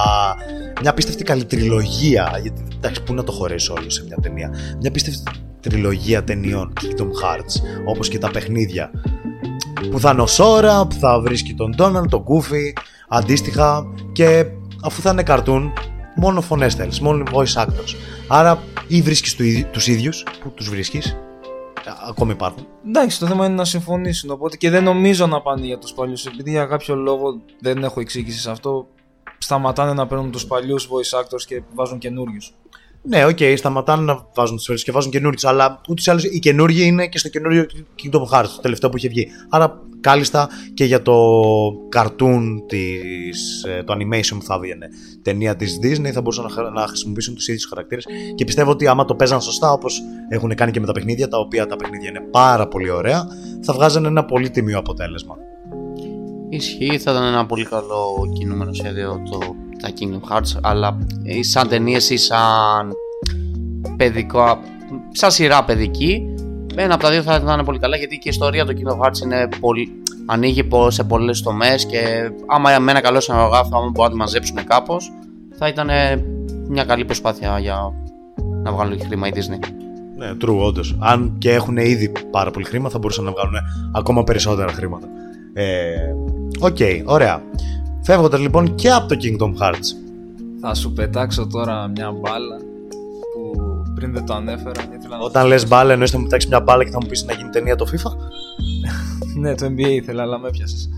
μια 0.81 0.89
απίστευτη 0.89 1.23
καλή 1.23 1.45
τριλογία 1.45 2.39
γιατί 2.41 2.63
εντάξει 2.75 3.03
πού 3.03 3.13
να 3.13 3.23
το 3.23 3.31
χωρέσει 3.31 3.71
όλο 3.71 3.89
σε 3.89 4.03
μια 4.03 4.17
ταινία 4.21 4.49
μια 4.79 4.89
απίστευτη 4.89 5.23
τριλογία 5.59 6.23
ταινιών 6.23 6.73
Kingdom 6.81 7.07
Hearts 7.23 7.61
όπως 7.85 8.09
και 8.09 8.17
τα 8.17 8.31
παιχνίδια 8.31 8.91
που 9.91 9.99
θα 9.99 10.11
είναι 10.11 10.21
ο 10.21 10.27
Σόρα, 10.27 10.85
που 10.87 10.95
θα 10.95 11.19
βρίσκει 11.19 11.53
τον 11.53 11.73
Ντόναλντ, 11.75 12.09
τον 12.09 12.21
Γκούφι, 12.21 12.73
αντίστοιχα 13.09 13.83
και 14.11 14.45
αφού 14.83 15.01
θα 15.01 15.09
είναι 15.09 15.23
καρτούν, 15.23 15.73
μόνο 16.17 16.41
φωνές 16.41 16.75
θέλεις, 16.75 16.99
μόνο 16.99 17.23
voice 17.33 17.63
actors. 17.63 17.95
Άρα 18.27 18.63
ή 18.87 19.01
βρίσκεις 19.01 19.35
τους 19.71 19.87
ίδιους, 19.87 20.23
που 20.41 20.49
τους 20.49 20.69
βρίσκεις, 20.69 21.17
ακόμη 22.07 22.31
υπάρχουν. 22.31 22.67
Εντάξει, 22.87 23.19
το 23.19 23.25
θέμα 23.25 23.45
είναι 23.45 23.55
να 23.55 23.65
συμφωνήσουν, 23.65 24.29
οπότε 24.29 24.57
και 24.57 24.69
δεν 24.69 24.83
νομίζω 24.83 25.27
να 25.27 25.41
πάνε 25.41 25.65
για 25.65 25.77
τους 25.77 25.93
παλιούς, 25.93 26.25
επειδή 26.25 26.49
για 26.49 26.65
κάποιο 26.65 26.95
λόγο 26.95 27.41
δεν 27.59 27.83
έχω 27.83 27.99
εξήγηση 27.99 28.39
σε 28.39 28.51
αυτό, 28.51 28.87
σταματάνε 29.37 29.93
να 29.93 30.07
παίρνουν 30.07 30.31
τους 30.31 30.45
παλιούς 30.45 30.89
voice 30.91 31.19
actors 31.19 31.41
και 31.45 31.61
βάζουν 31.73 31.97
καινούριους. 31.97 32.53
Ναι, 33.01 33.25
ok, 33.25 33.37
okay, 33.39 33.53
σταματάνε 33.57 34.03
να 34.03 34.27
βάζουν 34.35 34.57
τις 34.57 34.83
και 34.83 34.91
βάζουν 34.91 35.11
καινούριους, 35.11 35.49
αλλά 35.49 35.81
ούτως 35.89 36.05
ή 36.05 36.09
άλλως 36.09 36.23
οι 36.23 36.39
καινούργιοι 36.39 36.85
είναι 36.85 37.07
και 37.07 37.17
στο 37.17 37.29
καινούριο 37.29 37.65
Kingdom 38.03 38.21
Hearts, 38.31 38.49
το 38.55 38.61
τελευταίο 38.61 38.89
που 38.89 38.97
είχε 38.97 39.07
βγει. 39.07 39.27
Άρα 39.49 39.81
κάλλιστα 40.01 40.49
και 40.73 40.85
για 40.85 41.01
το 41.01 41.13
cartoon, 41.95 42.43
της, 42.67 43.63
ε, 43.63 43.83
το 43.83 43.93
animation 43.93 44.35
που 44.39 44.43
θα 44.43 44.55
έβγαινε 44.55 44.87
ταινία 45.21 45.55
της 45.55 45.79
Disney 45.83 46.11
θα 46.11 46.21
μπορούσαν 46.21 46.73
να 46.73 46.87
χρησιμοποιήσουν 46.87 47.35
τους 47.35 47.47
ίδιους 47.47 47.65
χαρακτήρες 47.65 48.05
και 48.35 48.45
πιστεύω 48.45 48.71
ότι 48.71 48.87
άμα 48.87 49.05
το 49.05 49.15
παίζαν 49.15 49.41
σωστά 49.41 49.71
όπως 49.71 50.01
έχουν 50.29 50.55
κάνει 50.55 50.71
και 50.71 50.79
με 50.79 50.85
τα 50.85 50.91
παιχνίδια, 50.91 51.27
τα 51.27 51.37
οποία 51.37 51.65
τα 51.65 51.75
παιχνίδια 51.75 52.09
είναι 52.09 52.21
πάρα 52.31 52.67
πολύ 52.67 52.89
ωραία, 52.89 53.27
θα 53.61 53.73
βγάζουν 53.73 54.05
ένα 54.05 54.25
πολύ 54.25 54.49
τιμίο 54.49 54.77
αποτέλεσμα. 54.77 55.35
Ισχύει, 56.49 56.97
θα 56.97 57.11
ήταν 57.11 57.23
ένα 57.23 57.45
πολύ 57.45 57.65
καλό 57.65 58.31
κινούμενο 58.33 58.73
σχέδιο 58.73 59.21
το 59.29 59.39
τα 59.81 59.89
Kingdom 59.89 60.35
Hearts, 60.35 60.59
αλλά 60.61 60.97
σαν 61.39 61.67
ταινίες 61.67 62.09
ή 62.09 62.17
σαν 62.17 62.91
παιδικό, 63.97 64.59
σαν 65.11 65.31
σειρά 65.31 65.63
παιδική, 65.63 66.21
ένα 66.75 66.93
από 66.93 67.03
τα 67.03 67.09
δύο 67.09 67.21
θα 67.21 67.35
ήταν 67.43 67.65
πολύ 67.65 67.79
καλά 67.79 67.97
γιατί 67.97 68.15
και 68.17 68.27
η 68.27 68.31
ιστορία 68.31 68.65
του 68.65 68.73
Kingdom 68.73 69.05
Hearts 69.05 69.21
είναι 69.23 69.47
πολύ, 69.59 69.91
ανοίγει 70.25 70.67
σε 70.87 71.03
πολλές 71.03 71.41
τομές 71.41 71.85
και 71.85 72.31
άμα 72.47 72.79
με 72.79 72.91
ένα 72.91 73.01
καλό 73.01 73.19
σενογράφο, 73.19 73.77
άμα 73.77 73.89
μπορούν 73.89 74.03
να 74.03 74.09
το 74.09 74.15
μαζέψουν 74.15 74.63
κάπως, 74.63 75.11
θα 75.57 75.67
ήταν 75.67 75.89
μια 76.69 76.83
καλή 76.83 77.05
προσπάθεια 77.05 77.59
για 77.59 77.93
να 78.63 78.71
βγάλουν 78.71 78.99
χρήμα 78.99 79.27
η 79.27 79.31
Disney. 79.33 79.59
Ναι, 80.17 80.31
true, 80.41 80.59
όντως. 80.59 80.95
Αν 80.99 81.35
και 81.37 81.53
έχουν 81.53 81.77
ήδη 81.77 82.11
πάρα 82.31 82.51
πολύ 82.51 82.65
χρήμα, 82.65 82.89
θα 82.89 82.97
μπορούσαν 82.97 83.23
να 83.23 83.31
βγάλουν 83.31 83.53
ακόμα 83.93 84.23
περισσότερα 84.23 84.71
χρήματα. 84.71 85.07
Ε, 85.53 85.95
Ok, 86.59 86.75
okay, 86.79 87.01
ωραία. 87.05 87.41
Φεύγοντας 88.07 88.39
λοιπόν 88.39 88.75
και 88.75 88.89
από 88.89 89.07
το 89.07 89.15
Kingdom 89.21 89.61
Hearts. 89.61 89.87
Θα 90.61 90.73
σου 90.73 90.93
πετάξω 90.93 91.47
τώρα 91.47 91.87
μια 91.87 92.11
μπάλα 92.11 92.55
που 93.33 93.61
πριν 93.95 94.13
δεν 94.13 94.25
το 94.25 94.33
ανέφερα. 94.33 94.81
Ήθελα 94.97 95.17
να 95.17 95.23
Όταν 95.23 95.41
το 95.41 95.47
λες 95.47 95.61
θυμίσω. 95.61 95.75
μπάλα, 95.77 95.91
εννοείς 95.91 96.11
θα 96.11 96.17
μου 96.17 96.23
πετάξεις 96.23 96.49
μια 96.49 96.59
μπάλα 96.61 96.83
και 96.83 96.89
θα 96.89 96.97
μου 97.01 97.07
πεις 97.07 97.23
να 97.25 97.33
γίνει 97.33 97.49
ταινία 97.49 97.75
το 97.75 97.85
FIFA; 97.91 98.11
Ναι, 99.41 99.55
το 99.55 99.65
NBA 99.65 99.89
ήθελα, 99.89 100.21
αλλά 100.21 100.39
με 100.39 100.47
έπιασες. 100.47 100.89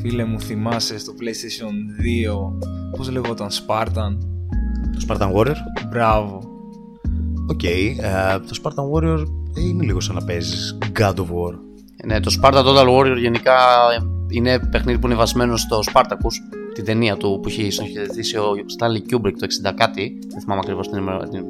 Φίλε 0.00 0.24
μου, 0.24 0.40
θυμάσαι 0.40 0.98
στο 0.98 1.12
PlayStation 1.12 2.02
2 2.92 2.96
πώς 2.96 3.10
λεγόταν 3.10 3.48
Spartan; 3.48 4.16
Το 4.92 5.06
Spartan 5.08 5.32
Warrior. 5.32 5.56
Μπράβο. 5.90 6.42
Οκ. 7.50 7.62
ε, 7.62 7.92
το 8.48 8.60
Spartan 8.62 8.84
Warrior 8.92 9.24
είναι 9.58 9.84
λίγο 9.84 10.00
σαν 10.00 10.14
να 10.14 10.24
παίζεις 10.24 10.78
God 10.98 11.14
of 11.14 11.26
War. 11.26 11.54
Ναι, 12.06 12.20
το 12.20 12.34
Sparta 12.40 12.64
Total 12.64 12.88
Warrior 12.98 13.16
γενικά 13.18 13.54
ε, 13.98 14.21
είναι 14.36 14.58
παιχνίδι 14.70 14.98
που 14.98 15.06
είναι 15.06 15.16
βασμένο 15.16 15.56
στο 15.56 15.80
Spartacus, 15.92 16.34
την 16.74 16.84
ταινία 16.84 17.16
του 17.16 17.38
που 17.42 17.48
έχει 17.48 17.70
σκηνοθετήσει 17.70 18.36
ο 18.36 18.44
Stanley 18.78 19.14
Kubrick 19.14 19.32
το 19.38 19.46
60 19.68 19.72
κάτι. 19.76 20.18
Δεν 20.30 20.40
θυμάμαι 20.40 20.60
ακριβώς 20.64 20.88
την, 20.88 20.98
ημερα- 20.98 21.28
την, 21.28 21.44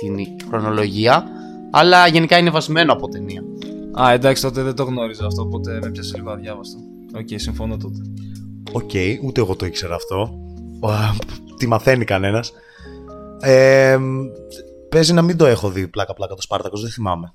την 0.00 0.26
χρονολογία. 0.48 1.24
Αλλά 1.70 2.06
γενικά 2.06 2.38
είναι 2.38 2.50
βασμένο 2.50 2.92
από 2.92 3.08
ταινία. 3.08 3.42
Α, 4.00 4.12
εντάξει, 4.12 4.42
τότε 4.42 4.62
δεν 4.62 4.74
το 4.74 4.82
γνώριζα 4.84 5.26
αυτό, 5.26 5.42
οπότε 5.42 5.78
με 5.82 5.90
'πιασες 5.90 6.16
λίγο 6.16 6.30
αδιάβαστο. 6.30 6.78
Οκ, 7.14 7.28
συμφωνώ 7.34 7.76
τότε. 7.76 7.98
Οκ, 8.72 8.90
ούτε 9.24 9.40
εγώ 9.40 9.56
το 9.56 9.66
ήξερα 9.66 9.94
αυτό. 9.94 10.38
Α, 10.80 10.92
Τι 11.56 11.66
μαθαίνει 11.66 12.04
κανένας. 12.04 12.52
Ε, 13.40 13.98
παίζει 14.88 15.12
να 15.12 15.22
μην 15.22 15.36
το 15.36 15.46
έχω 15.46 15.70
δει 15.70 15.88
πλάκα-πλάκα 15.88 16.34
το 16.34 16.42
Spartacus, 16.48 16.80
δεν 16.82 16.90
θυμάμαι. 16.90 17.32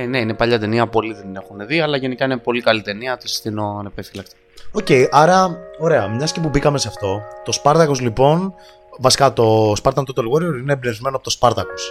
Ε, 0.00 0.06
ναι, 0.06 0.18
είναι 0.18 0.34
παλιά 0.34 0.58
ταινία, 0.58 0.86
πολλοί 0.86 1.12
δεν 1.12 1.22
την 1.22 1.36
έχουν 1.36 1.66
δει, 1.66 1.80
αλλά 1.80 1.96
γενικά 1.96 2.24
είναι 2.24 2.36
πολύ 2.36 2.62
καλή 2.62 2.82
ταινία, 2.82 3.16
τη 3.16 3.28
συστήνω 3.28 3.76
ανεπιφύλακτα. 3.78 4.36
Οκ, 4.72 4.86
άρα, 5.10 5.58
ωραία, 5.78 6.08
μιας 6.08 6.32
και 6.32 6.40
που 6.40 6.48
μπήκαμε 6.48 6.78
σε 6.78 6.88
αυτό, 6.88 7.22
το 7.44 7.60
Spartacus 7.62 8.00
λοιπόν, 8.00 8.54
βασικά 8.98 9.32
το 9.32 9.72
Spartan 9.82 10.02
Total 10.02 10.24
Warrior 10.34 10.58
είναι 10.60 10.72
εμπνευσμένο 10.72 11.16
από 11.16 11.24
το 11.24 11.36
Spartacus. 11.40 11.82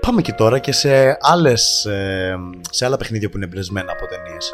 Πάμε 0.00 0.22
και 0.22 0.32
τώρα 0.32 0.58
και 0.58 0.72
σε, 0.72 1.16
άλλες, 1.20 1.84
ε, 1.84 2.36
σε 2.70 2.84
άλλα 2.84 2.96
παιχνίδια 2.96 3.28
που 3.28 3.36
είναι 3.36 3.46
εμπνευσμένα 3.46 3.92
από 3.92 4.06
ταινίες. 4.06 4.52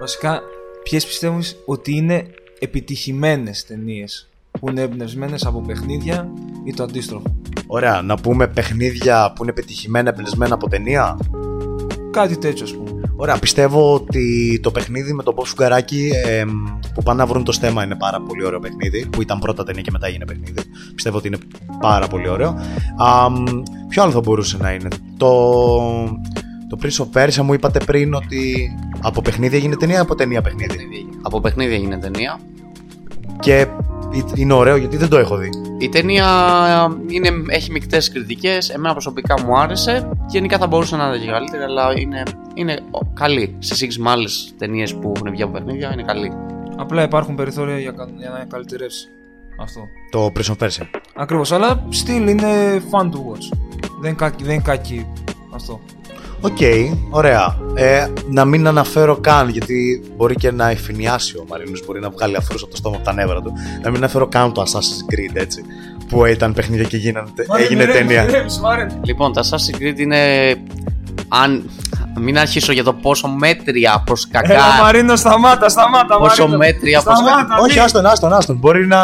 Βασικά, 0.00 0.42
ποιες 0.82 1.06
πιστεύεις 1.06 1.56
ότι 1.64 1.96
είναι 1.96 2.26
επιτυχημένες 2.58 3.64
ταινίες 3.64 4.28
που 4.60 4.68
είναι 4.68 4.82
εμπνευσμένες 4.82 5.46
από 5.46 5.60
παιχνίδια 5.60 6.28
ή 6.64 6.74
το 6.74 6.82
αντίστροφο; 6.82 7.36
Ωραία, 7.66 8.02
να 8.02 8.16
πούμε 8.16 8.48
παιχνίδια 8.48 9.32
που 9.34 9.42
είναι 9.42 9.52
πετυχημένα 9.52 10.08
εμπνευσμένα 10.08 10.54
από 10.54 10.68
ταινία; 10.68 11.16
Κάτι 12.12 12.36
τέτοιο, 12.36 12.64
ας 12.64 12.72
πούμε. 12.74 13.00
Ωραία, 13.16 13.38
πιστεύω 13.38 13.94
ότι 13.94 14.60
το 14.62 14.70
παιχνίδι 14.70 15.12
με 15.12 15.22
τον 15.22 15.34
Bob 15.36 15.44
Φουγκαράκη 15.44 16.10
εμ, 16.24 16.50
που 16.94 17.02
πάνε 17.02 17.18
να 17.18 17.26
βρουν 17.26 17.44
το 17.44 17.52
στέμα 17.52 17.84
είναι 17.84 17.96
πάρα 17.96 18.20
πολύ 18.20 18.44
ωραίο 18.44 18.58
παιχνίδι. 18.58 19.06
Που 19.06 19.22
ήταν 19.22 19.38
πρώτα 19.38 19.64
ταινία 19.64 19.82
και 19.82 19.90
μετά 19.90 20.06
έγινε 20.06 20.24
παιχνίδι. 20.24 20.60
Πιστεύω 20.94 21.16
ότι 21.16 21.26
είναι 21.26 21.38
πάρα 21.80 22.06
πολύ 22.06 22.28
ωραίο. 22.28 22.56
Αμ, 22.98 23.44
ποιο 23.88 24.02
άλλο 24.02 24.10
θα 24.10 24.20
μπορούσε 24.20 24.56
να 24.60 24.72
είναι; 24.72 24.88
Το, 25.16 25.28
το 26.68 26.78
Prince 26.82 27.04
of 27.04 27.22
Persia 27.22 27.42
μου 27.42 27.52
είπατε 27.52 27.78
πριν 27.86 28.14
ότι 28.14 28.70
από 29.00 29.22
παιχνίδι 29.22 29.56
έγινε 29.56 29.76
ταινία 29.76 29.96
ή 29.96 29.98
από 29.98 30.14
ταινία 30.14 30.42
παιχνίδι; 30.42 31.08
Από 31.22 31.40
παιχνίδι 31.40 31.74
έγινε 31.74 31.98
ταινία. 31.98 32.40
Και 33.40 33.66
είναι 34.34 34.52
ωραίο 34.52 34.76
γιατί 34.76 34.96
δεν 34.96 35.08
το 35.08 35.16
έχω 35.18 35.36
δει. 35.36 35.48
Η 35.78 35.88
ταινία 35.88 36.26
είναι, 37.06 37.28
έχει 37.48 37.70
μεικτές 37.70 38.10
κριτικές. 38.12 38.70
Εμένα 38.70 38.92
προσωπικά 38.92 39.34
μου 39.46 39.58
άρεσε. 39.58 40.08
Γενικά 40.28 40.58
θα 40.58 40.66
μπορούσε 40.66 40.96
να 40.96 41.06
είναι 41.06 41.18
και 41.18 41.30
καλύτερη, 41.30 41.62
αλλά 41.62 41.92
είναι, 42.00 42.22
είναι 42.54 42.78
ο- 42.90 43.04
καλή. 43.14 43.56
Σε 43.58 43.74
σύγκριση 43.74 44.00
με 44.00 44.10
άλλε 44.10 44.28
ταινίες 44.58 44.94
που 44.94 45.12
έχουν 45.16 45.30
βγει 45.30 45.42
από 45.42 45.52
παιχνίδια, 45.52 45.90
είναι 45.92 46.02
καλή. 46.02 46.32
Απλά 46.76 47.02
υπάρχουν 47.02 47.34
περιθώρια 47.34 47.78
για, 47.78 47.90
κα- 47.90 48.08
για 48.16 48.30
να 48.30 48.44
καλυτερεύσει 48.44 49.08
αυτό. 49.60 49.80
Το 50.10 50.32
Prince 50.36 50.52
of 50.56 50.66
Persia. 50.66 50.86
Ακριβώς, 51.16 51.52
αλλά 51.52 51.84
still 51.90 52.28
είναι 52.28 52.82
fun 52.90 53.04
to 53.04 53.16
watch. 53.16 53.56
Δεν 54.00 54.10
είναι 54.10 54.12
κακή, 54.16 54.44
δεν 54.44 54.54
είναι 54.54 54.62
κακή 54.62 55.06
αυτό. 55.54 55.80
Οκ, 56.44 56.58
ωραία. 57.10 57.56
Ε, 57.74 58.06
να 58.30 58.44
μην 58.44 58.66
αναφέρω 58.66 59.16
καν, 59.16 59.48
γιατί 59.48 60.02
μπορεί 60.16 60.34
και 60.34 60.50
να 60.50 60.68
αφηνιάσει 60.70 61.36
ο 61.36 61.44
Μαρίνος, 61.48 61.82
μπορεί 61.86 62.00
να 62.00 62.10
βγάλει 62.10 62.36
αφρούς 62.36 62.62
από 62.62 62.70
το 62.70 62.76
στόμα 62.76 62.96
από 62.96 63.04
τα 63.04 63.12
νεύρα 63.12 63.40
του. 63.40 63.52
Να 63.82 63.88
μην 63.90 63.96
αναφέρω 63.98 64.26
καν 64.26 64.52
το 64.52 64.62
Assassin's 64.62 65.14
Creed, 65.14 65.36
έτσι. 65.36 65.62
Που 66.08 66.24
ήταν 66.24 66.52
παιχνίδια 66.52 66.84
και 66.84 66.96
γίνανε, 66.96 67.28
έγινε 67.58 67.84
ταινία. 67.84 68.26
Λοιπόν, 69.02 69.32
τα 69.32 69.42
Assassin's 69.42 69.82
Creed 69.82 69.98
είναι. 69.98 70.18
Αν. 71.28 71.70
Μην 72.20 72.38
αρχίσω 72.38 72.72
για 72.72 72.84
το 72.84 72.92
πόσο 72.92 73.28
μέτρια 73.28 74.02
προς 74.06 74.28
κακά. 74.28 74.52
Έλα 74.52 74.82
Μαρίνο, 74.82 75.16
σταμάτα, 75.16 75.68
σταμάτα 75.68 76.18
Πόσο 76.18 76.42
Μαρίνο. 76.42 76.56
μέτρια 76.58 77.02
προς 77.02 77.18
Σταμάτα, 77.18 77.56
Όχι, 77.62 77.78
μη. 77.78 77.84
άστον, 77.84 78.06
άστον, 78.06 78.32
άστον. 78.32 78.56
Μπορεί 78.56 78.86
να, 78.86 78.98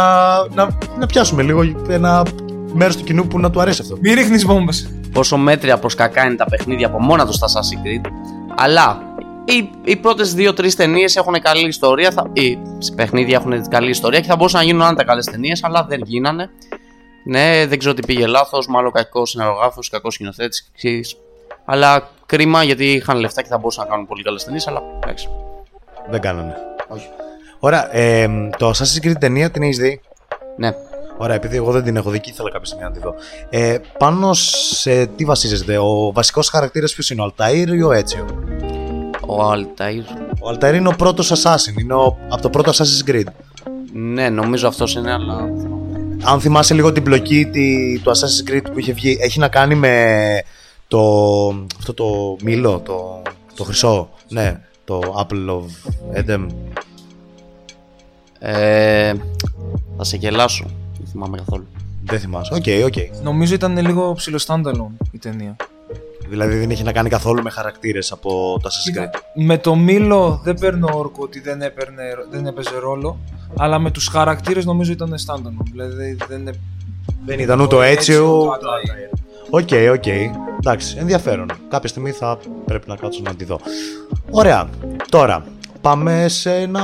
να, 0.54 0.68
να 0.98 1.06
πιάσουμε 1.06 1.42
λίγο 1.42 1.62
ένα 1.88 2.22
μέρος 2.72 2.96
του 2.96 3.04
κοινού 3.04 3.26
που 3.26 3.38
να 3.40 3.50
του 3.50 3.60
αρέσει 3.60 3.80
αυτό. 3.82 3.96
Μη 4.00 4.12
ρίχνεις 4.12 4.44
βόμβες. 4.44 4.90
Πόσο 5.12 5.36
μέτρια 5.36 5.78
προς 5.78 5.94
κακά 5.94 6.26
είναι 6.26 6.36
τα 6.36 6.44
παιχνίδια 6.44 6.86
από 6.86 7.00
μόνα 7.00 7.26
τους 7.26 7.34
στα 7.34 7.46
Assassin's 7.46 7.86
Creed. 7.86 8.10
Αλλά 8.56 9.02
οι, 9.44 9.70
οι 9.84 9.96
πρώτες 9.96 10.34
δύο-τρεις 10.34 10.76
ταινίες 10.76 11.16
έχουν 11.16 11.40
καλή 11.40 11.66
ιστορία. 11.66 12.10
Θα, 12.10 12.30
οι 12.32 12.58
παιχνίδια 12.94 13.36
έχουν 13.36 13.68
καλή 13.68 13.90
ιστορία 13.90 14.20
και 14.20 14.26
θα 14.26 14.36
μπορούσαν 14.36 14.60
να 14.60 14.66
γίνουν 14.66 14.82
άνετα 14.82 15.04
καλές 15.04 15.24
ταινίες, 15.26 15.64
αλλά 15.64 15.84
δεν 15.88 16.00
γίνανε. 16.04 16.50
Ναι, 17.24 17.66
δεν 17.66 17.78
ξέρω 17.78 17.94
τι 17.94 18.06
πήγε 18.06 18.26
λάθος. 18.26 18.66
Μάλλον 18.66 18.92
κακός 18.92 19.30
συνεργάφο, 19.30 19.80
κακός 19.90 20.14
σκηνοθέτης. 20.14 20.70
Αλλά 21.64 22.10
κρίμα 22.26 22.62
γιατί 22.62 22.92
είχαν 22.92 23.18
λεφτά 23.18 23.42
και 23.42 23.48
θα 23.48 23.58
μπορούσαν 23.58 23.84
να 23.84 23.90
κάνουν 23.90 24.06
πολύ 24.06 24.22
καλές 24.22 24.44
ταινίες. 24.44 24.66
Αλλά 24.66 24.82
εντάξει. 25.02 25.28
Δεν 26.10 26.20
κάνανε. 26.20 26.56
Όχι. 26.88 27.08
Ωραία, 27.58 27.96
ε, 27.96 28.28
το 28.58 28.70
Assassin's 28.70 29.06
Creed 29.06 29.18
ταινία 29.18 29.50
την 29.50 29.62
έχεις 29.62 29.78
δει; 29.78 30.00
Ναι. 30.56 30.72
Ωραία, 31.18 31.36
επειδή 31.36 31.56
εγώ 31.56 31.72
δεν 31.72 31.82
την 31.82 31.96
έχω 31.96 32.10
δει 32.10 32.20
και 32.20 32.30
ήθελα 32.30 32.50
κάποια 32.50 32.66
στιγμή 32.66 32.84
να 32.84 32.90
τη 32.90 32.98
δω. 32.98 33.14
Ε, 33.50 33.78
πάνω 33.98 34.34
σε 34.34 35.06
τι 35.06 35.24
βασίζεται, 35.24 35.78
ο 35.78 36.12
βασικός 36.12 36.48
χαρακτήρας 36.48 36.92
ποιος 36.92 37.10
είναι, 37.10 37.22
ο 37.22 37.24
Αλταΐρ 37.24 37.68
ή 37.68 37.82
ο 37.82 37.92
Έτσιο; 37.92 38.24
Ο 39.26 39.50
Αλταΐρ. 39.52 40.04
Ο 40.40 40.48
Αλταΐρ 40.50 40.74
είναι 40.74 40.88
ο 40.88 40.94
πρώτος 40.96 41.32
Assassin, 41.32 41.80
είναι 41.80 41.94
ο, 41.94 42.18
από 42.28 42.42
το 42.42 42.50
πρώτο 42.50 42.70
Assassin's 42.70 43.10
Creed. 43.10 43.26
Ναι, 43.92 44.28
νομίζω 44.28 44.68
αυτός 44.68 44.94
είναι, 44.94 45.12
αλλά. 45.12 45.48
Αν 46.22 46.40
θυμάσαι 46.40 46.74
λίγο 46.74 46.92
την 46.92 47.02
πλοκή 47.02 47.46
τη, 47.46 47.98
του 47.98 48.10
Assassin's 48.10 48.50
Creed 48.50 48.64
που 48.72 48.78
είχε 48.78 48.92
βγει, 48.92 49.18
έχει 49.20 49.38
να 49.38 49.48
κάνει 49.48 49.74
με 49.74 50.42
το, 50.88 51.00
αυτό 51.78 51.94
το 51.94 52.36
μήλο, 52.42 52.82
το, 52.84 53.22
το 53.54 53.64
χρυσό, 53.64 54.08
ναι, 54.28 54.60
το 54.84 55.00
Apple 55.18 55.50
of 55.50 55.64
Eden. 56.20 56.46
Ε, 58.38 59.14
θα 59.96 60.04
σε 60.04 60.16
γελάσω. 60.16 60.66
Δεν 61.12 61.20
θυμάμαι 61.20 61.36
καθόλου. 61.36 61.66
Δεν 62.04 62.18
θυμάσαι. 62.18 62.54
Ok, 62.54 62.84
ok. 62.84 63.22
Νομίζω 63.22 63.54
ήταν 63.54 63.78
λίγο 63.78 64.12
ψιλο 64.12 64.40
standalone 64.46 65.06
η 65.10 65.18
ταινία. 65.18 65.56
Δηλαδή 66.28 66.56
δεν 66.58 66.70
έχει 66.70 66.82
να 66.82 66.92
κάνει 66.92 67.08
καθόλου 67.08 67.42
με 67.42 67.50
χαρακτήρες 67.50 68.12
από 68.12 68.58
το 68.62 68.68
Assassin's 68.68 69.02
Creed. 69.02 69.20
Με 69.34 69.58
το 69.58 69.74
Μήλο 69.74 70.40
δεν 70.44 70.54
παίρνω 70.54 70.88
όρκο 70.92 71.22
ότι 71.22 71.40
δεν, 71.40 71.62
έπαιρνε, 71.62 72.02
δεν 72.30 72.46
έπαιζε 72.46 72.78
ρόλο, 72.80 73.18
αλλά 73.56 73.78
με 73.78 73.90
τους 73.90 74.08
χαρακτήρες 74.08 74.64
νομίζω 74.64 74.92
ήταν 74.92 75.14
standalone. 75.26 75.66
Δηλαδή 75.70 76.16
δεν 76.28 76.40
είναι... 76.40 76.52
Δεν 77.24 77.38
ήταν 77.38 77.60
ούτε 77.60 77.74
ο 77.74 77.82
Ezio, 77.82 78.38
ούτε 78.38 78.46
ο 78.46 78.52
ούτε 79.50 79.86
ο 79.86 79.90
Ok, 79.90 79.96
ok. 79.98 80.06
Εντάξει, 80.58 80.96
ενδιαφέρον. 80.98 81.50
Κάποια 81.68 81.88
στιγμή 81.88 82.10
θα 82.10 82.38
πρέπει 82.64 82.88
να 82.88 82.96
κάτσω 82.96 83.20
να 83.24 83.34
τη 83.34 83.44
δω. 83.44 83.60
Ωραία. 84.30 84.68
Τώρα, 85.08 85.44
πάμε 85.80 86.28
σε, 86.28 86.54
ένα, 86.54 86.82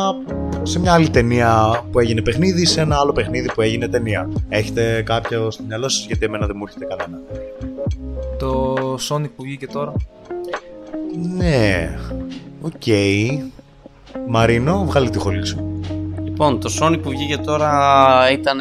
σε 0.62 0.78
μια 0.78 0.92
άλλη 0.92 1.10
ταινία 1.10 1.82
που 1.92 1.98
έγινε 1.98 2.22
παιχνίδι, 2.22 2.66
σε 2.66 2.80
ένα 2.80 2.98
άλλο 2.98 3.12
παιχνίδι 3.12 3.52
που 3.52 3.60
έγινε 3.60 3.88
ταινία. 3.88 4.28
Έχετε 4.48 5.02
κάποιο 5.02 5.50
στο 5.50 5.62
μυαλό 5.66 5.88
σας, 5.88 6.06
γιατί 6.06 6.24
εμένα 6.24 6.46
δεν 6.46 6.56
μου 6.58 6.64
έρχεται 6.66 6.84
κανένα. 6.84 7.20
Το 8.38 8.74
Sonic 9.08 9.30
που 9.36 9.42
βγήκε 9.42 9.66
τώρα. 9.66 9.92
Ναι. 11.36 11.98
Οκ. 12.60 12.82
Μαρίνο, 14.28 14.84
βγάλε 14.84 15.10
τη 15.10 15.18
χολή 15.18 15.46
σου. 15.46 15.80
Λοιπόν, 16.24 16.60
το 16.60 16.72
Sonic 16.80 16.98
που 17.02 17.08
βγήκε 17.10 17.36
τώρα 17.36 18.30
ήταν 18.32 18.58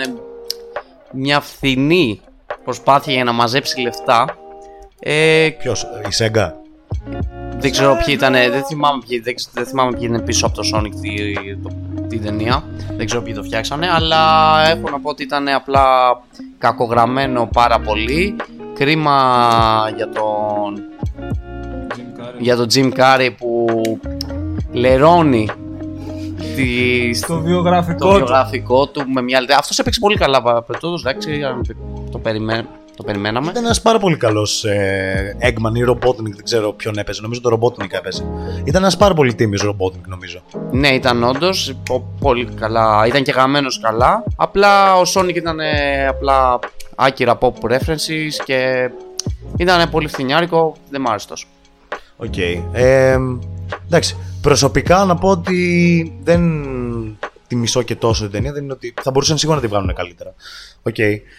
μια 1.12 1.40
φθηνή 1.40 2.20
προσπάθεια 2.64 3.14
για 3.14 3.24
να 3.24 3.32
μαζέψει 3.32 3.82
λεφτά. 3.82 4.38
Ε, 5.00 5.50
Ποιος, 5.60 5.86
η 6.10 6.12
Σέγγα. 6.12 6.56
Δεν 7.58 7.72
ξέρω 7.72 7.96
ποιοι 8.06 8.14
ήταν, 8.18 8.32
δεν 8.34 8.64
θυμάμαι 8.66 9.02
ποιοι, 9.08 9.20
δεν, 9.20 9.36
ξε- 9.36 9.54
δεν 9.54 9.66
θυμάμαι 9.66 9.92
ποιοι 9.92 10.02
είναι 10.10 10.20
πίσω 10.22 10.46
από 10.46 10.56
το 10.56 10.62
Sonic 10.76 10.92
τη, 11.02 11.34
το, 11.58 11.70
την 12.08 12.24
ταινία. 12.24 12.64
Δεν 12.98 13.06
ξέρω 13.06 13.22
ποιοι 13.22 13.34
το 13.34 13.44
φτιάξανε, 13.44 13.88
αλλά 13.92 14.20
έχω 14.70 14.90
να 14.90 15.00
πω 15.00 15.10
ότι 15.10 15.24
ήταν 15.24 15.48
απλά 15.48 15.84
κακογραμμένο 16.58 17.50
πάρα 17.54 17.80
πολύ. 17.80 18.36
Κρίμα 18.74 19.14
για 19.96 20.10
τον, 20.10 20.82
Jim 21.96 22.20
Carrey. 22.20 22.40
για 22.40 22.56
τον 22.56 22.68
Jim 22.74 22.92
Carrey 22.98 23.30
που 23.38 23.66
λερώνει 24.72 25.50
τη, 26.56 27.20
Το 27.28 27.40
βιογραφικό 27.40 27.98
το 27.98 28.08
του. 28.12 28.16
βιογραφικό 28.16 28.88
του 28.88 29.10
με 29.10 29.22
μια 29.22 29.38
άλλη. 29.38 29.54
Αυτός 29.54 29.80
έπαιξε 29.80 30.00
πολύ 30.00 30.18
καλά 30.18 30.42
παραπετώντας, 30.42 31.02
εντάξει, 31.02 31.40
το, 32.12 32.18
περιμέ... 32.18 32.66
το 32.96 33.04
περιμέναμε. 33.04 33.50
Ήταν 33.50 33.64
ένας 33.64 33.82
πάρα 33.82 34.00
πολύ 34.00 34.18
καλός 34.18 34.64
ε, 34.66 35.38
Eggman 35.42 35.78
ή 35.78 35.84
Robotnik, 35.88 36.32
δεν 36.34 36.44
ξέρω 36.44 36.72
ποιον 36.74 36.98
έπαιζε. 36.98 37.22
Νομίζω 37.22 37.42
το 37.42 37.60
Robotnik 37.60 37.92
έπαιζε. 37.92 38.26
Ήταν 38.64 38.82
ένας 38.82 38.98
πάρα 38.98 39.14
πολύ 39.14 39.34
τίμιος 39.34 39.70
Robotnik, 39.70 40.08
νομίζω. 40.08 40.44
Ναι, 40.72 40.88
ήταν 40.88 41.24
όντως 41.24 41.74
πολύ 42.20 42.46
καλά. 42.46 43.06
Ήταν 43.08 43.24
και 43.24 43.32
γραμμένο 43.32 43.68
καλά. 43.82 44.24
Απλά 44.36 44.96
ο 44.96 45.02
Sonic 45.16 45.36
ήταν 45.36 45.60
ε, 45.60 46.08
απλά 46.08 46.60
άκυρα 46.96 47.38
pop 47.42 47.72
references 47.72 48.44
και 48.46 48.90
Ήταν 49.58 49.90
πολύ 49.90 50.08
φθηνιάρικο, 50.08 50.76
δεν 50.90 51.02
μ' 51.02 51.08
άρεσε 51.08 51.28
τόσο. 51.28 51.48
Οκ. 52.18 52.38
Ε, 52.72 53.18
εντάξει. 53.86 54.16
Προσωπικά 54.42 55.06
να 55.06 55.16
πω 55.16 55.30
ότι 55.30 56.20
δεν 56.24 56.42
τη 57.54 57.60
μισώ 57.60 57.82
και 57.82 57.96
τόσο 57.96 58.24
την 58.24 58.32
ταινία. 58.32 58.52
Δεν 58.54 58.64
είναι 58.64 58.74
ότι 58.74 58.94
θα 59.02 59.12
μπορούσαν 59.12 59.38
σίγουρα 59.38 59.58
να 59.58 59.64
τη 59.64 59.70
βγάλουν 59.70 59.94
καλύτερα. 59.94 60.34
Οκ. 60.82 60.96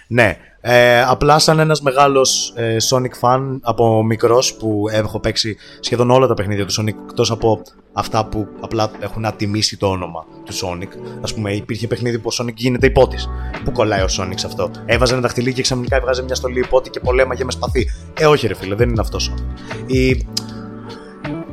Ναι. 0.06 0.38
Ε, 0.60 1.02
απλά 1.02 1.38
σαν 1.38 1.58
ένας 1.58 1.80
μεγάλος 1.82 2.52
ε, 2.56 2.76
Sonic 2.90 3.20
fan 3.20 3.58
από 3.62 4.02
μικρός 4.02 4.54
που 4.54 4.84
έχω 4.90 5.20
παίξει 5.20 5.56
σχεδόν 5.80 6.10
όλα 6.10 6.26
τα 6.26 6.34
παιχνίδια 6.34 6.66
του 6.66 6.82
Sonic 6.82 6.94
εκτός 7.08 7.30
από 7.30 7.62
αυτά 7.92 8.26
που 8.26 8.48
απλά 8.60 8.90
έχουν 9.00 9.24
ατιμήσει 9.24 9.76
το 9.76 9.86
όνομα 9.86 10.24
του 10.44 10.52
Sonic. 10.52 10.88
Ας 11.20 11.34
πούμε 11.34 11.52
υπήρχε 11.52 11.86
παιχνίδι 11.86 12.18
που 12.18 12.30
ο 12.32 12.42
Sonic 12.42 12.54
γίνεται 12.54 12.86
ιππότης. 12.86 13.28
Πού 13.64 13.72
κολλάει 13.72 14.00
ο 14.00 14.08
Sonic 14.18 14.34
σε 14.34 14.46
αυτό; 14.46 14.70
Έβαζε 14.86 15.12
ένα 15.12 15.22
δαχτυλίδι 15.22 15.52
και 15.52 15.62
ξαφνικά 15.62 15.96
έβγαζε 15.96 16.22
μια 16.22 16.34
στολή 16.34 16.58
ιππότη 16.58 16.90
και 16.90 17.00
πολέμαγε 17.00 17.44
με 17.44 17.50
σπαθί. 17.50 17.90
Ε 18.20 18.26
όχι 18.26 18.46
ρε 18.46 18.54
φίλε 18.54 18.74
δεν 18.74 18.88
είναι 18.88 19.00
αυτό 19.00 19.18
Sonic. 19.18 19.90
Η... 19.90 20.26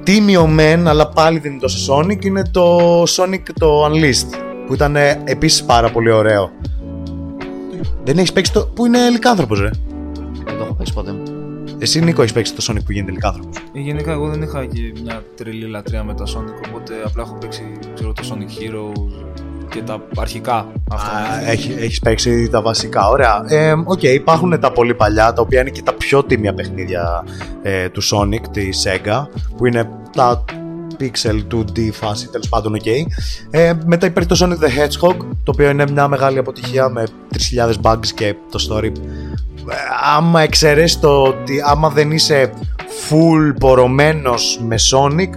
Τίμιο 0.04 0.48
μεν, 0.48 0.88
αλλά 0.88 1.10
πάλι 1.10 1.40
δεν 1.40 1.52
είναι 1.52 1.62
τόσο 1.62 1.96
Sonic, 1.96 2.26
είναι 2.26 2.44
το 2.52 3.04
Sonic 3.04 3.44
το 3.60 3.86
Unleashed, 3.86 4.51
που 4.72 4.78
ήταν 4.78 4.96
ε, 4.96 5.22
επίσης 5.24 5.64
πάρα 5.64 5.90
πολύ 5.90 6.12
ωραίο. 6.12 6.52
Δεν 8.04 8.18
έχεις 8.18 8.34
παίξει 8.34 8.54
το. 8.54 8.66
που 8.66 8.86
είναι 8.86 9.10
λικάνθρωπο, 9.10 9.56
ρε. 9.56 9.70
Δεν 10.46 10.58
το 10.58 10.64
έχω 10.64 10.74
παίξει 10.74 10.94
ποτέ. 10.94 11.16
Εσύ, 11.80 12.02
Νίκο, 12.02 12.22
έχεις 12.22 12.34
παίξει 12.34 12.54
το 12.54 12.66
Sonic 12.70 12.86
που 12.86 12.92
γίνεται 12.92 13.12
λικάνθρωπο. 13.12 13.50
Ε, 13.74 13.80
Γενικά, 13.80 14.12
εγώ 14.12 14.30
δεν 14.30 14.42
είχα 14.42 14.66
και 14.66 14.80
μια 15.04 15.24
τρελή 15.36 15.66
λατρεία 15.66 16.04
με 16.04 16.14
τα 16.14 16.24
Sonic, 16.26 16.68
οπότε 16.68 16.94
απλά 17.06 17.24
έχω 17.24 17.34
παίξει 17.34 17.64
ξέρω, 17.94 18.14
το 18.14 18.24
Sonic 18.32 18.62
Heroes 18.62 19.26
και 19.70 19.82
τα 19.82 20.02
αρχικά. 20.18 20.72
Αυτά. 20.92 21.50
Έχει 21.50 21.76
έχεις 21.80 22.00
παίξει 22.00 22.50
τα 22.52 22.62
βασικά. 22.62 23.10
Ωραία. 23.10 23.44
Ε, 23.48 23.74
Οκ, 23.86 24.04
υπάρχουν 24.04 24.60
τα 24.60 24.72
πολύ 24.72 24.94
παλιά, 24.94 25.34
τα 25.34 25.42
οποία 25.42 25.62
είναι 25.62 25.70
και 25.70 25.82
τα 25.84 25.94
πιο 25.94 26.24
τίμια 26.24 26.54
παιχνίδια 26.54 27.24
ε, 27.62 27.90
του 27.90 28.04
Sonic, 28.04 28.48
της 28.52 28.70
Sega, 28.84 29.26
που 29.58 29.66
είναι 29.66 29.90
τα 30.16 30.44
pixel 31.02 31.56
2D 31.56 31.92
φάση, 31.92 32.28
τέλος 32.28 32.50
πάντων, 32.50 32.74
οκ. 32.74 32.86
Ε, 33.50 33.74
μετά 33.86 34.06
υπάρχει 34.06 34.30
το 34.30 34.38
Sonic 34.40 34.64
the 34.64 34.68
Hedgehog, 34.68 35.16
το 35.44 35.52
οποίο 35.52 35.70
είναι 35.70 35.86
μια 35.92 36.08
μεγάλη 36.08 36.38
αποτυχία 36.38 36.90
με 36.90 37.04
3.000 37.56 37.74
bugs 37.82 38.08
και 38.16 38.36
το 38.52 38.68
story. 38.70 38.92
Ε, 39.70 39.76
άμα 40.16 40.42
εξαιρέσεις 40.42 41.00
το 41.00 41.22
ότι 41.22 41.62
άμα 41.66 41.90
δεν 41.90 42.12
είσαι 42.12 42.52
full 43.10 43.54
πορωμένος 43.60 44.60
με 44.68 44.76
Sonic, 44.92 45.30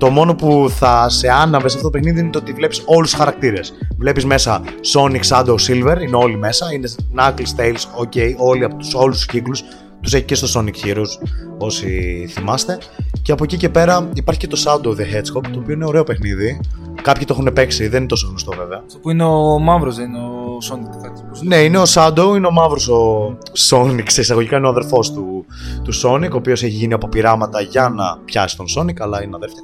το 0.00 0.10
μόνο 0.10 0.34
που 0.34 0.70
θα 0.78 1.08
σε 1.08 1.28
άναβε 1.28 1.68
σε 1.68 1.76
αυτό 1.76 1.90
το 1.90 1.98
παιχνίδι 1.98 2.20
είναι 2.20 2.30
το 2.30 2.38
ότι 2.38 2.52
βλέπεις 2.52 2.82
όλους 2.84 3.10
τους 3.10 3.18
χαρακτήρες. 3.18 3.72
Βλέπεις 3.98 4.24
μέσα 4.24 4.62
Sonic, 4.92 5.20
Shadow, 5.28 5.54
Silver, 5.54 6.00
είναι 6.00 6.16
όλοι 6.16 6.36
μέσα. 6.36 6.66
Είναι 6.72 6.88
Knuckles, 7.16 7.60
Tails, 7.60 8.04
ok, 8.04 8.34
όλοι 8.36 8.64
από 8.64 8.76
τους 8.76 8.94
όλους 8.94 9.16
τους 9.16 9.26
κύκλους. 9.26 9.62
Τους 10.00 10.14
έχει 10.14 10.24
και 10.24 10.34
στο 10.34 10.60
Sonic 10.60 10.86
Heroes, 10.86 11.28
όσοι 11.58 12.26
θυμάστε. 12.30 12.78
Και 13.22 13.32
από 13.32 13.44
εκεί 13.44 13.56
και 13.56 13.68
πέρα 13.68 14.08
υπάρχει 14.14 14.40
και 14.40 14.46
το 14.46 14.62
Shadow 14.64 14.88
the 14.88 15.16
Hedgehog, 15.16 15.42
το 15.52 15.58
οποίο 15.58 15.74
είναι 15.74 15.84
ωραίο 15.84 16.04
παιχνίδι. 16.04 16.60
Κάποιοι 17.02 17.24
το 17.24 17.34
έχουν 17.38 17.52
παίξει, 17.52 17.88
δεν 17.88 17.98
είναι 17.98 18.08
τόσο 18.08 18.26
γνωστό 18.28 18.52
βέβαια. 18.58 18.82
Αυτό 18.86 18.98
που 18.98 19.10
είναι 19.10 19.24
ο 19.24 19.58
μαύρος, 19.58 19.96
δεν 19.96 20.08
είναι 20.08 20.18
ο 20.18 20.58
Sonic. 20.70 21.02
Κάτι 21.02 21.20
που 21.20 21.38
Ναι, 21.42 21.56
είναι 21.56 21.78
ο 21.78 21.84
Shadow, 21.94 22.32
είναι 22.36 22.46
ο 22.46 22.50
μαύρος 22.50 22.88
ο 22.88 23.36
Sonic, 23.70 24.04
σε 24.06 24.20
εισαγωγικά 24.20 24.56
είναι 24.56 24.66
ο 24.66 24.70
αδερφός 24.70 25.12
του, 25.12 25.46
του 25.84 26.00
Sonic, 26.02 26.30
ο 26.32 26.36
οποίος 26.36 26.62
έχει 26.62 26.74
γίνει 26.74 26.92
από 26.92 27.08
πειράματα 27.08 27.60
για 27.60 27.88
να 27.88 28.18
πιάσει 28.24 28.56
τον 28.56 28.66
Sonic, 28.76 28.96
αλλά 28.98 29.22
είναι 29.22 29.36
αδέρφια 29.36 29.62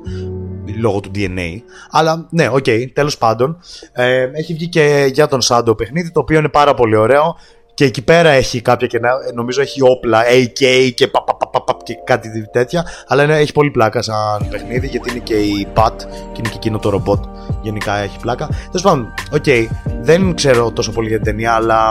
λόγω 0.79 1.01
του 1.01 1.11
DNA. 1.14 1.61
Αλλά 1.90 2.27
ναι, 2.31 2.49
OK, 2.49 2.57
okay, 2.66 2.87
τέλος 2.92 3.18
πάντων. 3.18 3.59
Ε, 3.92 4.31
έχει 4.33 4.55
βγει 4.55 4.68
και 4.68 5.11
για 5.12 5.29
τον 5.29 5.40
Shadow 5.42 5.77
παιχνίδι, 5.77 6.11
το 6.11 6.20
οποίο 6.20 6.38
είναι 6.38 6.49
πάρα 6.49 6.75
πολύ 6.75 6.96
ωραίο. 6.96 7.37
Και 7.77 7.85
εκεί 7.85 8.03
πέρα 8.03 8.29
έχει 8.29 8.61
κάποια 8.61 8.87
και 8.87 9.01
νομίζω 9.35 9.61
έχει 9.61 9.83
όπλα, 9.83 10.23
AK 10.25 10.91
και, 10.95 11.07
πα, 11.07 11.25
πα, 11.25 11.37
πα, 11.37 11.62
πα, 11.62 11.77
και 11.83 11.95
κάτι 12.05 12.49
τέτοια. 12.53 12.87
Αλλά 13.07 13.23
είναι, 13.23 13.39
έχει 13.39 13.53
πολύ 13.53 13.71
πλάκα 13.71 14.03
σαν 14.03 14.49
παιχνίδι 14.51 14.87
γιατί 14.87 15.11
είναι 15.11 15.19
και 15.19 15.35
η 15.35 15.67
Bat 15.75 15.93
και 16.33 16.39
είναι 16.39 16.49
και 16.49 16.57
εκείνο 16.57 16.79
το 16.79 16.89
ρομπότ. 16.89 17.25
Γενικά 17.62 17.97
έχει 17.97 18.19
πλάκα. 18.21 18.47
Τέλος 18.47 18.83
πάντων, 18.83 19.15
OK, 19.33 19.44
okay, 19.47 19.67
δεν 20.01 20.35
ξέρω 20.35 20.71
τόσο 20.71 20.93
πολύ 20.93 21.09
για 21.09 21.17
την 21.17 21.27
ταινία, 21.27 21.53
αλλά 21.53 21.87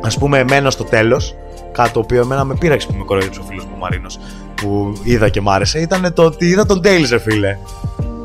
ας 0.00 0.18
πούμε 0.18 0.38
εμένα 0.38 0.70
στο 0.70 0.84
τέλος, 0.84 1.34
κάτι 1.72 1.90
το 1.90 1.98
οποίο 1.98 2.20
εμένα 2.20 2.44
με 2.44 2.54
πείραξε 2.54 2.86
που 2.86 2.94
με 2.94 3.04
κοροϊδέψε 3.04 3.40
ο 3.40 3.42
φίλος 3.42 3.64
μου 3.64 3.76
Μαρίνος 3.78 4.18
που 4.54 4.98
είδα 5.02 5.28
και 5.28 5.40
μ' 5.40 5.50
άρεσε, 5.50 5.80
ήταν 5.80 6.12
το 6.14 6.24
ότι 6.24 6.46
είδα 6.46 6.66
τον 6.66 6.80
Tails, 6.84 7.06
ρε 7.10 7.18
φίλε. 7.18 7.58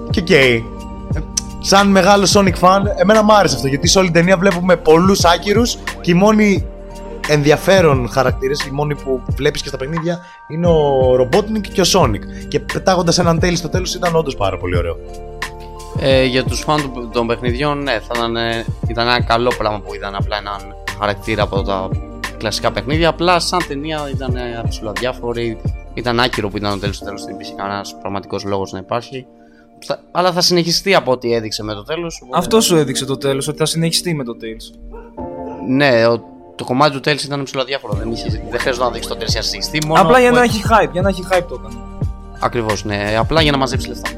Και 0.10 0.20
OK. 0.20 0.26
Okay. 0.30 0.62
Σαν 1.66 1.88
μεγάλο 1.88 2.28
Sonic 2.34 2.60
fan, 2.60 2.82
εμένα 2.96 3.24
μ' 3.24 3.32
άρεσε 3.32 3.56
αυτό 3.56 3.68
γιατί 3.68 3.88
σε 3.88 3.98
όλη 3.98 4.08
την 4.08 4.16
ταινία 4.16 4.38
βλέπουμε 4.38 4.76
πολλούς 4.76 5.24
άκυρους 5.24 5.78
και 6.02 6.12
οι 6.12 6.14
μόνοι 6.14 6.68
ενδιαφέρον 7.28 8.10
χαρακτήρες, 8.10 8.66
οι 8.66 8.72
μόνοι 8.72 8.96
που 8.96 9.22
βλέπεις 9.36 9.62
και 9.62 9.68
στα 9.68 9.78
παιχνίδια 9.78 10.20
είναι 10.48 10.68
ο 10.68 11.14
Robotnik 11.20 11.68
και 11.74 11.82
ο 11.82 11.84
Sonic. 11.94 12.48
Και 12.48 12.60
πετάγοντας 12.60 13.20
έναν 13.20 13.40
Tails 13.42 13.56
στο 13.56 13.70
τέλος 13.70 13.96
ήταν 13.96 14.16
όντως 14.16 14.36
πάρα 14.36 14.58
πολύ 14.58 14.78
ωραίο. 14.78 14.98
Ε, 16.00 16.24
για 16.24 16.44
τους 16.44 16.60
φαν 16.60 17.10
των 17.12 17.28
παιχνιδιών, 17.28 17.84
ναι, 17.84 17.92
θα 17.92 18.14
ήταν, 18.16 18.36
ήταν 18.88 19.08
ένα 19.08 19.24
καλό 19.24 19.54
πράγμα 19.58 19.80
που 19.80 19.96
είδαν 19.96 20.16
απλά 20.16 20.38
έναν 20.38 20.76
χαρακτήρα 21.00 21.44
από 21.44 21.62
τα 21.62 21.90
κλασικά 22.38 22.72
παιχνίδια. 22.72 23.10
Απλά 23.10 23.40
σαν 23.40 23.60
ταινία 23.68 24.10
ήταν 24.14 24.36
αδιάφορη. 24.90 25.62
Ήταν 25.94 26.20
άκυρο 26.20 26.50
που 26.50 26.58
ήταν 26.58 26.72
το 26.72 26.80
τέλο 26.80 26.92
του 26.92 27.06
τέλος. 27.06 27.24
Δεν 27.24 27.34
υπήρχε 27.34 27.54
κανένας 27.56 27.96
πραγματικός 28.02 28.44
λόγος 28.44 28.72
να 28.72 28.80
υπάρχει. 28.80 29.26
Αλλά 30.12 30.32
θα 30.32 30.42
συνεχιστεί 30.42 30.96
από 30.96 31.12
ό,τι 31.12 31.34
έδειξε 31.34 31.64
με 31.64 31.74
το 31.74 31.84
τέλος. 31.84 32.24
Αυτό 32.34 32.62
σου 32.62 32.76
έδειξε 32.76 33.06
το 33.06 33.18
τέλος, 33.18 33.48
ότι 33.48 33.58
θα 33.58 33.66
συνεχιστεί 33.66 34.14
με 34.14 34.24
το 34.24 34.36
τέλο. 34.38 34.58
Ναι, 35.68 36.08
ο, 36.08 36.24
το 36.56 36.64
κομμάτι 36.64 36.94
του 36.94 37.00
τέλο 37.00 37.20
ήταν 37.26 37.44
ψηλοδιάφορο. 37.44 37.94
Δεν, 37.94 38.14
δεν 38.50 38.60
χρειάζεται 38.60 38.86
να 38.86 38.92
δείξει 38.92 39.10
το 39.10 39.16
τέλο 39.16 39.28
για 39.30 39.40
να 39.40 39.46
συνεχιστεί. 39.46 39.86
Μόνο 39.88 40.02
Απλά 40.02 40.20
για 40.20 40.32
να 40.32 40.42
έχει 40.42 40.62
hype, 40.66 40.92
για 40.92 41.02
να 41.02 41.10
έχει 41.10 41.24
hype 41.32 41.46
το 41.48 41.60
έκανε. 41.60 41.76
Ακριβώς, 42.40 42.84
ναι. 42.84 43.16
Απλά 43.20 43.42
για 43.42 43.52
να 43.52 43.58
μαζέψει 43.58 43.88
λεφτά. 43.88 44.10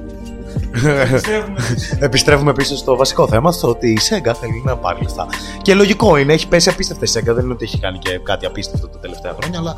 Επιστρέφουμε 1.99 2.51
επίση 2.51 2.77
στο 2.77 2.95
βασικό 2.95 3.27
θέμα, 3.27 3.51
στο 3.51 3.69
ότι 3.69 3.89
η 3.89 3.99
Sega 4.09 4.31
θέλει 4.39 4.61
να 4.65 4.77
πάρει 4.77 5.01
λεφτά. 5.01 5.27
Και 5.61 5.73
λογικό 5.73 6.17
είναι, 6.17 6.33
έχει 6.33 6.47
πέσει 6.47 6.69
απίστευτα 6.69 7.05
η 7.05 7.09
Sega. 7.13 7.33
Δεν 7.33 7.43
είναι 7.43 7.53
ότι 7.53 7.63
έχει 7.63 7.79
κάνει 7.79 7.97
και 7.97 8.19
κάτι 8.23 8.45
απίστευτο 8.45 8.87
τα 8.87 8.99
τελευταία 8.99 9.35
χρόνια, 9.39 9.59
αλλά 9.59 9.75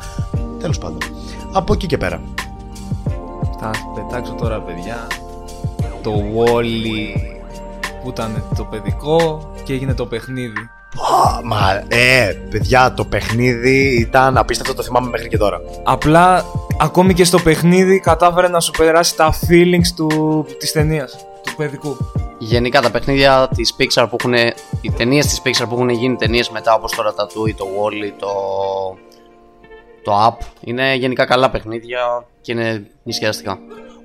τέλος 0.60 0.78
πάντων. 0.78 0.98
Από 1.52 1.72
εκεί 1.72 1.86
και 1.86 1.96
πέρα. 1.96 2.20
Θα 3.60 3.70
πετάξω 3.94 4.32
τώρα, 4.32 4.60
παιδιά, 4.60 5.06
το 6.02 6.12
Wally 6.36 7.36
που 8.02 8.08
ήταν 8.08 8.44
το 8.56 8.64
παιδικό 8.64 9.50
και 9.64 9.72
έγινε 9.72 9.94
το 9.94 10.06
παιχνίδι. 10.06 10.70
Μα, 11.44 11.84
ε, 11.88 12.32
παιδιά, 12.50 12.94
το 12.94 13.04
παιχνίδι 13.04 13.98
ήταν 14.00 14.36
απίστευτο, 14.36 14.74
το 14.74 14.82
θυμάμαι 14.82 15.08
μέχρι 15.08 15.28
και 15.28 15.36
τώρα. 15.38 15.60
Απλά, 15.82 16.44
ακόμη 16.80 17.14
και 17.14 17.24
στο 17.24 17.38
παιχνίδι 17.38 18.00
κατάφερε 18.00 18.48
να 18.48 18.60
σου 18.60 18.70
περάσει 18.70 19.16
τα 19.16 19.34
feelings 19.48 19.88
του, 19.96 20.46
της 20.58 20.72
ταινίας, 20.72 21.26
του 21.44 21.54
παιδικού. 21.56 21.96
Γενικά 22.38 22.80
τα 22.80 22.90
παιχνίδια 22.90 23.48
της 23.54 23.74
Pixar 23.78 24.06
που 24.10 24.16
έχουν, 24.20 24.34
οι 24.80 24.90
ταινίες 24.96 25.26
της 25.26 25.42
Pixar 25.44 25.64
που 25.68 25.74
έχουν 25.74 25.88
γίνει 25.88 26.16
ταινίες 26.16 26.50
μετά 26.50 26.74
όπως 26.74 26.94
το 26.94 27.02
Ratatouille, 27.02 27.54
το 27.56 27.64
Wall-E, 27.64 28.12
το, 28.18 28.28
το 30.02 30.26
Up, 30.26 30.44
είναι 30.60 30.94
γενικά 30.94 31.24
καλά 31.24 31.50
παιχνίδια 31.50 32.26
και 32.40 32.52
είναι 32.52 32.86
νησιαστικά. 33.02 33.58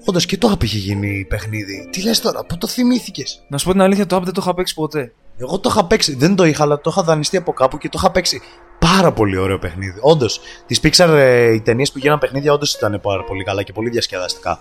Όντως 0.06 0.26
και 0.26 0.38
το 0.38 0.52
Up 0.52 0.63
είχε 0.63 0.78
γίνει 0.78 1.26
παιχνίδι. 1.30 1.88
Τι 1.92 2.04
λες 2.04 2.20
τώρα, 2.20 2.46
πού 2.46 2.58
το 2.58 2.68
θυμήθηκες; 2.68 3.44
Να 3.48 3.58
σου 3.58 3.66
πω 3.66 3.72
την 3.72 3.82
αλήθεια, 3.82 4.06
το 4.06 4.16
Up 4.16 4.22
δεν 4.24 4.34
το 4.34 4.42
είχα 4.44 4.54
παίξει 4.54 4.74
ποτέ. 4.74 5.13
Εγώ 5.38 5.60
το 5.60 5.70
είχα 5.72 5.86
παίξει, 5.86 6.16
δεν 6.16 6.36
το 6.36 6.44
είχα, 6.44 6.63
αλλά 6.63 6.80
το 6.82 6.89
είχα 6.94 7.04
δανειστεί 7.04 7.38
από 7.38 7.54
κάπου 7.54 7.78
και 7.78 7.89
το 7.89 7.98
είχα 8.02 8.12
παίξει. 8.12 8.42
Πάρα 8.80 9.12
πολύ 9.12 9.38
ωραίο 9.38 9.60
παιχνίδι. 9.60 9.98
Όντως, 10.02 10.39
τις 10.66 10.80
Pixar 10.84 11.08
ε, 11.10 11.54
οι 11.54 11.62
ταινίες 11.62 11.92
που 11.92 11.98
γίνανε 11.98 12.20
παιχνίδια 12.20 12.54
όντως 12.54 12.74
ήταν 12.74 13.00
πάρα 13.02 13.24
πολύ 13.24 13.44
καλά 13.44 13.63
και 13.63 13.74
πολύ 13.74 13.89
διασκεδαστικά. 13.89 14.60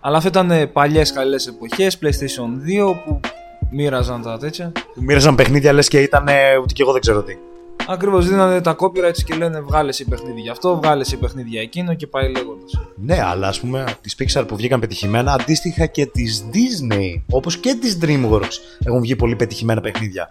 Αλλά 0.00 0.16
αυτό 0.16 0.28
ήταν 0.28 0.72
παλιές 0.72 1.12
καλές 1.12 1.46
εποχές, 1.46 1.98
PlayStation 2.02 2.90
2 2.90 2.94
που 3.04 3.20
μοίραζαν 3.70 4.22
τα 4.22 4.38
τέτοια. 4.38 4.72
Που 4.94 5.02
μοίραζαν 5.02 5.34
παιχνίδια 5.34 5.72
λες 5.72 5.88
και 5.88 6.00
ήταν 6.00 6.22
ούτε 6.62 6.72
και 6.72 6.82
εγώ 6.82 6.92
δεν 6.92 7.00
ξέρω 7.00 7.22
τι. 7.22 7.36
Ακριβώς 7.88 8.28
δίνανε 8.28 8.60
τα 8.60 8.76
copyrights 8.78 9.22
και 9.24 9.34
λένε 9.34 9.60
βγάλε 9.60 9.88
εσύ 9.88 10.04
παιχνίδι 10.04 10.40
για 10.40 10.52
αυτό, 10.52 10.76
βγάλε 10.76 11.00
εσύ 11.00 11.16
παιχνίδι 11.16 11.48
για 11.48 11.60
εκείνο 11.60 11.94
και 11.94 12.06
πάει 12.06 12.30
λέγοντας. 12.30 12.80
Ναι, 12.96 13.22
αλλά 13.22 13.48
ας 13.48 13.60
πούμε 13.60 13.84
τις 14.00 14.16
Pixar 14.18 14.44
που 14.48 14.56
βγήκαν 14.56 14.80
πετυχημένα, 14.80 15.32
αντίστοιχα 15.32 15.86
και 15.86 16.06
τις 16.06 16.44
Disney, 16.52 17.22
όπως 17.30 17.56
και 17.56 17.76
τις 17.80 17.98
Dreamworks 18.02 18.56
έχουν 18.84 19.00
βγει 19.00 19.16
πολύ 19.16 19.36
πετυχημένα 19.36 19.80
παιχνίδια. 19.80 20.28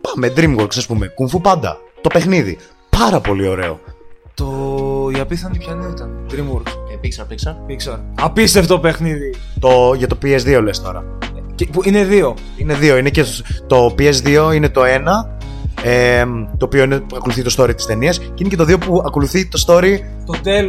Πάμε, 0.00 0.32
Dreamworks, 0.36 0.76
ας 0.76 0.86
πούμε, 0.86 1.12
Kung 1.18 1.36
Fu 1.36 1.52
Panda, 1.52 1.76
το 2.00 2.08
παιχνίδι. 2.08 2.58
Πάρα 2.90 3.20
πολύ 3.20 3.48
ωραίο. 3.48 3.80
Το. 4.34 5.10
Η 5.16 5.20
απίθανη 5.20 5.58
ποια 5.58 5.72
ήταν, 5.92 6.26
Dreamworks. 6.30 6.72
Ε, 6.92 6.98
Pixar, 7.02 7.22
Pixar. 7.22 7.54
Pixar. 7.68 7.98
Απίστευτο 8.20 8.78
παιχνίδι. 8.78 9.34
Το... 9.58 9.94
Για 9.96 10.06
το 10.06 10.18
PS2 10.22 10.60
λες 10.62 10.80
τώρα. 10.80 11.04
Και... 11.54 11.66
Που 11.66 11.80
είναι 11.84 12.04
δύο. 12.04 12.34
Είναι 12.56 12.74
δύο. 12.74 12.96
Είναι 12.96 13.10
και 13.10 13.24
το 13.66 13.94
PS2 13.98 14.52
είναι 14.54 14.68
το 14.68 14.84
ένα 14.84 15.33
ε, 15.86 16.24
το 16.58 16.64
οποίο 16.64 16.82
είναι, 16.82 17.02
ακολουθεί 17.16 17.42
το 17.42 17.54
story 17.58 17.74
της 17.76 17.86
ταινίας, 17.86 18.18
και 18.18 18.32
είναι 18.36 18.48
και 18.48 18.56
το 18.56 18.64
δύο 18.64 18.78
που 18.78 19.02
ακολουθεί 19.06 19.48
το 19.48 19.64
story 19.66 19.98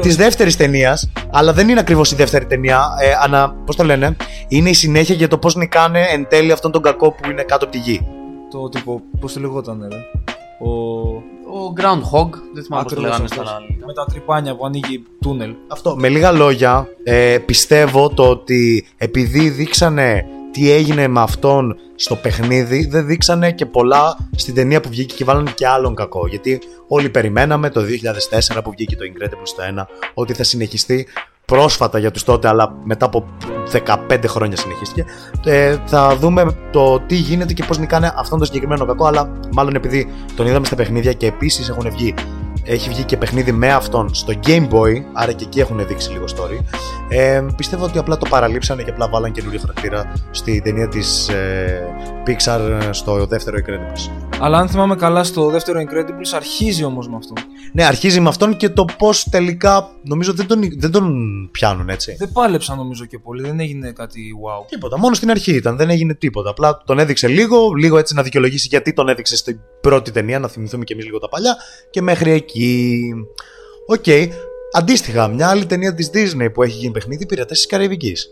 της 0.01 0.15
δεύτερης 0.15 0.58
ταινίας, 0.58 1.12
αλλά 1.32 1.54
δεν 1.54 1.69
είναι 1.69 1.80
ακριβώς 1.80 2.12
η 2.12 2.15
δεύτερη 2.15 2.45
ταινία. 2.45 2.88
Ε, 3.01 3.12
ανα, 3.23 3.56
πώς 3.65 3.75
το 3.75 3.84
λένε, 3.84 4.15
είναι 4.47 4.69
η 4.69 4.73
συνέχεια 4.73 5.15
για 5.15 5.28
το 5.28 5.38
πώς 5.38 5.56
νικάνε 5.56 6.01
εν 6.13 6.28
τέλει 6.30 6.51
αυτόν 6.51 6.71
τον 6.71 6.82
κακό 6.82 7.12
που 7.12 7.30
είναι 7.30 7.43
κάτω 7.43 7.65
από 7.65 7.73
τη 7.73 7.80
γη. 7.80 8.08
Το 8.51 8.69
τύπο, 8.69 9.01
πώς 9.19 9.34
το 9.34 9.39
λεγόταν, 9.39 9.88
ρε. 9.91 9.97
Ο, 10.60 10.71
Ο 11.58 11.73
Groundhog, 11.78 12.30
δεν 12.54 12.63
θυμάμαι 12.63 12.84
πώς 12.84 12.93
το 12.93 12.99
Ακριβώς 12.99 13.01
λέγανε 13.01 13.23
αυτός. 13.23 13.47
στα 13.47 13.56
άλλα. 13.56 13.65
Με 13.86 13.93
τα 13.93 14.06
τρυπάνια 14.06 14.56
που 14.56 14.65
ανοίγει 14.65 15.04
τούνελ. 15.21 15.54
Αυτό. 15.67 15.95
Με 15.97 16.10
λίγα 16.10 16.32
λόγια, 16.32 16.88
ε, 17.04 17.38
πιστεύω 17.45 18.10
το 18.10 18.30
ότι 18.30 18.88
επειδή 18.97 19.49
δείξανε 19.49 20.25
τι 20.56 20.72
έγινε 20.72 21.08
με 21.08 21.22
αυτόν 21.22 21.76
στο 21.96 22.15
παιχνίδι, 22.15 22.86
δεν 22.86 23.06
δείξανε 23.06 23.52
και 23.52 23.65
πολλά 23.65 24.18
στην 24.36 24.54
ταινία 24.54 24.82
που 24.82 24.89
βγήκε 24.89 25.15
και 25.15 25.24
βάλανε 25.24 25.52
και 25.56 25.68
άλλον 25.68 25.96
κακό. 25.96 26.28
Γιατί 26.28 26.62
όλοι 26.88 27.10
περιμέναμε 27.10 27.70
το 27.70 27.82
2004 28.56 28.60
που 28.63 28.72
βγήκε 28.72 28.96
το 28.96 29.04
Incredibles 29.04 29.44
στο 29.44 29.63
1 29.78 29.86
ότι 30.13 30.34
θα 30.34 30.44
συνεχιστεί 30.44 31.08
πρόσφατα 31.46 32.00
για 32.00 32.12
τους 32.12 32.24
τότε, 32.24 32.48
αλλά 32.48 32.76
μετά 32.84 33.06
από 33.06 33.26
15 34.10 34.24
χρόνια 34.28 34.58
συνεχίστηκε. 34.58 35.06
Ε, 35.46 35.78
θα 35.86 36.15
δούμε 36.15 36.58
το 36.72 37.00
τι 37.00 37.15
γίνεται 37.15 37.54
και 37.54 37.63
πώς 37.63 37.78
νικάνε 37.78 38.13
αυτόν 38.15 38.38
τον 38.38 38.48
συγκεκριμένο 38.48 38.86
κακό, 38.86 39.06
αλλά 39.06 39.39
μάλλον 39.52 39.76
επειδή 39.76 40.12
τον 40.36 40.46
είδαμε 40.46 40.65
στα 40.65 40.76
παιχνίδια 40.76 41.13
και 41.13 41.28
επίσης 41.28 41.70
έχουν 41.70 41.91
βγει 41.91 42.13
έχει 42.65 42.89
βγει 42.89 43.04
και 43.04 43.17
παιχνίδι 43.17 43.51
με 43.51 43.71
αυτόν 43.71 44.13
στο 44.13 44.34
Game 44.45 44.69
Boy, 44.69 44.93
άρα 45.13 45.32
και 45.32 45.43
εκεί 45.43 45.60
έχουν 45.60 45.88
δείξει 45.88 46.12
λίγο 46.12 46.25
story. 46.25 46.60
Ε, 47.10 47.45
πιστεύω 47.56 47.86
ότι 47.86 47.97
απλά 47.97 48.17
το 48.17 48.25
παραλείψανε 48.30 48.84
και 48.84 48.89
απλά 48.89 49.10
βάλαν 49.10 49.32
καινούριο 49.32 49.60
χαρακτήρα 49.60 50.13
στη 50.32 50.62
ταινία 50.62 50.88
της 50.88 51.30
ε, 51.30 51.88
Pixar 52.28 52.89
στο 52.91 53.25
δεύτερο 53.25 53.58
Incredibles. 53.58 54.12
Αλλά 54.39 54.58
αν 54.58 54.69
θυμάμαι 54.69 54.95
καλά, 54.95 55.23
στο 55.23 55.49
δεύτερο 55.49 55.80
Incredibles 55.80 56.36
αρχίζει 56.36 56.84
όμως 56.84 57.10
με 57.10 57.15
αυτό. 57.15 57.34
Ναι, 57.73 57.86
αρχίζει 57.86 58.19
με 58.19 58.30
αυτόν 58.30 58.58
και 58.58 58.69
το 58.69 58.86
πώς 58.97 59.23
τελικά 59.30 59.89
νομίζω 60.01 60.34
δεν 60.34 60.47
τον, 60.47 60.62
δεν 60.78 60.91
τον 60.91 61.13
πιάνουν 61.51 61.89
έτσι. 61.89 62.15
Δεν 62.19 62.32
πάλεψα 62.32 62.75
νομίζω 62.75 63.06
και 63.06 63.19
πολύ, 63.19 63.41
δεν 63.41 63.60
έγινε 63.60 63.91
κάτι 63.91 64.21
wow. 64.45 64.65
Τίποτα, 64.69 64.99
μόνο 64.99 65.13
στην 65.13 65.30
αρχή 65.30 65.56
ήταν, 65.56 65.78
δεν 65.78 65.89
έγινε 65.89 66.13
τίποτα. 66.13 66.49
Απλά 66.49 66.82
τον 66.86 66.99
έδειξε 66.99 67.28
λίγο, 67.28 67.73
λίγο 67.73 67.97
έτσι 67.97 68.13
να 68.13 68.21
δικαιολογήσει 68.21 68.67
γιατί 68.67 68.93
τον 68.93 69.10
έδειξε 69.10 69.36
στην 69.36 69.60
πρώτη 69.89 70.12
ταινία, 70.12 70.39
να 70.39 70.48
θυμηθούμε 70.48 70.84
και 70.84 70.93
εμείς 70.93 71.06
λίγο 71.06 71.19
τα 71.19 71.30
παλιά 71.30 71.56
και 71.89 72.02
μέχρι 72.02 72.32
εκεί. 72.32 73.02
Οκ. 73.88 74.06
Αντίστοιχα, 74.74 75.28
μια 75.28 75.50
άλλη 75.50 75.65
ταινία 75.65 75.93
της 75.93 76.10
Disney 76.13 76.48
που 76.54 76.63
έχει 76.63 76.78
γίνει 76.78 76.91
παιχνίδι, 76.91 77.26
Πειρατές 77.26 77.58
της 77.58 77.67
Καραϊβικής. 77.67 78.30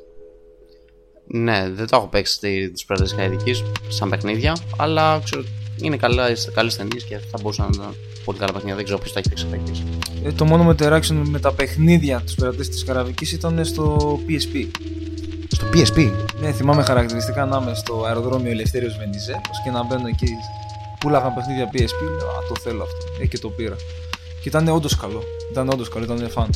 Ναι, 1.28 1.70
δεν 1.74 1.88
το 1.88 1.96
έχω 1.96 2.08
παίξει 2.08 2.70
τις 2.72 2.86
Πειρατές 2.86 3.16
Καραϊβική 3.16 3.64
σαν 3.88 4.10
παιχνίδια, 4.10 4.58
αλλά 4.78 5.22
ξέρω, 5.24 5.44
είναι 5.82 5.98
καλά, 5.98 6.28
καλές 6.54 6.76
ταινίες 6.76 7.04
και 7.04 7.18
θα 7.18 7.38
μπορούσαν 7.42 7.70
να 7.78 7.84
είναι 7.84 7.94
πολύ 8.26 8.38
καλά 8.38 8.52
παιχνίδια. 8.52 8.76
Δεν 8.76 8.84
ξέρω 8.84 9.00
ποιος 9.00 9.14
τα 9.14 9.20
έχει 9.20 9.30
παίξει 9.30 9.46
παίξει. 9.46 9.84
Ε, 10.24 10.32
το 10.32 10.46
μόνο 10.46 10.76
interaction 10.78 11.22
με 11.24 11.40
τα 11.40 11.54
παιχνίδια 11.54 12.24
του 12.26 12.36
πειρατές 12.36 12.70
της 12.70 12.84
Καραβική 12.84 13.36
ήταν 13.36 13.66
στο 13.66 14.20
PSP. 14.28 14.68
Στο 15.48 15.66
PSP. 15.74 16.12
Ναι, 16.42 16.52
θυμάμαι 16.52 16.84
χαρακτηριστικά 16.84 17.46
να 17.46 17.60
είμαι 17.62 17.74
στο 17.76 18.04
αεροδρόμιο 18.06 18.52
Ελευθέριος 18.52 18.98
Βενιζέλο 18.98 19.42
και 19.64 19.72
να 19.72 19.84
μπαίνω 19.84 20.08
εκεί. 20.08 20.32
Πουλάγαν 21.04 21.34
παιχνίδια 21.34 21.70
PSP. 21.74 22.02
Λέω, 22.18 22.30
Α, 22.30 22.48
το 22.48 22.56
θέλω 22.64 22.84
αυτό. 22.84 22.98
Ε, 23.22 23.26
και 23.26 23.40
το 23.40 23.50
πήρα. 23.50 23.76
Και 24.42 24.50
ήταν 24.50 24.68
όντως 24.68 24.98
καλό. 24.98 25.24
Ήταν 25.52 25.70
όντως 25.70 25.90
καλό, 25.90 26.04
ήταν 26.04 26.30
φαν. 26.30 26.50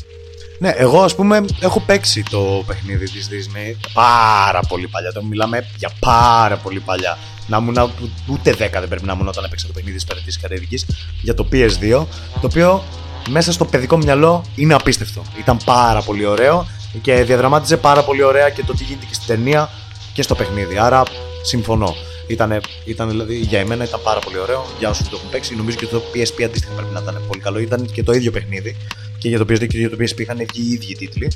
Ναι, 0.60 0.70
εγώ 0.70 1.02
ας 1.02 1.16
πούμε 1.16 1.46
έχω 1.60 1.80
παίξει 1.80 2.24
το 2.30 2.64
παιχνίδι 2.68 3.10
της 3.10 3.30
Disney 3.32 3.76
πάρα 3.94 4.60
πολύ 4.68 4.88
παλιά. 4.88 5.12
Τώρα 5.12 5.26
μιλάμε 5.26 5.68
για 5.78 5.92
πάρα 6.00 6.58
πολύ 6.58 6.80
παλιά. 6.80 7.18
Να 7.48 7.58
ήμουν 7.58 7.92
ούτε 8.28 8.52
10 8.52 8.56
δεν 8.58 8.88
πρέπει 8.88 9.06
να 9.06 9.14
ήμουν 9.14 9.28
όταν 9.28 9.44
έπαιξα 9.44 9.68
το 9.68 9.74
παιχνίδι 9.74 9.96
της 9.96 10.06
Πειρατή 10.06 10.40
Καραϊβική 10.42 10.86
για 11.22 11.34
το 11.34 11.48
PS2. 11.52 12.06
Το 12.42 12.48
οποίο 12.48 12.84
μέσα 13.30 13.52
στο 13.52 13.66
παιδικό 13.66 13.98
μυαλό 13.98 14.44
είναι 14.56 14.74
απίστευτο. 14.74 15.22
Ήταν 15.40 15.58
πάρα 15.66 16.02
πολύ 16.02 16.26
ωραίο 16.26 16.68
και 17.02 17.24
διαδραμάτιζε 17.24 17.78
πάρα 17.78 18.04
πολύ 18.04 18.24
ωραία 18.24 18.50
και 18.50 18.64
το 18.64 18.74
τι 18.74 18.84
γίνεται 18.84 19.06
και 19.06 19.14
στην 19.14 19.28
ταινία 19.28 19.70
και 20.14 20.22
στο 20.22 20.36
παιχνίδι. 20.36 20.78
Άρα 20.78 21.04
συμφωνώ. 21.42 21.96
Ήτανε, 22.28 22.60
ήταν 22.86 23.10
δηλαδή 23.10 23.36
για 23.36 23.60
εμένα 23.60 23.84
ήταν 23.84 24.00
πάρα 24.04 24.20
πολύ 24.20 24.38
ωραίο. 24.38 24.66
Για 24.80 24.90
όσους 24.90 25.10
το 25.10 25.16
έχουν 25.16 25.30
παίξει, 25.30 25.56
νομίζω 25.56 25.78
και 25.78 25.86
το 25.86 26.02
PSP 26.14 26.44
αντίστοιχα 26.44 26.74
πρέπει 26.76 26.94
να 26.94 27.00
ήταν 27.00 27.24
πολύ 27.28 27.42
καλό. 27.42 27.60
Ήταν 27.60 27.86
και 27.92 28.04
το 28.04 28.12
ίδιο 28.12 28.32
παιχνίδι. 28.32 28.76
Και 29.18 29.28
για 29.28 29.38
το 29.38 29.46
PS2 29.50 29.68
και 29.68 29.78
για 29.78 29.90
το 29.90 29.98
PSP 30.00 30.20
είχαν 30.20 30.38
βγει 30.38 30.62
οι 30.70 30.74
ίδιοι 30.74 30.96
τίτλοι. 30.96 31.32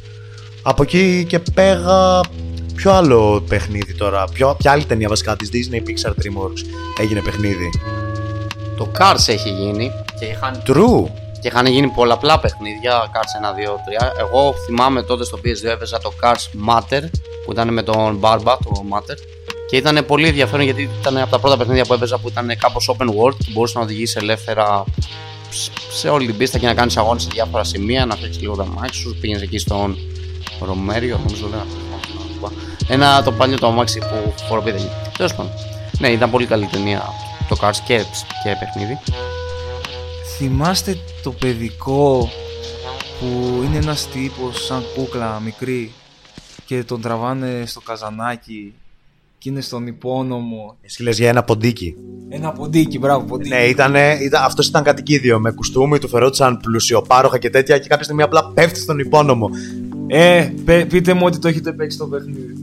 Από 0.62 0.84
εκεί 0.84 1.25
και 1.27 1.39
πέρα. 1.39 2.19
Ποιο 2.75 2.91
άλλο 2.91 3.43
παιχνίδι 3.47 3.93
τώρα, 3.93 4.27
ποιο, 4.34 4.56
ποια 4.58 4.71
άλλη 4.71 4.86
ταινία 4.86 5.08
βασικά 5.08 5.36
της 5.36 5.49
Disney 5.54 5.75
Pixar 5.75 6.10
DreamWorks 6.10 6.62
έγινε 6.99 7.21
παιχνίδι; 7.21 7.69
Το 8.77 8.91
Cars 8.99 9.27
έχει 9.27 9.49
γίνει 9.49 9.91
και 10.19 10.25
είχαν, 10.25 10.63
True. 10.67 11.10
και 11.41 11.47
είχαν 11.47 11.65
γίνει 11.65 11.88
πολλαπλά 11.88 12.39
παιχνίδια. 12.39 13.12
Cars 13.13 13.47
1, 13.47 13.56
2, 13.56 13.75
3. 13.75 14.12
Εγώ 14.19 14.54
θυμάμαι 14.65 15.04
τότε 15.04 15.23
στο 15.23 15.39
PS2 15.43 15.69
έπαιζα 15.71 15.97
το 15.97 16.13
Cars 16.21 16.69
Matter 16.69 17.01
που 17.45 17.51
ήταν 17.51 17.73
με 17.73 17.84
τον 17.84 18.19
Barba, 18.21 18.58
το 18.63 18.86
Matter. 18.91 19.17
Και 19.72 19.78
ήταν 19.78 20.06
πολύ 20.06 20.28
ενδιαφέρον 20.28 20.66
γιατί 20.66 20.90
ήταν 21.00 21.18
από 21.18 21.32
τα 21.32 21.40
πρώτα 21.40 21.58
παιχνίδια 21.58 21.86
που 21.86 21.94
έπαιζα 21.94 22.18
που 22.18 22.28
ήταν 22.28 22.58
κάπως 22.58 22.90
open 22.98 23.08
world 23.08 23.36
και 23.38 23.52
μπορούσε 23.52 23.78
να 23.78 23.84
οδηγήσει 23.84 24.18
ελεύθερα 24.22 24.84
σε 25.92 26.10
όλη 26.10 26.26
την 26.26 26.38
πίστα 26.38 26.58
και 26.58 26.66
να 26.66 26.74
κάνεις 26.74 26.98
αγώνες 26.98 27.22
σε 27.22 27.30
διάφορα 27.32 27.64
σημεία, 27.64 28.06
να 28.06 28.16
φτιάξεις 28.16 28.42
λίγο 28.42 28.56
τα 28.56 28.66
μάξι 28.66 29.00
σου. 29.00 29.18
Πήγαινες 29.22 29.42
εκεί 29.42 29.58
στον 29.58 29.98
Ρομέριο, 30.60 31.18
νομίζω 31.24 31.48
λέγανε. 31.48 31.70
Ένα 32.88 33.24
το 33.24 33.32
παλιό 33.32 33.58
το 33.60 33.68
αμάξι 33.68 34.00
που 34.00 34.34
φοροπίδε. 34.48 34.92
Τέλος 35.18 35.36
πάντων. 35.36 35.52
Ναι, 36.00 36.10
ήταν 36.10 36.32
πολύ 36.32 36.46
καλή 36.46 36.66
ταινία 36.66 37.04
το 37.50 37.58
Cars 37.62 37.78
και, 37.86 37.98
και 38.44 38.56
παιχνίδι. 38.60 39.00
Θυμάστε 40.38 40.98
το 41.24 41.32
παιδικό 41.32 42.32
που 43.20 43.62
είναι 43.66 43.78
ένας 43.78 44.08
τύπος 44.08 44.66
σαν 44.66 44.84
κούκλα 44.96 45.40
μικρή 45.40 45.92
και 46.66 46.84
τον 46.84 47.02
τραβάνε 47.02 47.64
στο 47.66 47.80
καζανάκι 47.80 48.74
και 49.41 49.49
είναι 49.49 49.62
στον 49.62 49.88
υπόνομο. 49.88 50.77
Εσύ 50.82 51.04
λες 51.04 51.17
για 51.17 51.30
ένα 51.30 51.43
ποντίκι. 51.43 51.95
Ένα 52.30 52.51
ποντίκι, 52.51 52.99
μπράβο, 52.99 53.25
ποντίκι. 53.25 53.49
Ναι, 53.49 53.63
ήτανε, 53.63 54.17
ήταν, 54.21 54.43
αυτός 54.43 54.67
ήταν 54.67 54.84
κατοικίδιο 54.84 55.39
με 55.39 55.51
κουστούμι, 55.51 55.99
του 55.99 56.08
φερόντουσαν 56.08 56.58
πλουσιοπάροχα 56.58 57.38
και 57.38 57.49
τέτοια 57.49 57.77
και 57.77 57.88
κάποια 57.88 58.04
στιγμή 58.04 58.21
απλά 58.21 58.51
πέφτει 58.54 58.80
στον 58.80 58.99
υπόνομο. 58.99 59.49
Ε, 60.08 60.49
πε- 60.65 60.86
πείτε 60.86 61.13
μου 61.13 61.21
ότι 61.25 61.39
το 61.39 61.47
έχετε 61.47 61.71
παίξει 61.71 61.97
το 61.97 62.06
παιχνίδι. 62.08 62.54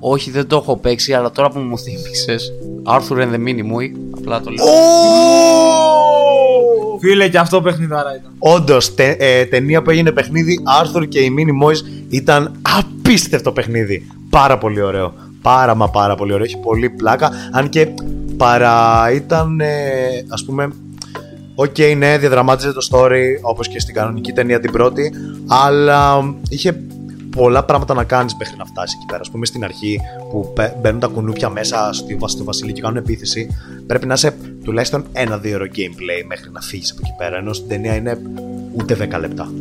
Όχι, 0.00 0.30
δεν 0.30 0.46
το 0.46 0.56
έχω 0.56 0.76
παίξει, 0.76 1.12
αλλά 1.12 1.30
τώρα 1.30 1.50
που 1.50 1.58
μου 1.58 1.78
θύμισε. 1.78 2.36
Arthur 2.84 3.16
and 3.16 3.34
the 3.34 3.48
Minimoys, 3.48 3.90
απλά 4.16 4.40
το 4.40 4.50
λέω. 4.50 4.64
Φίλε, 7.00 7.28
και 7.28 7.38
αυτό 7.38 7.62
παιχνιδάρα 7.62 8.16
ήταν. 8.16 8.32
Όντως, 8.38 8.94
τε, 8.94 9.16
ε, 9.18 9.44
ταινία 9.44 9.82
που 9.82 9.90
έγινε 9.90 10.12
παιχνίδι, 10.12 10.58
Arthur 10.82 11.08
και 11.08 11.20
οι 11.20 11.34
Minimoys 11.38 12.04
ήταν 12.08 12.60
απίστευτο 12.78 13.52
παιχνίδι. 13.52 14.06
Πάρα 14.30 14.58
πολύ 14.58 14.80
ωραίο. 14.80 15.14
Πάρα 15.44 15.74
μα 15.74 15.88
πάρα 15.90 16.14
πολύ 16.14 16.32
ωραίο. 16.32 16.44
Έχει 16.44 16.58
πολύ 16.58 16.90
πλάκα. 16.90 17.30
Αν 17.52 17.68
και 17.68 17.88
παρά 18.36 19.10
ήταν, 19.14 19.60
ε, 19.60 19.66
ας 20.28 20.44
πούμε, 20.44 20.68
Οκ, 21.56 21.76
ναι, 21.96 22.18
διαδραμάτιζε 22.18 22.72
το 22.72 22.86
story 22.90 23.22
όπως 23.42 23.68
και 23.68 23.80
στην 23.80 23.94
κανονική 23.94 24.32
ταινία 24.32 24.60
την 24.60 24.72
πρώτη, 24.72 25.12
αλλά 25.48 26.22
είχε 26.48 26.80
πολλά 27.36 27.64
πράγματα 27.64 27.94
να 27.94 28.04
κάνεις 28.04 28.34
μέχρι 28.38 28.54
να 28.58 28.64
φτάσεις 28.64 28.94
εκεί 28.96 29.06
πέρα. 29.06 29.20
Α 29.28 29.30
πούμε 29.30 29.46
στην 29.46 29.64
αρχή 29.64 30.00
που 30.30 30.52
μπαι- 30.54 30.76
μπαίνουν 30.80 31.00
τα 31.00 31.06
κουνούπια 31.06 31.48
μέσα 31.48 31.90
στη, 31.92 32.14
βα- 32.14 32.28
στο 32.28 32.44
βασίλειο 32.44 32.72
και 32.74 32.80
κάνουν 32.80 32.96
επίθεση, 32.96 33.48
πρέπει 33.86 34.06
να 34.06 34.14
είσαι 34.14 34.36
τουλάχιστον 34.64 35.04
ένα-δύο 35.12 35.54
ώρο 35.56 35.64
gameplay 35.64 36.24
μέχρι 36.28 36.50
να 36.52 36.60
φύγεις 36.60 36.90
από 36.90 37.00
εκεί 37.04 37.14
πέρα. 37.18 37.36
Ενώ 37.36 37.52
στην 37.52 37.68
ταινία 37.68 37.94
είναι 37.94 38.18
ούτε 38.72 38.94
10 38.94 39.18
λεπτά. 39.20 39.52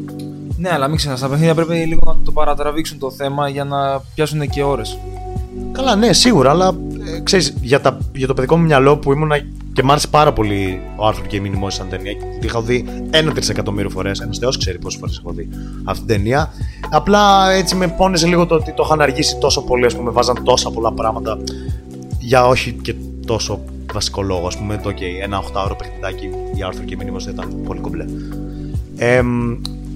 Ναι, 0.57 0.69
αλλά 0.73 0.87
μην 0.87 0.97
ξεχνάς, 0.97 1.19
τα 1.19 1.27
παιχνίδια 1.29 1.55
πρέπει 1.55 1.73
λίγο 1.75 1.99
να 2.05 2.15
το 2.25 2.31
παρατραβήξουν 2.31 2.99
το 2.99 3.11
θέμα 3.11 3.49
για 3.49 3.63
να 3.63 4.01
πιάσουν 4.15 4.49
και 4.49 4.63
ώρες. 4.63 4.97
Καλά, 5.71 5.95
ναι, 5.95 6.13
σίγουρα, 6.13 6.49
αλλά 6.49 6.75
ε, 7.15 7.19
ξέρεις, 7.19 7.53
για, 7.61 7.81
τα, 7.81 7.97
για 8.13 8.27
το 8.27 8.33
παιδικό 8.33 8.57
μου 8.57 8.63
μυαλό 8.63 8.97
που 8.97 9.11
ήμουνα 9.11 9.37
και 9.73 9.83
μ' 9.83 9.91
άρεσε 9.91 10.07
πάρα 10.07 10.33
πολύ 10.33 10.81
ο 10.95 11.07
Άρθρο 11.07 11.25
και 11.25 11.35
η 11.35 11.39
Μίνιμο 11.39 11.69
σαν 11.69 11.89
ταινία. 11.89 12.13
Τη 12.39 12.45
είχα 12.45 12.61
δει 12.61 12.85
ένα 13.09 13.31
τρισεκατομμύριο 13.31 13.89
φορές. 13.89 14.19
Ένας 14.19 14.37
Θεός 14.37 14.57
ξέρει 14.57 14.79
πόσες 14.79 14.99
φορές 14.99 15.17
έχω 15.17 15.33
δει 15.33 15.49
αυτή 15.83 16.05
την 16.05 16.15
ταινία. 16.15 16.53
Απλά 16.89 17.51
έτσι 17.51 17.75
με 17.75 17.87
πόνεσε 17.87 18.27
λίγο 18.27 18.45
το 18.45 18.55
ότι 18.55 18.71
το 18.73 18.83
είχαν 18.85 19.01
αργήσει 19.01 19.37
τόσο 19.37 19.61
πολύ, 19.61 19.85
ας 19.85 19.95
πούμε, 19.95 20.11
βάζαν 20.11 20.43
τόσα 20.43 20.71
πολλά 20.71 20.91
πράγματα 20.91 21.37
για 22.19 22.47
όχι 22.47 22.71
και 22.71 22.95
τόσο 23.25 23.59
βασικό 23.93 24.21
λόγο. 24.21 24.47
Α 24.47 24.51
πούμε, 24.57 24.77
το 24.77 24.89
OK, 24.89 25.01
ένα 25.21 25.43
8ωρο 25.53 25.77
παιχνιδάκι 25.77 26.29
η 26.55 26.63
Άρθρο 26.63 26.83
και 26.83 26.93
η 26.93 26.97
Μίνιμο 26.97 27.17
ήταν 27.29 27.61
πολύ 27.65 27.79
κομπλέ. 27.79 28.05
Ε, 28.97 29.21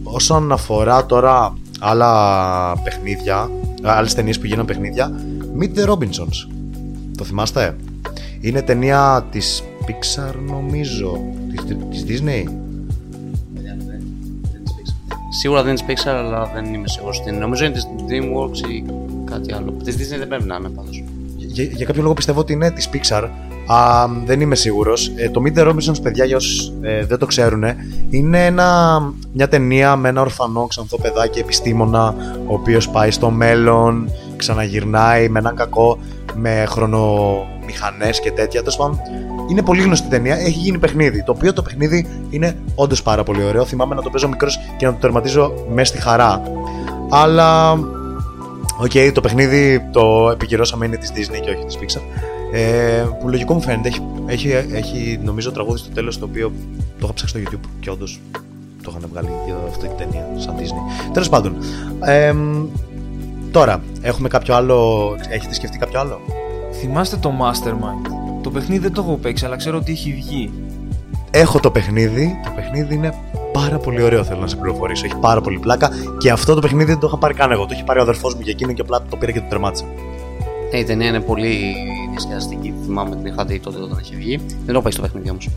όσον 0.04 0.52
αφορά 0.52 1.06
τώρα 1.06 1.54
άλλα 1.80 2.82
παιχνίδια, 2.84 3.50
άλλες 3.84 4.14
ταινίες 4.14 4.40
που 4.40 4.46
γίνανε 4.46 4.68
παιχνίδια, 4.68 5.12
Meet 5.60 5.80
the 5.80 5.90
Robinsons. 5.90 6.50
Το 7.18 7.24
θυμάστε; 7.24 7.76
Είναι 8.42 8.62
ταινία 8.62 9.26
της 9.32 9.64
Pixar 9.88 10.36
νομίζω, 10.50 11.20
της, 11.50 11.64
της 11.90 12.22
Disney. 12.22 12.44
Σίγουρα 15.30 15.64
δεν 15.64 15.76
είναι 15.76 15.86
Pixar, 15.88 16.10
αλλά 16.10 16.52
δεν 16.54 16.74
είμαι 16.74 16.88
σίγουρος. 16.88 17.24
Νομίζω 17.40 17.66
είναι 17.66 17.74
της 17.74 17.88
DreamWorks 18.08 18.70
ή 18.70 18.84
κάτι 19.26 19.54
άλλο. 19.54 19.72
Της 19.84 19.96
Disney 19.96 20.18
δεν 20.18 20.28
πρέπει 20.28 20.44
να 20.44 20.56
είναι 20.56 20.70
πάντως. 20.70 21.04
Για, 21.36 21.64
για 21.64 21.86
κάποιο 21.86 22.02
λόγο 22.02 22.14
πιστεύω 22.14 22.40
ότι 22.40 22.54
είναι 22.54 22.72
της 22.72 22.90
Pixar. 22.94 23.30
Α, 23.68 24.08
δεν 24.26 24.42
είμαι 24.42 24.56
σίγουρος. 24.56 25.12
Ε, 25.16 25.30
το 25.30 25.42
Meet 25.46 25.58
the 25.58 25.68
Robinsons, 25.68 26.02
παιδιά, 26.02 26.26
για 26.26 26.36
όσους 26.36 26.72
ε, 26.82 27.06
δεν 27.06 27.18
το 27.18 27.26
ξέρουν, 27.26 27.64
είναι 28.10 28.46
ένα, 28.46 29.00
μια 29.34 29.48
ταινία 29.48 29.96
με 29.96 30.10
ένα 30.10 30.22
ορφανό 30.22 30.68
ξανθό 30.68 31.00
παιδάκι 31.00 31.40
επιστήμονα, 31.40 32.16
ο 32.48 32.54
οποίος 32.54 32.90
πάει 32.90 33.12
στο 33.12 33.30
μέλλον, 33.30 34.10
ξαναγυρνάει 34.38 35.30
με 35.30 35.40
έναν 35.40 35.56
κακό, 35.56 35.98
με 36.36 36.66
χρονομηχανές 36.68 38.20
και 38.20 38.32
τέτοια. 38.32 38.60
Τέλος 38.60 38.78
πάντων, 38.78 39.00
είναι 39.50 39.62
πολύ 39.62 39.82
γνωστή 39.82 40.08
ταινία, 40.08 40.36
έχει 40.36 40.60
γίνει 40.60 40.78
παιχνίδι. 40.78 41.24
Το 41.24 41.32
οποίο 41.32 41.54
το 41.54 41.62
παιχνίδι 41.62 42.08
είναι 42.30 42.58
όντως 42.76 43.02
πάρα 43.02 43.24
πολύ 43.24 43.44
ωραίο. 43.44 43.66
Θυμάμαι 43.66 43.96
να 43.96 44.02
το 44.02 44.10
παίζω 44.10 44.28
μικρός 44.28 44.60
και 44.78 44.86
να 44.86 44.92
το 44.92 44.98
τερματίζω 45.00 45.54
μέσα 45.74 45.94
στη 45.94 46.02
χαρά. 46.02 46.42
Αλλά. 47.10 47.72
Οκ, 48.80 49.14
το 49.14 49.22
παιχνίδι 49.22 49.90
το 49.92 50.30
επικυρώσαμε 50.32 50.86
είναι 50.86 50.98
της 50.98 51.12
Disney 51.16 51.40
και 51.42 51.50
όχι 51.50 51.66
της 51.66 51.78
Pixar. 51.82 52.02
Ε, 52.52 53.06
που 53.20 53.30
λογικό 53.30 53.54
μου 53.54 53.62
φαίνεται. 53.62 53.88
Έχει, 53.88 54.02
έχει, 54.28 54.52
έχει 54.52 55.20
νομίζω 55.24 55.52
τραγούδι 55.52 55.78
στο 55.78 55.90
τέλος 55.90 56.20
το 56.20 56.26
οποίο 56.26 56.52
το 57.00 57.04
είχα 57.04 57.14
ψάξει 57.14 57.40
στο 57.40 57.52
YouTube 57.52 57.68
και 57.80 57.90
όντως 57.90 58.20
το 58.84 58.96
είχαν 58.98 59.10
βγάλει 59.12 59.30
για 59.46 59.56
αυτή 59.68 59.88
την 59.88 59.98
ταινία 59.98 60.28
σαν 60.36 60.56
Disney. 60.58 61.12
Τέλος 61.14 61.30
πάντων. 61.30 61.56
Ε, 62.06 62.34
τώρα, 63.58 63.82
έχουμε 64.02 64.28
κάποιο 64.28 64.56
άλλο. 64.56 65.16
Έχετε 65.30 65.54
σκεφτεί 65.54 65.78
κάποιο 65.78 66.00
άλλο; 66.00 66.22
Θυμάστε 66.74 67.18
το 67.18 67.32
Mastermind; 67.42 68.12
Το 68.44 68.50
παιχνίδι 68.50 68.82
δεν 68.82 68.94
το 68.94 69.02
έχω 69.02 69.16
παίξει, 69.16 69.46
αλλά 69.46 69.56
ξέρω 69.56 69.78
ότι 69.78 69.92
έχει 69.92 70.14
βγει. 70.14 70.52
Έχω 71.32 71.60
το 71.60 71.72
παιχνίδι. 71.72 72.40
Το 72.44 72.52
παιχνίδι 72.56 72.94
είναι 72.94 73.14
πάρα 73.54 73.78
πολύ 73.78 74.02
ωραίο, 74.02 74.24
θέλω 74.24 74.40
να 74.40 74.48
σε 74.48 74.56
πληροφορήσω. 74.56 75.06
Έχει 75.06 75.16
πάρα 75.16 75.42
πολύ 75.42 75.60
πλάκα 75.60 75.90
και 76.18 76.32
αυτό 76.32 76.54
το 76.54 76.62
παιχνίδι 76.62 76.86
δεν 76.86 77.00
το 77.00 77.08
είχα 77.08 77.18
πάρει 77.18 77.34
καν 77.34 77.52
εγώ. 77.52 77.66
Το 77.66 77.70
έχει 77.74 77.84
πάρει 77.84 78.00
ο 78.00 78.02
αδερφός 78.02 78.36
μου 78.36 78.42
για 78.44 78.52
εκείνο 78.52 78.74
και 78.74 78.82
απλά 78.82 79.02
το 79.10 79.16
πήρα 79.16 79.32
και 79.32 79.40
το 79.40 79.46
τερμάτισα. 79.50 79.86
Ε, 80.72 80.80
η 80.80 80.84
ταινία 80.84 81.08
είναι 81.08 81.20
πολύ 81.20 81.76
διασκεδαστική. 82.12 82.74
Θυμάμαι 82.86 83.16
την 83.16 83.26
είχα 83.26 83.46
δει 83.46 83.60
τότε 83.60 83.82
όταν 83.82 84.00
είχε 84.02 84.16
βγει. 84.16 84.40
Δεν 84.66 84.76
το 84.76 84.82
παίξει 84.82 84.98
το 84.98 85.04
παιχνίδι 85.04 85.30
όμως. 85.30 85.50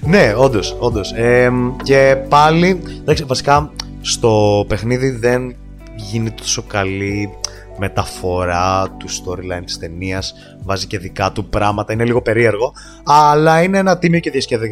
Ναι, 0.00 0.34
όντως, 0.36 0.76
όντως. 0.78 1.12
Ε, 1.12 1.52
και 1.82 2.16
πάλι, 2.28 2.82
εντάξει, 3.00 3.24
βασικά 3.24 3.70
στο 4.00 4.64
παιχνίδι 4.68 5.10
δεν 5.10 5.54
γίνεται 5.96 6.34
τόσο 6.42 6.62
καλή 6.62 7.30
μεταφορά 7.78 8.96
του 8.98 9.08
storyline 9.08 9.64
της 9.64 9.78
ταινίας, 9.78 10.34
βάζει 10.62 10.86
και 10.86 10.98
δικά 10.98 11.32
του 11.32 11.48
πράγματα, 11.48 11.92
είναι 11.92 12.04
λίγο 12.04 12.22
περίεργο, 12.22 12.72
αλλά 13.04 13.62
είναι 13.62 13.78
ένα 13.78 13.98
τίμιο 13.98 14.20
και 14.20 14.30
διασκεδα... 14.30 14.66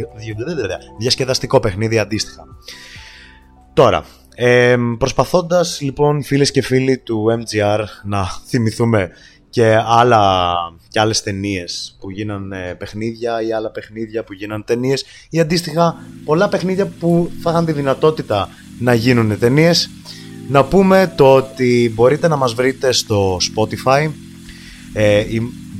διασκεδαστικό 0.98 1.60
παιχνίδι 1.60 1.98
αντίστοιχα. 1.98 2.44
Τώρα, 3.72 4.04
ε, 4.34 4.76
προσπαθώντας 4.98 5.80
λοιπόν 5.80 6.22
φίλες 6.22 6.50
και 6.50 6.62
φίλοι 6.62 6.98
του 6.98 7.26
MGR 7.30 7.84
να 8.04 8.24
θυμηθούμε 8.46 9.10
και, 9.50 9.78
άλλα, 9.86 10.54
και 10.88 11.00
άλλες 11.00 11.22
ταινίες 11.22 11.96
που 12.00 12.10
γίνανε 12.10 12.74
παιχνίδια 12.78 13.42
ή 13.42 13.52
άλλα 13.52 13.70
παιχνίδια 13.70 14.24
που 14.24 14.32
γίνανε 14.32 14.62
ταινίες 14.66 15.04
ή 15.30 15.40
αντίστοιχα 15.40 15.96
πολλά 16.24 16.48
παιχνίδια 16.48 16.86
που 16.86 17.30
θα 17.42 17.50
είχαν 17.50 17.64
τη 17.64 17.72
δυνατότητα 17.72 18.48
να 18.78 18.94
γίνουν 18.94 19.38
ταινίες. 19.38 19.90
Να 20.48 20.64
πούμε 20.64 21.12
το 21.16 21.34
ότι 21.34 21.92
μπορείτε 21.94 22.28
να 22.28 22.36
μας 22.36 22.54
βρείτε 22.54 22.92
στο 22.92 23.36
Spotify 23.36 24.10
ε, 24.92 25.24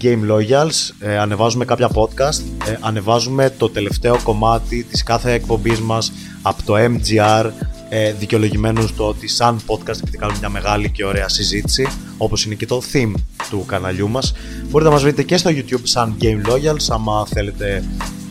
Game 0.02 0.30
Loyals, 0.30 0.90
ε, 0.98 1.18
ανεβάζουμε 1.18 1.64
κάποια 1.64 1.90
podcast, 1.94 2.42
ε, 2.68 2.76
ανεβάζουμε 2.80 3.54
το 3.58 3.68
τελευταίο 3.68 4.18
κομμάτι 4.22 4.82
της 4.82 5.02
κάθε 5.02 5.32
εκπομπής 5.32 5.80
μας 5.80 6.12
από 6.42 6.62
το 6.62 6.74
MGR 6.76 7.50
ε, 7.88 8.12
δικαιολογημένος 8.12 8.88
στο 8.88 9.08
ότι 9.08 9.28
σαν 9.28 9.60
podcast 9.66 9.98
επειδή 10.02 10.16
κάνουμε 10.16 10.38
μια 10.38 10.48
μεγάλη 10.48 10.90
και 10.90 11.04
ωραία 11.04 11.28
συζήτηση 11.28 11.86
όπως 12.16 12.44
είναι 12.44 12.54
και 12.54 12.66
το 12.66 12.82
theme 12.92 13.12
του 13.50 13.64
καναλιού 13.66 14.08
μας. 14.08 14.32
Μπορείτε 14.62 14.84
να 14.84 14.90
μας 14.90 15.02
βρείτε 15.02 15.22
και 15.22 15.36
στο 15.36 15.50
YouTube 15.54 15.82
σαν 15.82 16.16
Game 16.20 16.50
Loyals 16.50 16.86
άμα 16.88 17.26
θέλετε 17.26 17.84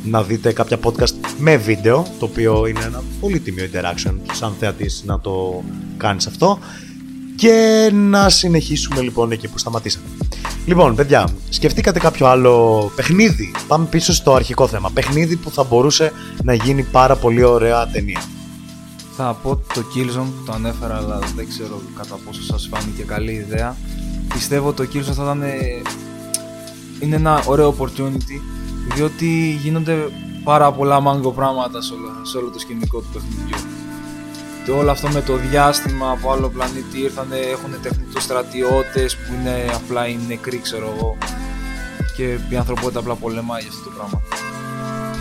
να 0.03 0.23
δείτε 0.23 0.53
κάποια 0.53 0.77
podcast 0.83 1.13
με 1.37 1.57
βίντεο 1.57 2.07
το 2.19 2.25
οποίο 2.25 2.65
είναι 2.65 2.83
ένα 2.83 3.03
πολύ 3.19 3.39
τιμίο 3.39 3.69
interaction 3.73 4.13
σαν 4.33 4.53
θεατής 4.59 5.03
να 5.05 5.19
το 5.19 5.63
κάνεις 5.97 6.27
αυτό 6.27 6.59
και 7.35 7.89
να 7.93 8.29
συνεχίσουμε 8.29 9.01
λοιπόν 9.01 9.31
εκεί 9.31 9.47
που 9.47 9.57
σταματήσαμε. 9.57 10.05
Λοιπόν, 10.65 10.95
παιδιά, 10.95 11.27
σκεφτήκατε 11.49 11.99
κάποιο 11.99 12.27
άλλο 12.27 12.91
παιχνίδι; 12.95 13.51
Πάμε 13.67 13.85
πίσω 13.85 14.13
στο 14.13 14.33
αρχικό 14.33 14.67
θέμα. 14.67 14.91
Παιχνίδι 14.93 15.35
που 15.35 15.51
θα 15.51 15.63
μπορούσε 15.63 16.11
να 16.43 16.53
γίνει 16.53 16.83
πάρα 16.83 17.15
πολύ 17.15 17.43
ωραία 17.43 17.87
ταινία 17.87 18.21
θα 19.23 19.37
πω 19.43 19.55
το 19.55 19.83
Killzone 19.95 20.25
που 20.25 20.43
το 20.45 20.51
ανέφερα 20.51 20.95
αλλά 20.95 21.19
δεν 21.35 21.47
ξέρω 21.47 21.81
κατά 21.97 22.19
πόσο 22.25 22.41
σας 22.43 22.69
φάνηκε 22.71 23.03
καλή 23.03 23.31
ιδέα 23.31 23.75
πιστεύω 24.33 24.73
το 24.73 24.87
Killzone 24.93 25.13
θα 25.13 25.23
ήταν 25.23 25.43
είναι 26.99 27.15
ένα 27.15 27.43
ωραίο 27.45 27.75
opportunity 27.77 28.41
διότι 28.93 29.59
γίνονται 29.61 30.09
πάρα 30.43 30.71
πολλά 30.71 30.99
μάγκο 30.99 31.31
πράγματα 31.31 31.81
σε 31.81 31.93
όλο, 31.93 32.25
σε 32.25 32.37
όλο 32.37 32.49
το 32.49 32.59
σκηνικό 32.59 32.99
του 32.99 33.07
παιχνιδιού. 33.13 33.57
Και 34.65 34.71
όλο 34.71 34.91
αυτό 34.91 35.07
με 35.07 35.21
το 35.21 35.35
διάστημα 35.35 36.11
από 36.11 36.31
άλλο 36.31 36.49
πλανήτη 36.49 36.99
ήρθανε, 36.99 37.37
έχουν 37.37 37.81
τεχνητούς 37.81 38.23
στρατιώτες 38.23 39.15
που 39.15 39.33
είναι 39.33 39.65
απλά 39.73 40.07
οι 40.07 40.19
νεκροί 40.27 40.57
ξέρω 40.57 40.93
εγώ. 40.95 41.17
Και 42.15 42.37
η 42.49 42.55
ανθρωπότητα 42.55 42.99
απλά 42.99 43.15
πολεμάει 43.15 43.61
για 43.61 43.69
αυτό 43.69 43.83
το 43.83 43.95
πράγμα 43.95 44.21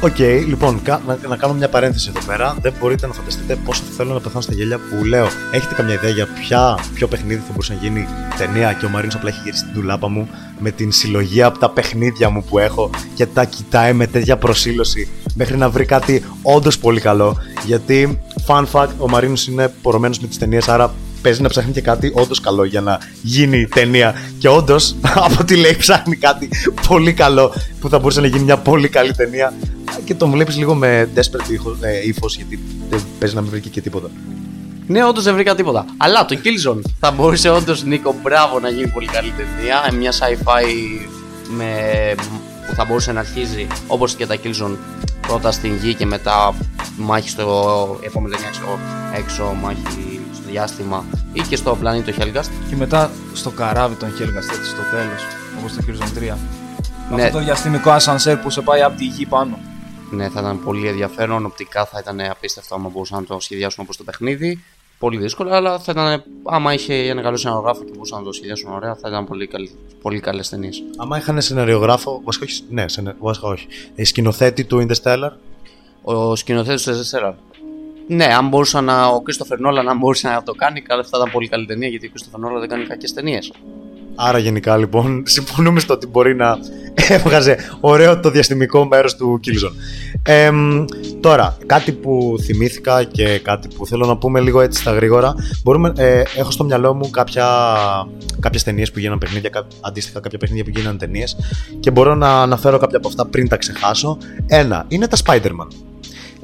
OK, 0.02 0.14
okay, 0.18 0.44
λοιπόν, 0.46 0.80
να, 1.06 1.18
να 1.28 1.36
κάνω 1.36 1.54
μια 1.54 1.68
παρένθεση 1.68 2.12
εδώ 2.16 2.26
πέρα. 2.26 2.56
Δεν 2.60 2.72
μπορείτε 2.80 3.06
να 3.06 3.12
φανταστείτε 3.12 3.56
πόσο 3.64 3.82
θέλω 3.96 4.12
να 4.12 4.20
πεθάνω 4.20 4.40
στα 4.40 4.52
γέλια 4.52 4.78
που 4.78 5.04
λέω. 5.04 5.26
Έχετε 5.52 5.74
καμιά 5.74 5.94
ιδέα 5.94 6.10
για 6.10 6.26
ποια, 6.26 6.78
ποιο 6.94 7.06
παιχνίδι 7.08 7.40
θα 7.40 7.46
μπορούσε 7.50 7.72
να 7.72 7.78
γίνει 7.78 8.06
ταινία 8.38 8.72
και 8.72 8.84
ο 8.84 8.88
Μαρίνος 8.88 9.14
απλά 9.14 9.28
έχει 9.28 9.40
γυρίσει 9.44 9.64
την 9.64 9.72
τουλάπα 9.72 10.08
μου 10.08 10.28
με 10.58 10.70
την 10.70 10.92
συλλογή 10.92 11.42
από 11.42 11.58
τα 11.58 11.70
παιχνίδια 11.70 12.30
μου 12.30 12.44
που 12.44 12.58
έχω 12.58 12.90
και 13.14 13.26
τα 13.26 13.44
κοιτάει 13.44 13.92
με 13.92 14.06
τέτοια 14.06 14.36
προσήλωση 14.36 15.08
μέχρι 15.34 15.56
να 15.56 15.70
βρει 15.70 15.84
κάτι 15.84 16.24
όντως 16.42 16.78
πολύ 16.78 17.00
καλό. 17.00 17.36
Γιατί, 17.64 18.20
fun 18.46 18.64
fact, 18.72 18.88
ο 18.98 19.08
Μαρίνος 19.08 19.46
είναι 19.46 19.72
πορωμένος 19.82 20.18
με 20.18 20.26
τις 20.26 20.38
ταινίες, 20.38 20.68
άρα 20.68 20.94
παίζει 21.22 21.42
να 21.42 21.48
ψάχνει 21.48 21.72
και 21.72 21.80
κάτι 21.80 22.12
όντως 22.14 22.40
καλό 22.40 22.64
για 22.64 22.80
να 22.80 22.98
γίνει 23.22 23.66
ταινία. 23.66 24.14
Και 24.38 24.48
όντως, 24.48 24.96
από 25.26 25.36
ό,τι 25.40 25.56
λέει, 25.56 25.76
ψάχνει 25.76 26.16
κάτι 26.16 26.48
πολύ 26.88 27.12
καλό 27.12 27.54
που 27.80 27.88
θα 27.88 27.98
μπορούσε 27.98 28.20
να 28.20 28.26
γίνει 28.26 28.44
μια 28.44 28.56
πολύ 28.58 28.88
καλή 28.88 29.12
ταινία. 29.12 29.52
Και 30.04 30.14
τον 30.14 30.30
βλέπεις 30.30 30.56
λίγο 30.56 30.74
με 30.74 31.08
desperate 31.14 31.50
ύφο, 31.50 32.26
ε, 32.26 32.34
γιατί 32.36 32.58
δεν 32.88 33.00
παίζει 33.18 33.34
να 33.34 33.40
μην 33.40 33.50
βρει 33.50 33.60
και 33.60 33.80
τίποτα. 33.80 34.10
Ναι, 34.86 35.04
όντως 35.04 35.24
δεν 35.24 35.34
βρήκα 35.34 35.54
τίποτα. 35.54 35.84
Αλλά 35.96 36.24
το 36.24 36.38
Killzone 36.44 36.80
θα 37.00 37.10
μπορούσε 37.10 37.50
όντως 37.50 37.84
Νίκο 37.84 38.14
μπράβο 38.22 38.60
να 38.60 38.68
γίνει 38.68 38.88
πολύ 38.88 39.06
καλή 39.06 39.32
ταινία. 39.36 39.84
Ε, 39.90 39.94
μια 39.94 40.12
sci-fi 40.12 40.64
με... 41.56 41.66
που 42.68 42.74
θα 42.74 42.84
μπορούσε 42.84 43.12
να 43.12 43.20
αρχίζει 43.20 43.66
όπως 43.86 44.14
και 44.14 44.26
τα 44.26 44.36
Killzone 44.44 44.76
πρώτα 45.20 45.52
στην 45.52 45.76
γη 45.82 45.94
και 45.94 46.06
μετά 46.06 46.54
μάχη 46.96 47.28
στο 47.28 47.98
επόμενο 48.02 48.34
ταινία, 48.34 48.50
ξέρω 48.50 48.78
έξω, 49.16 49.56
μάχη 49.62 50.19
διάστημα 50.50 51.04
ή 51.32 51.40
και 51.40 51.56
στο 51.56 51.76
πλανήτη 51.80 52.12
το 52.12 52.22
Helgast. 52.22 52.50
Και 52.68 52.76
μετά 52.76 53.10
στο 53.34 53.50
καράβι 53.50 53.94
τον 53.94 54.08
Helgast, 54.08 54.56
έτσι 54.56 54.70
στο 54.70 54.82
τέλος, 54.90 55.22
όπως 55.58 55.72
το 55.72 55.82
Killzone 55.86 56.18
3. 56.18 56.36
Ναι. 57.14 57.22
Αυτό 57.24 57.38
το 57.38 57.44
διαστημικό 57.44 57.90
ασανσέρ 57.90 58.36
που 58.36 58.50
σε 58.50 58.60
πάει 58.60 58.82
από 58.82 58.96
τη 58.96 59.04
γη 59.04 59.26
πάνω. 59.26 59.58
Ναι, 60.10 60.28
θα 60.28 60.40
ήταν 60.40 60.64
πολύ 60.64 60.86
ενδιαφέρον. 60.86 61.44
Οπτικά 61.44 61.84
θα 61.84 61.98
ήταν 62.02 62.20
απίστευτο 62.20 62.74
άμα 62.74 62.88
μπορούσαν 62.88 63.18
να 63.18 63.24
το 63.24 63.40
σχεδιάσουν 63.40 63.82
όπως 63.84 63.96
το 63.96 64.04
παιχνίδι. 64.04 64.64
Πολύ 64.98 65.18
δύσκολο, 65.18 65.54
αλλά 65.54 65.78
θα 65.78 65.92
ήταν, 65.92 66.22
άμα 66.44 66.74
είχε 66.74 66.94
ένα 66.94 67.22
καλό 67.22 67.36
σεναριογράφο 67.36 67.84
και 67.84 67.90
μπορούσαν 67.92 68.18
να 68.18 68.24
το 68.24 68.32
σχεδιάσουν 68.32 68.72
ωραία, 68.72 68.94
θα 68.94 69.08
ήταν 69.08 69.26
πολύ, 69.26 69.46
καλή, 69.46 69.70
πολύ 70.02 70.20
καλές 70.20 70.48
ταινίες. 70.48 70.82
Άμα 70.96 71.18
είχαν 71.18 71.40
σεναριογράφο, 71.40 72.20
βασικά 72.24 72.44
όχι, 72.44 72.64
ναι, 72.70 72.84
βασικά 73.18 73.48
όχι. 73.48 73.66
Η 73.94 74.04
σκηνοθέτη 74.04 74.64
του 74.64 74.86
Interstellar. 74.86 75.30
Ο 76.02 76.36
σκηνοθέτης 76.36 76.82
του 76.82 76.90
Interstellar. 76.90 77.32
Ναι, 78.12 78.24
αν 78.24 78.48
μπορούσε 78.48 78.80
να, 78.80 79.06
ο 79.06 79.20
Κρίστοφερ 79.20 79.60
Νόλαν 79.60 79.84
να 79.84 79.94
μπορούσε 79.94 80.28
να 80.28 80.42
το 80.42 80.52
κάνει, 80.52 80.80
καλά, 80.80 81.02
θα 81.02 81.10
ήταν 81.16 81.30
πολύ 81.30 81.48
καλή 81.48 81.66
ταινία 81.66 81.88
γιατί 81.88 82.06
ο 82.06 82.08
Κρίστοφερ 82.08 82.40
Νόλαν 82.40 82.60
δεν 82.60 82.68
κάνει 82.68 82.84
κακές 82.84 83.12
ταινίες. 83.12 83.52
Άρα 84.14 84.38
γενικά 84.38 84.76
λοιπόν 84.76 85.22
συμφωνούμε 85.36 85.80
στο 85.80 85.94
ότι 85.94 86.06
μπορεί 86.06 86.34
να 86.34 86.58
έβγαζε 87.08 87.56
ωραίο 87.80 88.20
το 88.20 88.30
διαστημικό 88.30 88.84
μέρος 88.84 89.16
του 89.16 89.40
Killzone. 89.44 89.74
Ε, 90.22 90.50
τώρα, 91.20 91.56
κάτι 91.66 91.92
που 91.92 92.34
θυμήθηκα 92.40 93.04
και 93.04 93.38
κάτι 93.38 93.68
που 93.68 93.86
θέλω 93.86 94.06
να 94.06 94.16
πούμε 94.16 94.40
λίγο 94.40 94.60
έτσι 94.60 94.80
στα 94.80 94.92
γρήγορα. 94.92 95.34
Μπορούμε, 95.62 95.92
ε, 95.96 96.22
έχω 96.36 96.50
στο 96.50 96.64
μυαλό 96.64 96.94
μου 96.94 97.10
κάποια, 97.10 97.46
κάποιες 98.40 98.62
ταινίες 98.62 98.90
που 98.92 98.98
γίνανε 98.98 99.18
παιχνίδια, 99.18 99.66
αντίστοιχα 99.80 100.20
κάποια 100.20 100.38
παιχνίδια 100.38 100.64
που 100.64 100.70
γίνανε 100.70 100.98
ταινίες 100.98 101.36
και 101.80 101.90
μπορώ 101.90 102.14
να 102.14 102.42
αναφέρω 102.42 102.78
κάποια 102.78 102.96
από 102.96 103.08
αυτά 103.08 103.26
πριν 103.26 103.48
τα 103.48 103.56
ξεχάσω. 103.56 104.18
Ένα, 104.46 104.84
είναι 104.88 105.08
τα 105.08 105.16
Spider-Man 105.24 105.66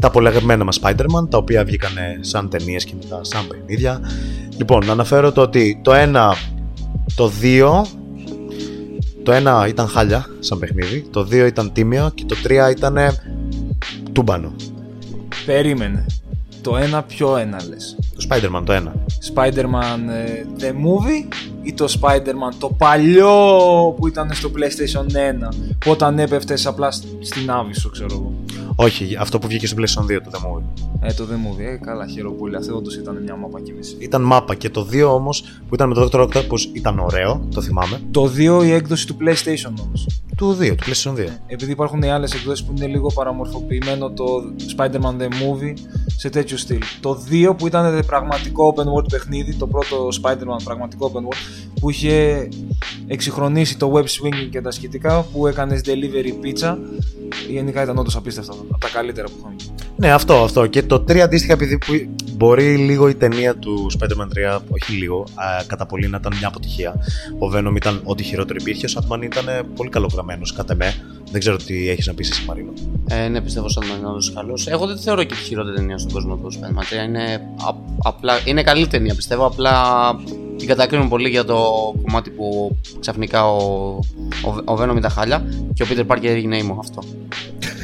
τα 0.00 0.06
απολεγμένα 0.06 0.64
μας 0.64 0.80
Spider-Man, 0.82 1.28
τα 1.30 1.38
οποία 1.38 1.64
βγήκαν 1.64 1.92
σαν 2.20 2.48
ταινίες 2.48 2.84
και 2.84 2.94
μετά 3.02 3.20
σαν 3.24 3.46
παιχνίδια. 3.46 4.00
Λοιπόν, 4.56 4.86
να 4.86 4.92
αναφέρω 4.92 5.32
το 5.32 5.40
ότι 5.40 5.80
το 5.82 5.92
ένα, 5.92 6.34
το 7.14 7.28
δύο, 7.28 7.86
το 9.22 9.32
ένα 9.32 9.66
ήταν 9.68 9.88
χάλια 9.88 10.26
σαν 10.38 10.58
παιχνίδι, 10.58 11.06
το 11.10 11.24
δύο 11.24 11.46
ήταν 11.46 11.72
τίμιο 11.72 12.10
και 12.14 12.24
το 12.24 12.36
τρία 12.42 12.70
ήταν 12.70 12.96
τούμπανο. 14.12 14.52
Περίμενε. 15.46 16.06
Το 16.62 16.76
ένα 16.76 17.02
ποιο 17.02 17.36
ένα 17.36 17.62
λες; 17.68 17.96
Το 18.16 18.26
Spider-Man 18.28 18.62
το 18.64 18.72
ένα. 18.72 18.94
Spider-Man 19.34 19.98
ε, 20.08 20.44
The 20.60 20.70
Movie 20.70 21.34
ή 21.62 21.72
το 21.72 21.84
Spider-Man 22.00 22.54
το 22.58 22.68
παλιό 22.68 23.34
που 23.96 24.06
ήταν 24.06 24.30
στο 24.32 24.50
PlayStation 24.54 25.04
1 25.50 25.54
που 25.78 25.90
όταν 25.90 26.18
έπεφτες 26.18 26.66
απλά 26.66 26.90
στην 27.20 27.50
άβυσο 27.50 27.88
ξέρω 27.88 28.08
εγώ. 28.12 28.34
Όχι, 28.78 29.16
αυτό 29.18 29.38
που 29.38 29.46
βγήκε 29.48 29.66
στο 29.66 29.76
PlayStation 29.78 30.12
2 30.12 30.20
το 30.24 30.30
The 30.32 30.36
Movie. 30.36 30.84
Ε, 31.00 31.12
το 31.12 31.26
The 31.30 31.34
Movie, 31.34 31.72
ε, 31.72 31.76
καλά 31.76 32.06
χαίρομαι 32.06 32.36
πολύ. 32.36 32.56
Αυτό 32.56 32.76
όντω 32.76 32.90
ήταν 32.92 33.22
μια 33.22 33.36
μάπα 33.36 33.60
και 33.60 33.72
μισή. 33.72 33.96
Ήταν 33.98 34.22
μάπα 34.22 34.54
και 34.54 34.70
το 34.70 34.88
2 34.92 35.14
όμως 35.14 35.42
που 35.68 35.74
ήταν 35.74 35.88
με 35.88 35.94
το 35.94 36.08
Dr. 36.12 36.20
Octopus 36.20 36.60
ήταν 36.72 36.98
ωραίο, 36.98 37.46
το 37.54 37.60
θυμάμαι. 37.60 38.00
Το 38.10 38.30
2 38.60 38.64
η 38.64 38.72
έκδοση 38.72 39.06
του 39.06 39.16
PlayStation 39.20 39.72
όμως. 39.86 40.06
Του 40.36 40.56
2, 40.60 40.74
του 40.76 40.84
PlayStation 40.84 41.12
2. 41.12 41.28
Επειδή 41.46 41.70
υπάρχουν 41.70 42.02
οι 42.02 42.10
άλλες 42.10 42.34
εκδόσεις 42.34 42.64
που 42.64 42.72
είναι 42.76 42.86
λίγο 42.86 43.12
παραμορφοποιημένο 43.12 44.10
το 44.10 44.24
Spider-Man 44.76 45.20
The 45.20 45.28
Movie 45.28 45.74
σε 46.16 46.30
τέτοιο 46.30 46.56
στυλ. 46.56 46.80
Το 47.00 47.22
2 47.30 47.54
που 47.58 47.66
ήταν 47.66 48.04
πραγματικό 48.06 48.74
open 48.76 48.84
world 48.84 49.08
παιχνίδι, 49.10 49.54
το 49.54 49.66
πρώτο 49.66 50.08
Spider-Man 50.22 50.62
πραγματικό 50.64 51.12
open 51.14 51.20
world, 51.20 51.70
που 51.80 51.90
είχε 51.90 52.48
εξυγχρονίσει 53.06 53.76
το 53.76 53.92
web 53.94 54.04
swinging 54.04 54.48
και 54.50 54.60
τα 54.60 54.70
σχετικά, 54.70 55.22
που 55.22 55.46
έκανες 55.46 55.80
delivery 55.84 56.44
pizza. 56.44 56.76
Γενικά 57.48 57.82
ήταν 57.82 57.98
όντως 57.98 58.16
απίστευτα 58.16 58.52
από 58.52 58.78
τα 58.78 58.88
καλύτερα 58.88 59.26
που 59.26 59.34
είχαμε. 59.38 59.56
Ναι, 59.96 60.12
αυτό, 60.12 60.42
αυτό. 60.42 60.66
Και 60.66 60.82
το 60.82 61.04
3 61.08 61.18
αντίστοιχα, 61.18 61.52
επειδή 61.52 61.78
που 61.78 61.92
μπορεί 62.36 62.76
λίγο 62.76 63.08
η 63.08 63.14
ταινία 63.14 63.56
του 63.56 63.90
Spider-Man 63.98 64.56
3, 64.56 64.60
όχι 64.68 64.92
λίγο, 64.92 65.20
α, 65.34 65.64
κατά 65.66 65.86
πολύ 65.86 66.08
να 66.08 66.16
ήταν 66.16 66.36
μια 66.38 66.48
αποτυχία. 66.48 66.94
Ο 67.38 67.46
Venom 67.54 67.76
ήταν 67.76 68.00
ό,τι 68.04 68.22
χειρότερο 68.22 68.58
υπήρχε. 68.60 68.86
Ο 68.86 68.90
Sandman 68.94 69.22
ήταν 69.22 69.44
πολύ 69.74 69.90
καλογραμμένος, 69.90 70.52
κατά 70.52 70.74
με. 70.74 70.94
Δεν 71.30 71.40
ξέρω 71.40 71.56
τι 71.56 71.88
έχεις 71.90 72.06
να 72.06 72.14
πεις 72.14 72.30
εσύ, 72.30 72.44
Μαρίνο. 72.46 72.72
Ε, 73.08 73.28
ναι, 73.28 73.40
πιστεύω 73.40 73.68
σαν 73.68 73.82
είναι 73.98 74.08
όντως 74.08 74.32
καλός. 74.32 74.66
Εγώ 74.66 74.86
δεν 74.86 74.98
θεωρώ 74.98 75.22
και 75.24 75.34
τη 75.34 75.40
χειρότερη 75.40 75.76
ταινία 75.76 75.98
στον 75.98 76.12
κόσμο 76.12 76.36
του 76.36 76.52
Spider-Man 76.52 77.02
3. 77.04 77.06
Είναι, 77.06 77.24
α, 77.68 77.74
απλά, 78.02 78.34
είναι 78.44 78.62
καλή 78.62 78.86
ταινία, 78.86 79.14
πιστεύω. 79.14 79.46
Απλά 79.46 79.72
την 80.56 80.66
κατακρίνουν 80.66 81.08
πολύ 81.08 81.28
για 81.28 81.44
το 81.44 81.54
κομμάτι 82.02 82.30
που 82.30 82.76
ξαφνικά 83.00 83.46
ο, 83.50 83.56
ο, 84.44 84.72
ο 84.72 84.78
Venom 84.80 84.96
ήταν 84.96 85.10
χάλια 85.10 85.44
και 85.74 85.82
ο 85.82 85.86
Peter 85.90 86.06
Parker 86.06 86.24
έγινε 86.24 86.56
ήμο 86.56 86.76
αυτό. 86.78 87.02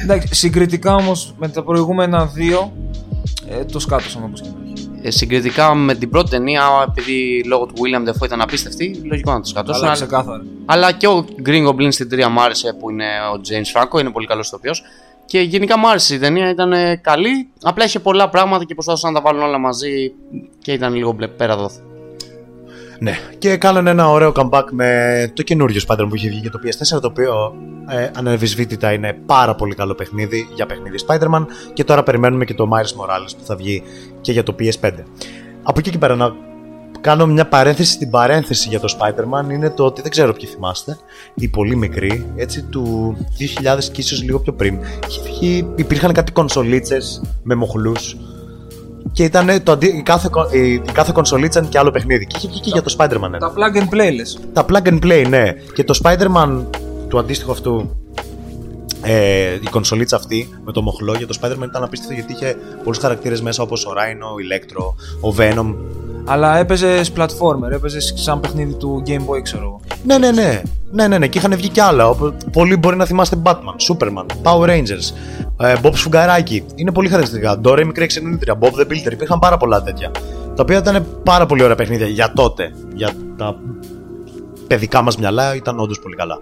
Εντάξει, 0.03 0.35
συγκριτικά 0.35 0.95
όμως 0.95 1.33
με 1.37 1.47
τα 1.47 1.63
προηγούμενα 1.63 2.25
δύο, 2.25 2.73
ε, 3.47 3.63
το 3.65 3.79
σκάτωσαν 3.79 4.23
όπως 4.23 4.41
και 4.41 4.47
να 4.47 4.71
έχει. 4.73 4.89
Ε, 5.01 5.11
συγκριτικά 5.11 5.75
με 5.75 5.95
την 5.95 6.09
πρώτη 6.09 6.29
ταινία, 6.29 6.63
επειδή 6.89 7.43
λόγω 7.45 7.65
του 7.65 7.73
William 7.77 8.09
Defoe 8.09 8.25
ήταν 8.25 8.41
απίστευτη, 8.41 9.01
λογικό 9.03 9.31
να 9.31 9.39
το 9.39 9.47
σκατώσουν. 9.47 9.83
Αλλά 9.83 9.91
Αλλά, 9.93 10.05
ξεκάθαρα. 10.05 10.43
αλλά 10.65 10.91
και 10.91 11.07
ο 11.07 11.25
Green 11.45 11.67
Goblin 11.67 11.87
στην 11.89 12.09
3 12.11 12.27
μου 12.31 12.41
άρεσε 12.41 12.75
που 12.79 12.89
είναι 12.89 13.05
ο 13.05 13.41
James 13.49 13.81
Franco, 13.81 13.99
είναι 13.99 14.11
πολύ 14.11 14.27
καλός 14.27 14.47
ηθοποιός. 14.47 14.83
Και 15.25 15.39
γενικά 15.39 15.77
μου 15.77 15.89
άρεσε 15.89 16.15
η 16.15 16.19
ταινία, 16.19 16.49
ήταν 16.49 16.73
ε, 16.73 16.95
καλή. 16.95 17.49
Απλά 17.61 17.85
είχε 17.85 17.99
πολλά 17.99 18.29
πράγματα 18.29 18.63
και 18.63 18.73
προσπάθησαν 18.73 19.13
να 19.13 19.19
τα 19.21 19.25
βάλουν 19.25 19.43
όλα 19.47 19.57
μαζί 19.57 20.13
και 20.61 20.71
ήταν 20.71 20.93
λίγο 20.93 21.11
μπλε 21.11 21.27
πέρα 21.27 21.57
δόθε. 21.57 21.79
Ναι, 22.99 23.17
και 23.37 23.57
κάνανε 23.57 23.89
ένα 23.89 24.09
ωραίο 24.09 24.31
comeback 24.35 24.63
με 24.71 25.31
το 25.33 25.43
καινούριο 25.43 25.81
Spider-Man 25.87 26.05
που 26.09 26.15
είχε 26.15 26.29
βγει 26.29 26.39
για 26.39 26.51
το 26.51 26.59
PS4, 26.63 27.01
το 27.01 27.07
οποίο 27.07 27.53
ε, 27.89 28.09
αναμφισβήτητα 28.15 28.93
είναι 28.93 29.13
πάρα 29.25 29.55
πολύ 29.55 29.75
καλό 29.75 29.95
παιχνίδι 29.95 30.47
για 30.55 30.65
παιχνίδι 30.65 30.95
Spider-Man 31.07 31.45
και 31.73 31.83
τώρα 31.83 32.03
περιμένουμε 32.03 32.45
και 32.45 32.53
το 32.53 32.69
Miles 32.73 33.01
Morales 33.01 33.31
που 33.37 33.43
θα 33.45 33.55
βγει 33.55 33.83
και 34.21 34.31
για 34.31 34.43
το 34.43 34.55
PS5. 34.59 34.91
Από 35.63 35.79
εκεί 35.79 35.89
και 35.89 35.97
πέρα 35.97 36.15
να 36.15 36.31
κάνω 37.01 37.25
μια 37.25 37.47
παρένθεση 37.47 37.91
στην 37.91 38.09
παρένθεση 38.09 38.69
για 38.69 38.79
το 38.79 38.95
Spider-Man 38.99 39.51
είναι 39.51 39.69
το 39.69 39.85
ότι 39.85 40.01
δεν 40.01 40.11
ξέρω 40.11 40.33
ποιοι 40.33 40.47
θυμάστε, 40.47 40.97
οι 41.33 41.47
πολύ 41.47 41.75
μικροί, 41.75 42.31
έτσι 42.35 42.63
του 42.63 43.15
2000 43.77 43.83
και 43.91 44.01
ίσως 44.01 44.23
λίγο 44.23 44.39
πιο 44.39 44.53
πριν, 44.53 44.79
είχε 45.07 45.21
βγει- 45.21 45.65
υπήρχαν 45.75 46.13
κάτι 46.13 46.31
κονσολίτσες 46.31 47.21
με 47.43 47.55
μοχλούς 47.55 48.15
και 49.11 49.23
ήταν 49.23 49.63
το 49.63 49.71
αντί, 49.71 49.87
η, 49.87 50.01
κάθε, 50.01 50.27
κο- 50.31 50.49
η, 50.51 50.71
η 50.73 50.81
κάθε 50.93 51.11
κονσολίτσα 51.13 51.59
ήταν 51.59 51.71
και 51.71 51.77
άλλο 51.77 51.91
παιχνίδι. 51.91 52.25
Και 52.27 52.35
είχε 52.37 52.47
βγει 52.47 52.59
και 52.59 52.69
για 52.69 52.81
το 52.81 52.95
Spider-Man. 52.97 53.23
ένα. 53.33 53.37
Τα 53.37 53.53
plug 53.55 53.77
and 53.77 53.93
play 53.95 54.15
λες. 54.15 54.39
Τα 54.53 54.65
plug 54.69 54.87
and 54.87 54.99
play, 55.05 55.25
ναι. 55.29 55.43
Και 55.73 55.83
το 55.83 55.99
Spider-Man 56.03 56.63
του 57.07 57.19
αντίστοιχου 57.19 57.51
αυτού, 57.51 57.95
ε, 59.01 59.53
η 59.53 59.67
κονσολίτσα 59.69 60.15
αυτή 60.15 60.49
με 60.65 60.71
το 60.71 60.81
μοχλό 60.81 61.13
για 61.13 61.27
το 61.27 61.37
Spider-Man 61.41 61.63
ήταν 61.63 61.83
απίστευτο 61.83 62.13
γιατί 62.13 62.33
είχε 62.33 62.55
πολλούς 62.83 62.97
χαρακτήρες 62.97 63.41
μέσα 63.41 63.63
όπως 63.63 63.85
ο 63.85 63.89
Rhino, 63.91 64.25
ο 64.25 64.35
Electro, 64.49 64.93
ο 65.29 65.35
Venom. 65.37 65.75
Αλλά 66.25 66.57
έπαιζες 66.57 67.11
platformer, 67.17 67.71
έπαιζες 67.71 68.13
σαν 68.15 68.39
παιχνίδι 68.39 68.73
του 68.73 69.03
Game 69.07 69.29
Boy, 69.29 69.41
ξέρω 69.41 69.63
εγώ. 69.63 69.79
Ναι, 70.03 70.17
ναι, 70.17 70.31
ναι. 70.31 70.61
Ναι, 70.91 71.07
ναι, 71.07 71.17
ναι. 71.17 71.27
Και 71.27 71.37
είχαν 71.37 71.55
βγει 71.55 71.69
κι 71.69 71.79
άλλα. 71.79 72.09
Όπου 72.09 72.35
πολλοί 72.51 72.77
μπορεί 72.77 72.95
να 72.95 73.05
θυμάστε 73.05 73.37
Batman, 73.43 73.75
Superman, 73.91 74.25
Power 74.43 74.69
Rangers, 74.69 75.13
ε, 75.59 75.75
Bob 75.81 75.91
Σφουγγαράκη. 75.93 76.65
Είναι 76.75 76.91
πολύ 76.91 77.09
χαρακτηριστικά. 77.09 77.61
Dora 77.63 77.83
Μικρή 77.85 78.07
63, 78.45 78.51
Bob 78.59 78.79
the 78.79 78.85
Builder. 78.87 79.11
Υπήρχαν 79.11 79.39
πάρα 79.39 79.57
πολλά 79.57 79.83
τέτοια. 79.83 80.11
Τα 80.55 80.61
οποία 80.63 80.77
ήταν 80.77 81.05
πάρα 81.23 81.45
πολύ 81.45 81.63
ωραία 81.63 81.75
παιχνίδια 81.75 82.07
για 82.07 82.31
τότε. 82.35 82.73
Για 82.93 83.11
τα 83.37 83.55
παιδικά 84.67 85.01
μας 85.01 85.17
μυαλά 85.17 85.55
ήταν 85.55 85.79
όντως 85.79 85.99
πολύ 85.99 86.15
καλά. 86.15 86.39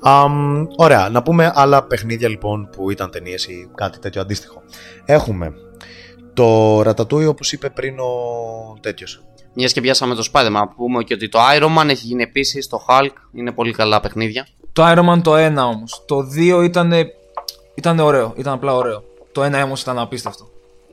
Αμ, 0.00 0.66
ωραία, 0.76 1.08
να 1.08 1.22
πούμε 1.22 1.52
άλλα 1.54 1.82
παιχνίδια 1.82 2.28
λοιπόν 2.28 2.68
που 2.76 2.90
ήταν 2.90 3.10
ταινίες 3.10 3.46
ή 3.46 3.68
κάτι 3.74 3.98
τέτοιο 3.98 4.20
αντίστοιχο. 4.20 4.62
Έχουμε 5.04 5.54
το 6.34 6.80
Ratatouille 6.80 7.28
όπως 7.28 7.52
είπε 7.52 7.70
πριν 7.70 7.98
ο 7.98 8.78
τέτοιος. 8.80 9.22
Μιας 9.54 9.72
και 9.72 9.80
πιάσαμε 9.80 10.14
το 10.14 10.28
Spider-Man, 10.32 10.50
να 10.50 10.68
πούμε 10.68 11.02
και 11.02 11.14
ότι 11.14 11.28
το 11.28 11.38
Iron 11.58 11.78
Man 11.78 11.88
έχει 11.88 12.06
γίνει 12.06 12.22
επίσης, 12.22 12.68
το 12.68 12.84
Hulk 12.88 13.12
είναι 13.32 13.52
πολύ 13.52 13.72
καλά 13.72 14.00
παιχνίδια. 14.00 14.46
Το 14.72 14.82
Iron 14.86 15.10
Man 15.10 15.20
το 15.22 15.34
1 15.34 15.56
όμως. 15.56 16.02
Το 16.06 16.16
2 16.58 16.64
ήταν, 16.64 16.92
ήταν 17.74 17.98
ωραίο, 17.98 18.32
ήταν 18.36 18.52
απλά 18.52 18.74
ωραίο. 18.74 19.04
Το 19.32 19.44
1 19.44 19.62
όμως 19.64 19.82
ήταν 19.82 19.98
απίστευτο. 19.98 20.48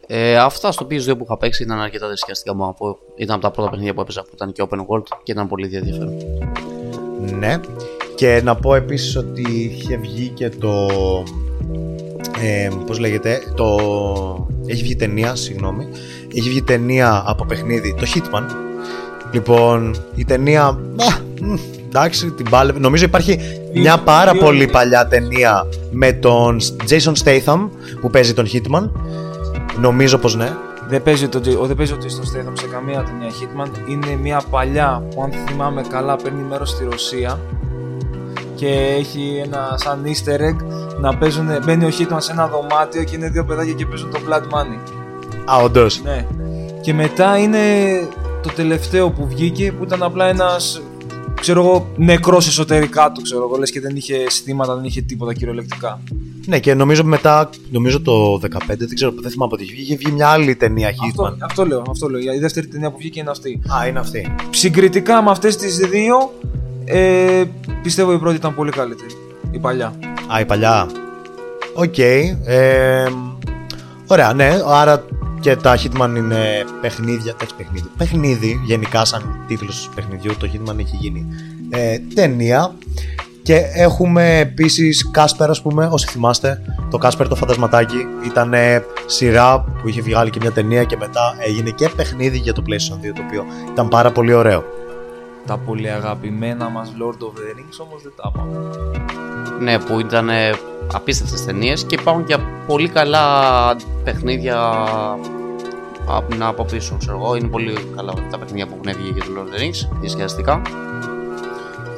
Ε, 0.07 0.37
αυτά 0.37 0.71
στο 0.71 0.87
PS2 0.89 1.17
που 1.17 1.23
είχα 1.23 1.37
παίξει 1.37 1.63
ήταν 1.63 1.79
αρκετά 1.79 2.07
διασκεδαστικά 2.07 2.55
μου 2.55 2.67
από. 2.67 2.97
Ήταν 3.15 3.35
από 3.35 3.43
τα 3.43 3.51
πρώτα 3.51 3.69
παιχνίδια 3.69 3.93
που 3.93 4.01
έπαιζα 4.01 4.21
που 4.21 4.29
ήταν 4.33 4.51
και 4.51 4.63
open 4.69 4.77
world 4.77 5.03
και 5.23 5.31
ήταν 5.31 5.47
πολύ 5.47 5.75
ενδιαφέρον. 5.75 6.17
Ναι. 7.39 7.59
Και 8.15 8.41
να 8.43 8.55
πω 8.55 8.75
επίσης 8.75 9.15
ότι 9.15 9.41
είχε 9.51 9.97
βγει 9.97 10.27
και 10.27 10.49
το... 10.49 10.87
Ε, 12.41 12.69
πώς 12.85 12.99
λέγεται, 12.99 13.41
το... 13.55 13.75
Έχει 14.67 14.83
βγει 14.83 14.95
ταινία, 14.95 15.35
συγγνώμη. 15.35 15.87
Έχει 16.35 16.49
βγει 16.49 16.61
ταινία 16.61 17.23
από 17.25 17.45
παιχνίδι, 17.45 17.95
το 17.99 18.05
Hitman. 18.15 18.43
Λοιπόν, 19.31 19.95
η 20.15 20.25
ταινία... 20.25 20.63
Α, 20.65 20.75
μ, 21.41 21.53
εντάξει, 21.87 22.31
την 22.31 22.49
πάλευε. 22.49 22.79
Νομίζω 22.79 23.05
υπάρχει 23.05 23.39
μια 23.73 23.97
πάρα 23.97 24.31
δύο- 24.31 24.41
πολύ 24.41 24.67
παλιά 24.67 25.07
ταινία 25.07 25.67
με 25.91 26.13
τον 26.13 26.57
Jason 26.89 27.13
Statham 27.23 27.69
που 28.01 28.09
παίζει 28.09 28.33
τον 28.33 28.45
Hitman. 28.53 28.89
Νομίζω 29.81 30.17
πως 30.17 30.35
ναι. 30.35 30.53
Δεν 30.87 31.03
παίζει, 31.03 31.27
το, 31.27 31.41
J- 31.45 31.57
ο- 31.61 31.65
δεν 31.65 31.75
παίζει 31.75 31.93
ο 31.93 31.97
Jason 32.01 32.05
Statham 32.05 32.51
σε 32.53 32.65
καμία 32.71 33.03
ταινία 33.03 33.29
Hitman. 33.29 33.89
Είναι 33.89 34.15
μια 34.21 34.41
παλιά 34.49 35.03
που 35.15 35.23
αν 35.23 35.31
θυμάμαι 35.47 35.81
καλά 35.89 36.15
παίρνει 36.15 36.41
μέρος 36.49 36.69
στη 36.69 36.83
Ρωσία 36.91 37.39
και 38.61 38.95
έχει 38.97 39.41
ένα 39.43 39.75
σαν 39.75 40.03
easter 40.05 40.39
egg 40.39 40.55
να 40.99 41.17
παίζουν, 41.17 41.47
μπαίνει 41.65 41.85
ο 41.85 41.87
Hitman 41.87 42.17
σε 42.17 42.31
ένα 42.31 42.47
δωμάτιο 42.47 43.03
και 43.03 43.15
είναι 43.15 43.29
δύο 43.29 43.45
παιδάκια 43.45 43.73
και 43.73 43.85
παίζουν 43.85 44.11
το 44.11 44.19
Blood 44.27 44.41
Money. 44.41 44.79
Α, 45.45 45.63
όντως. 45.63 46.01
Ναι. 46.03 46.27
Και 46.81 46.93
μετά 46.93 47.37
είναι 47.37 47.59
το 48.41 48.49
τελευταίο 48.55 49.09
που 49.09 49.27
βγήκε 49.27 49.71
που 49.71 49.83
ήταν 49.83 50.03
απλά 50.03 50.25
ένας 50.25 50.81
ξέρω 51.39 51.61
εγώ 51.61 51.87
νεκρός 51.95 52.47
εσωτερικά 52.47 53.11
του 53.11 53.21
ξέρω 53.21 53.43
εγώ 53.43 53.57
λες 53.57 53.71
και 53.71 53.79
δεν 53.79 53.95
είχε 53.95 54.15
αισθήματα, 54.15 54.75
δεν 54.75 54.83
είχε 54.83 55.01
τίποτα 55.01 55.33
κυριολεκτικά. 55.33 56.01
Ναι, 56.45 56.59
και 56.59 56.73
νομίζω 56.73 57.03
μετά, 57.03 57.49
νομίζω 57.69 58.01
το 58.01 58.33
15, 58.33 58.37
δεν 58.67 58.93
ξέρω, 58.93 59.13
δεν 59.21 59.31
θυμάμαι 59.31 59.51
πότε 59.51 59.63
είχε 59.63 59.73
βγει, 59.73 59.81
είχε 59.81 59.95
βγει 59.95 60.11
μια 60.11 60.27
άλλη 60.27 60.55
ταινία 60.55 60.89
Hitman. 60.89 61.25
Αυτό, 61.25 61.35
αυτό 61.39 61.65
λέω, 61.65 61.83
αυτό 61.89 62.09
λέω. 62.09 62.33
Η 62.33 62.39
δεύτερη 62.39 62.67
ταινία 62.67 62.91
που 62.91 62.97
βγήκε 62.97 63.19
είναι 63.19 63.29
αυτή. 63.29 63.61
Α, 63.79 63.87
είναι 63.87 63.99
αυτή. 63.99 64.35
Συγκριτικά 64.49 65.21
με 65.23 65.29
αυτές 65.29 65.55
τις 65.55 65.77
δύο 65.77 66.31
ε, 66.91 67.43
πιστεύω 67.81 68.13
η 68.13 68.17
πρώτη 68.17 68.35
ήταν 68.35 68.55
πολύ 68.55 68.71
καλύτερη. 68.71 69.09
Η 69.51 69.59
παλιά. 69.59 69.93
Α, 70.35 70.39
η 70.39 70.45
παλιά. 70.45 70.87
Οκ. 71.73 71.97
ε, 71.97 73.05
ωραία, 74.07 74.33
ναι. 74.33 74.61
Άρα 74.65 75.03
και 75.39 75.55
τα 75.55 75.77
Hitman 75.77 76.13
είναι 76.17 76.65
παιχνίδια. 76.81 77.31
Εντάξει, 77.31 77.55
παιχνίδι. 77.55 77.87
Παιχνίδι, 77.97 78.61
γενικά, 78.65 79.05
σαν 79.05 79.43
τίτλος 79.47 79.89
παιχνιδιού, 79.95 80.37
το 80.37 80.49
Hitman 80.53 80.79
έχει 80.79 80.95
γίνει 80.95 81.25
ε, 81.69 81.97
ταινία. 82.13 82.73
Και 83.43 83.55
έχουμε 83.73 84.39
επίσης 84.39 85.11
Κάσπερ, 85.11 85.49
ας 85.49 85.61
πούμε, 85.61 85.87
όσοι 85.91 86.07
θυμάστε. 86.07 86.61
Το 86.89 86.97
Κάσπερ 86.97 87.27
το 87.27 87.35
φαντασματάκι 87.35 88.05
ήταν 88.25 88.53
σειρά 89.05 89.59
που 89.81 89.87
είχε 89.87 90.01
βγάλει 90.01 90.29
και 90.29 90.39
μια 90.41 90.51
ταινία 90.51 90.83
και 90.83 90.97
μετά 90.97 91.35
έγινε 91.47 91.69
και 91.69 91.89
παιχνίδι 91.95 92.37
για 92.37 92.53
το 92.53 92.63
PlayStation 92.67 93.05
2, 93.07 93.11
το 93.15 93.21
οποίο 93.27 93.45
ήταν 93.71 93.87
πάρα 93.87 94.11
πολύ 94.11 94.33
ωραίο. 94.33 94.63
Τα 95.45 95.57
πολύ 95.57 95.89
αγαπημένα 95.89 96.69
μας 96.69 96.93
Lord 96.99 97.23
of 97.23 97.37
the 97.37 97.57
Rings 97.57 97.85
όμως 97.85 98.01
δεν 98.01 98.11
τα 98.15 98.31
πάμε. 98.31 98.51
Ναι, 99.59 99.79
που 99.79 99.99
ήταν 99.99 100.29
ε, 100.29 100.49
απίστευτες 100.93 101.45
ταινίες 101.45 101.83
και 101.83 101.97
υπάρχουν 101.99 102.25
και 102.25 102.37
πολύ 102.67 102.89
καλά 102.89 103.25
παιχνίδια 104.03 104.57
από, 106.07 106.35
να 106.35 106.47
από 106.47 106.65
πίσω, 106.65 106.95
ξέρω 106.99 107.17
εγώ. 107.17 107.35
Είναι 107.35 107.47
πολύ 107.47 107.73
καλά 107.95 108.13
τα 108.31 108.37
παιχνίδια 108.37 108.67
που 108.67 108.79
έχουν 108.83 109.01
βγει 109.01 109.11
για 109.11 109.23
το 109.23 109.29
Lord 109.37 109.53
of 109.53 109.57
the 109.57 109.61
Rings, 109.61 109.97
διασκεδαστικά. 109.99 110.61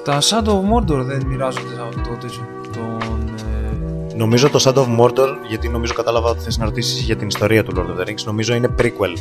Τα 0.03 0.19
Shadow 0.21 0.49
of 0.49 0.73
Mordor 0.73 1.03
δεν 1.03 1.25
μοιράζονται 1.25 1.75
το 1.93 2.15
τέτοιο. 2.21 2.41
Τον, 2.73 3.33
ε, 4.11 4.15
Νομίζω 4.15 4.49
το 4.49 4.59
Shadow 4.63 4.83
of 4.83 4.99
Mordor, 4.99 5.29
γιατί 5.47 5.69
νομίζω 5.69 5.93
κατάλαβα 5.93 6.29
ότι 6.29 6.39
θες 6.39 6.57
να 6.57 6.65
ρωτήσεις 6.65 7.01
για 7.01 7.15
την 7.15 7.27
ιστορία 7.27 7.63
του 7.63 7.73
Lord 7.75 7.97
of 7.97 8.01
the 8.01 8.09
Rings, 8.09 8.23
νομίζω 8.25 8.55
είναι 8.55 8.75
prequel. 8.81 9.17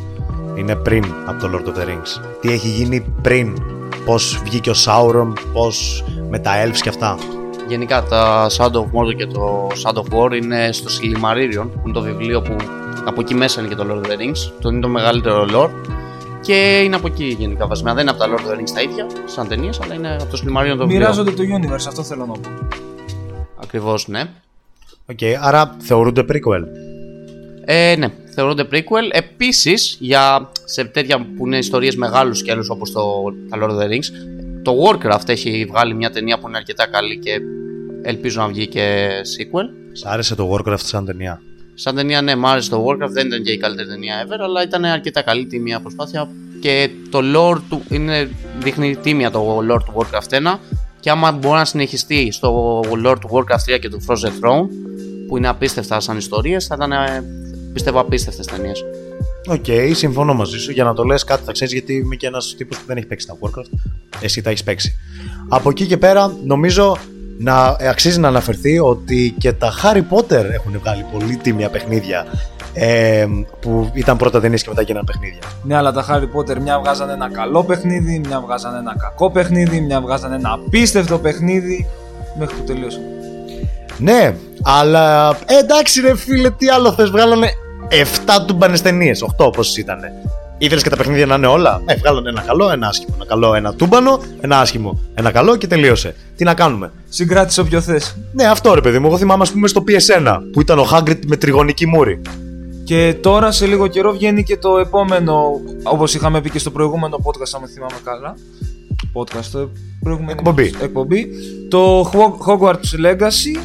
Είναι 0.54 0.76
πριν 0.76 1.04
από 1.26 1.40
το 1.40 1.50
Lord 1.52 1.68
of 1.68 1.80
the 1.80 1.86
Rings. 1.86 2.24
Τι 2.40 2.52
έχει 2.52 2.68
γίνει 2.68 3.14
πριν. 3.22 3.62
Πώς 4.04 4.40
βγήκε 4.44 4.70
ο 4.70 4.74
Sauron, 4.84 5.32
πώς 5.52 6.04
με 6.30 6.38
τα 6.38 6.50
elves 6.64 6.80
και 6.82 6.88
αυτά. 6.88 7.18
Γενικά 7.68 8.02
τα 8.02 8.46
Shadow 8.50 8.76
of 8.76 8.90
Mordor 8.92 9.14
και 9.16 9.26
το 9.26 9.66
Shadow 9.82 9.98
of 9.98 10.18
War 10.18 10.36
είναι 10.42 10.72
στο 10.72 10.90
Silmarillion, 10.90 11.68
που 11.72 11.80
είναι 11.84 11.92
το 11.92 12.00
βιβλίο 12.00 12.42
που 12.42 12.56
από 13.04 13.20
εκεί 13.20 13.34
μέσα 13.34 13.60
είναι 13.60 13.68
και 13.68 13.74
το 13.74 13.86
Lord 13.90 14.06
of 14.06 14.10
the 14.10 14.14
Rings. 14.14 14.52
Το 14.60 14.68
είναι 14.68 14.80
το 14.80 14.88
μεγαλύτερο 14.88 15.46
lore 15.54 15.70
και 16.40 16.80
είναι 16.84 16.96
από 16.96 17.06
εκεί 17.06 17.36
γενικά 17.38 17.66
βασικά. 17.66 17.94
Δεν 17.94 18.02
είναι 18.02 18.10
από 18.10 18.18
τα 18.18 18.26
Lord 18.28 18.48
of 18.48 18.52
the 18.52 18.58
Rings 18.58 18.70
τα 18.74 18.80
ίδια, 18.80 19.06
σαν 19.24 19.48
ταινίες, 19.48 19.80
αλλά 19.80 19.94
είναι 19.94 20.14
από 20.20 20.30
το 20.30 20.42
Silmarillion 20.42 20.76
το 20.76 20.86
βιβλίο. 20.86 20.86
μοιράζονται 20.86 21.30
το 21.30 21.42
universe, 21.42 21.84
αυτό 21.88 22.02
θέλω 22.02 22.26
να 22.26 22.32
πω. 22.32 22.40
Ακριβώς, 23.62 24.08
ναι. 24.08 24.22
Οκ, 25.10 25.18
άρα 25.40 25.76
θεωρούνται 25.78 26.24
prequel. 26.28 26.81
Ε, 27.64 27.94
ναι, 27.98 28.08
θεωρούνται 28.34 28.68
prequel. 28.72 29.08
Επίσης, 29.10 29.96
για 30.00 30.50
σε 30.64 30.84
τέτοια 30.84 31.26
που 31.36 31.46
είναι 31.46 31.58
ιστορίες 31.58 31.96
μεγάλου 31.96 32.34
σκέλους 32.34 32.68
όπως 32.68 32.92
το 32.92 33.22
τα 33.48 33.58
Lord 33.60 33.70
of 33.70 33.82
the 33.82 33.88
Rings, 33.88 34.10
το 34.62 34.74
Warcraft 34.84 35.28
έχει 35.28 35.66
βγάλει 35.68 35.94
μια 35.94 36.10
ταινία 36.10 36.38
που 36.38 36.48
είναι 36.48 36.56
αρκετά 36.56 36.86
καλή 36.86 37.18
και 37.18 37.40
ελπίζω 38.02 38.40
να 38.40 38.48
βγει 38.48 38.66
και 38.66 39.08
sequel. 39.08 39.68
Σ' 39.92 40.06
άρεσε 40.06 40.34
το 40.34 40.50
Warcraft 40.52 40.80
σαν 40.80 41.04
ταινία; 41.04 41.40
Σαν 41.74 41.94
ταινία, 41.94 42.22
ναι, 42.22 42.36
μ' 42.36 42.46
άρεσε 42.46 42.70
το 42.70 42.86
Warcraft, 42.86 43.10
δεν 43.10 43.26
ήταν 43.26 43.42
και 43.42 43.52
η 43.52 43.56
καλύτερη 43.56 43.88
ταινία 43.88 44.26
ever, 44.26 44.40
αλλά 44.40 44.62
ήταν 44.62 44.84
αρκετά 44.84 45.22
καλή 45.22 45.46
τη 45.46 45.58
μία 45.58 45.80
προσπάθεια. 45.80 46.28
Και 46.60 46.90
το 47.10 47.20
lore 47.34 47.60
του 47.68 47.82
είναι, 47.88 48.30
δείχνει 48.58 48.96
τίμια 48.96 49.30
το 49.30 49.58
lore 49.58 49.82
του 49.84 49.94
Warcraft 49.94 50.54
1. 50.54 50.58
Και 51.00 51.10
άμα 51.10 51.32
μπορεί 51.32 51.54
να 51.54 51.64
συνεχιστεί 51.64 52.32
στο 52.32 52.80
lore 53.04 53.16
του 53.20 53.28
Warcraft 53.32 53.74
3 53.74 53.78
και 53.80 53.88
του 53.88 54.04
Frozen 54.06 54.28
Throne, 54.28 54.66
που 55.28 55.36
είναι 55.36 55.48
απίστευτα 55.48 56.00
σαν 56.00 56.16
ιστορίες, 56.16 56.66
θα 56.66 56.74
ήταν 56.74 56.92
ε, 56.92 57.24
πιστεύω 57.72 58.00
απίστευτες 58.00 58.46
ταινίες. 58.46 58.84
Οκ, 59.48 59.94
συμφωνώ 59.94 60.34
μαζί 60.34 60.58
σου. 60.58 60.70
Για 60.70 60.84
να 60.84 60.94
το 60.94 61.02
λες 61.02 61.24
κάτι 61.24 61.42
θα 61.44 61.52
ξέρεις, 61.52 61.72
γιατί 61.72 61.94
είμαι 61.94 62.14
και 62.14 62.26
ένας 62.26 62.54
τύπος 62.56 62.78
που 62.78 62.84
δεν 62.86 62.96
έχει 62.96 63.06
παίξει 63.06 63.26
τα 63.26 63.36
Warcraft. 63.40 63.90
Εσύ 64.20 64.42
τα 64.42 64.50
έχεις 64.50 64.62
παίξει. 64.62 64.96
Από 65.48 65.70
εκεί 65.70 65.86
και 65.86 65.96
πέρα, 65.96 66.32
νομίζω 66.44 66.96
να 67.38 67.76
ε, 67.78 67.88
αξίζει 67.88 68.20
να 68.20 68.28
αναφερθεί 68.28 68.78
ότι 68.78 69.34
και 69.38 69.52
τα 69.52 69.72
Harry 69.82 70.02
Potter 70.16 70.44
έχουν 70.52 70.78
βγάλει 70.78 71.04
πολύ 71.12 71.36
τίμια 71.36 71.68
παιχνίδια 71.68 72.26
ε, 72.72 73.26
που 73.60 73.90
ήταν 73.94 74.16
πρώτα 74.16 74.40
ταινίες 74.40 74.62
και 74.62 74.68
μετά 74.68 74.82
γίνανε 74.82 75.04
παιχνίδια. 75.06 75.40
Ναι, 75.62 75.76
αλλά 75.76 75.92
τα 75.92 76.06
Harry 76.08 76.38
Potter 76.38 76.58
μια 76.58 76.78
βγάζανε 76.78 77.12
ένα 77.12 77.30
καλό 77.30 77.64
παιχνίδι, 77.64 78.20
μια 78.26 78.40
βγάζανε 78.40 78.78
ένα 78.78 78.96
κακό 78.98 79.30
παιχνίδι, 79.30 79.80
μια 79.80 80.00
βγάζανε 80.00 80.34
ένα 80.34 80.52
απίστευτο 80.52 81.18
παιχνίδι. 81.18 81.86
Μέχρι 82.38 82.54
που 82.56 82.62
τελείωσε. 82.62 83.00
Ναι, 83.98 84.34
αλλά 84.62 85.28
ε, 85.46 85.58
εντάξει 85.58 86.00
ρε 86.00 86.16
φίλε, 86.16 86.50
τι 86.50 86.68
άλλο 86.68 86.92
θες, 86.92 87.10
βγάλανε 87.10 87.50
7 87.92 88.44
τούμπανες 88.46 88.82
ταινίες, 88.82 89.22
8 89.22 89.52
πόσες 89.52 89.76
ήτανε. 89.76 90.12
Ήθελες 90.58 90.82
και 90.82 90.90
τα 90.90 90.96
παιχνίδια 90.96 91.26
να 91.26 91.34
είναι 91.34 91.46
όλα; 91.46 91.82
Ε, 91.86 91.94
βγάλανε 91.96 92.28
ένα 92.28 92.40
καλό, 92.40 92.70
ένα 92.70 92.86
άσχημο. 92.88 93.14
Ένα 93.16 93.26
καλό, 93.26 93.54
ένα 93.54 93.74
τούμπανο, 93.74 94.20
ένα 94.40 94.60
άσχημο. 94.60 95.00
Ένα 95.14 95.30
καλό 95.30 95.56
και 95.56 95.66
τελείωσε. 95.66 96.14
Τι 96.36 96.44
να 96.44 96.54
κάνουμε; 96.54 96.92
Συγκράτησε 97.08 97.60
όποιο 97.60 97.80
θες. 97.80 98.16
Ναι, 98.32 98.44
αυτό 98.46 98.74
ρε 98.74 98.80
παιδί 98.80 98.98
μου. 98.98 99.06
Εγώ 99.06 99.18
θυμάμαι, 99.18 99.42
ας 99.42 99.52
πούμε, 99.52 99.68
στο 99.68 99.84
PS1 99.88 100.38
που 100.52 100.60
ήταν 100.60 100.78
ο 100.78 100.86
Hagrid 100.92 101.18
με 101.26 101.36
τριγωνική 101.36 101.86
μούρη. 101.86 102.20
Και 102.84 103.14
τώρα 103.20 103.50
σε 103.50 103.66
λίγο 103.66 103.86
καιρό 103.86 104.12
βγαίνει 104.12 104.42
και 104.42 104.56
το 104.56 104.78
επόμενο, 104.78 105.60
όπως 105.82 106.14
είχαμε 106.14 106.40
πει 106.40 106.50
και 106.50 106.58
στο 106.58 106.70
προηγούμενο 106.70 107.16
podcast, 107.22 107.60
αν 107.60 107.68
θυμάμαι 107.68 107.96
καλά. 108.04 108.34
Podcast, 109.14 109.46
το 109.52 109.70
προηγούμενο 110.00 110.32
Εκπομπή. 110.38 110.74
εκπομπή. 110.82 111.26
Το 111.70 112.10
Hogwarts 112.46 113.06
Legacy, 113.06 113.58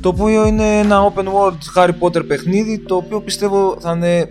το 0.00 0.08
οποίο 0.08 0.46
είναι 0.46 0.78
ένα 0.78 1.12
open 1.12 1.24
world 1.24 1.58
Harry 1.74 1.94
Potter 2.00 2.26
παιχνίδι, 2.26 2.78
το 2.78 2.94
οποίο 2.94 3.20
πιστεύω 3.20 3.76
θα 3.80 3.92
είναι 3.92 4.28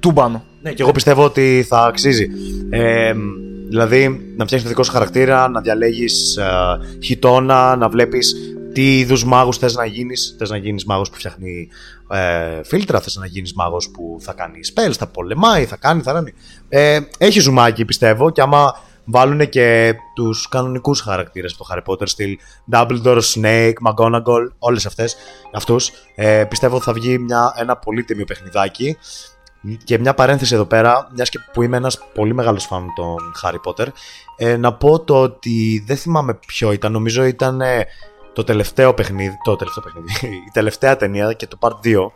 τούμπανο. 0.00 0.44
Ναι, 0.62 0.72
και 0.72 0.82
εγώ 0.82 0.92
πιστεύω 0.92 1.24
ότι 1.24 1.64
θα 1.68 1.84
αξίζει. 1.84 2.28
Ε, 2.70 3.12
δηλαδή, 3.68 4.08
να 4.08 4.44
φτιάξεις 4.44 4.62
το 4.62 4.68
δικό 4.68 4.82
σου 4.82 4.92
χαρακτήρα, 4.92 5.48
να 5.48 5.60
διαλέγεις 5.60 6.36
ε, 6.36 6.44
χιτόνα, 7.02 7.76
να 7.76 7.88
βλέπεις 7.88 8.34
τι 8.72 8.98
είδους 8.98 9.24
μάγου 9.24 9.54
θες 9.54 9.74
να 9.74 9.84
γίνεις. 9.84 10.34
Θες 10.38 10.50
να 10.50 10.56
γίνεις 10.56 10.84
μάγος 10.84 11.10
που 11.10 11.16
φτιάχνει 11.16 11.68
ε, 12.10 12.62
φίλτρα, 12.64 13.00
θες 13.00 13.16
να 13.16 13.26
γίνεις 13.26 13.52
μάγος 13.52 13.90
που 13.90 14.16
θα 14.20 14.32
κάνει 14.32 14.58
spells, 14.74 14.94
θα 14.98 15.06
πολεμάει, 15.06 15.64
θα 15.64 15.76
κάνει, 15.76 16.02
θα 16.02 16.12
κάνει. 16.12 16.32
Ε, 16.68 17.00
έχει 17.18 17.40
ζουμάκι, 17.40 17.84
πιστεύω, 17.84 18.30
και 18.30 18.40
άμα 18.40 18.74
βάλουν 19.04 19.48
και 19.48 19.94
τους 20.14 20.48
κανονικούς 20.48 21.00
χαρακτήρες 21.00 21.56
του 21.56 21.66
Harry 21.70 21.82
Potter, 21.84 22.08
στυλ 22.08 22.38
Dumbledore, 22.72 23.20
Snake, 23.34 23.72
McGonagall, 23.88 24.48
όλες 24.58 24.86
αυτές, 24.86 25.16
αυτούς, 25.52 25.90
ε, 26.14 26.44
πιστεύω 26.44 26.76
ότι 26.76 26.84
θα 26.84 26.92
βγει 26.92 27.18
μια, 27.18 27.54
ένα 27.56 27.76
πολύτιμιο 27.76 28.24
παιχνιδάκι. 28.24 28.96
Και 29.84 29.98
μια 29.98 30.14
παρένθεση 30.14 30.54
εδώ 30.54 30.64
πέρα, 30.64 31.10
μιας 31.14 31.28
και 31.28 31.38
που 31.52 31.62
είμαι 31.62 31.76
ένας 31.76 31.98
πολύ 32.14 32.34
μεγάλος 32.34 32.64
φαν 32.64 32.86
των 32.94 33.16
Harry 33.42 33.70
Potter, 33.70 33.86
ε, 34.36 34.56
να 34.56 34.74
πω 34.74 35.00
το 35.00 35.22
ότι 35.22 35.84
δεν 35.86 35.96
θυμάμαι 35.96 36.34
ποιο 36.46 36.72
ήταν, 36.72 36.92
νομίζω 36.92 37.24
ήταν 37.24 37.60
ε, 37.60 37.86
το 38.32 38.44
τελευταίο 38.44 38.94
παιχνίδι, 38.94 39.36
το 39.44 39.56
τελευταίο 39.56 39.84
παιχνίδι, 39.84 40.36
η 40.48 40.50
τελευταία 40.52 40.96
ταινία 40.96 41.32
και 41.32 41.46
το 41.46 41.58
Part 41.60 41.86
2 41.86 42.06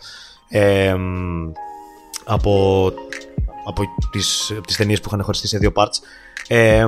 ε, 0.49 0.97
από, 2.25 2.93
από 3.65 3.83
τις, 4.11 4.53
τις 4.67 4.77
ταινίες 4.77 5.01
που 5.01 5.09
είχαν 5.09 5.23
χωριστεί 5.23 5.49
σε 5.49 5.59
δύο 5.59 5.73
parts 5.75 5.99
ε, 6.49 6.87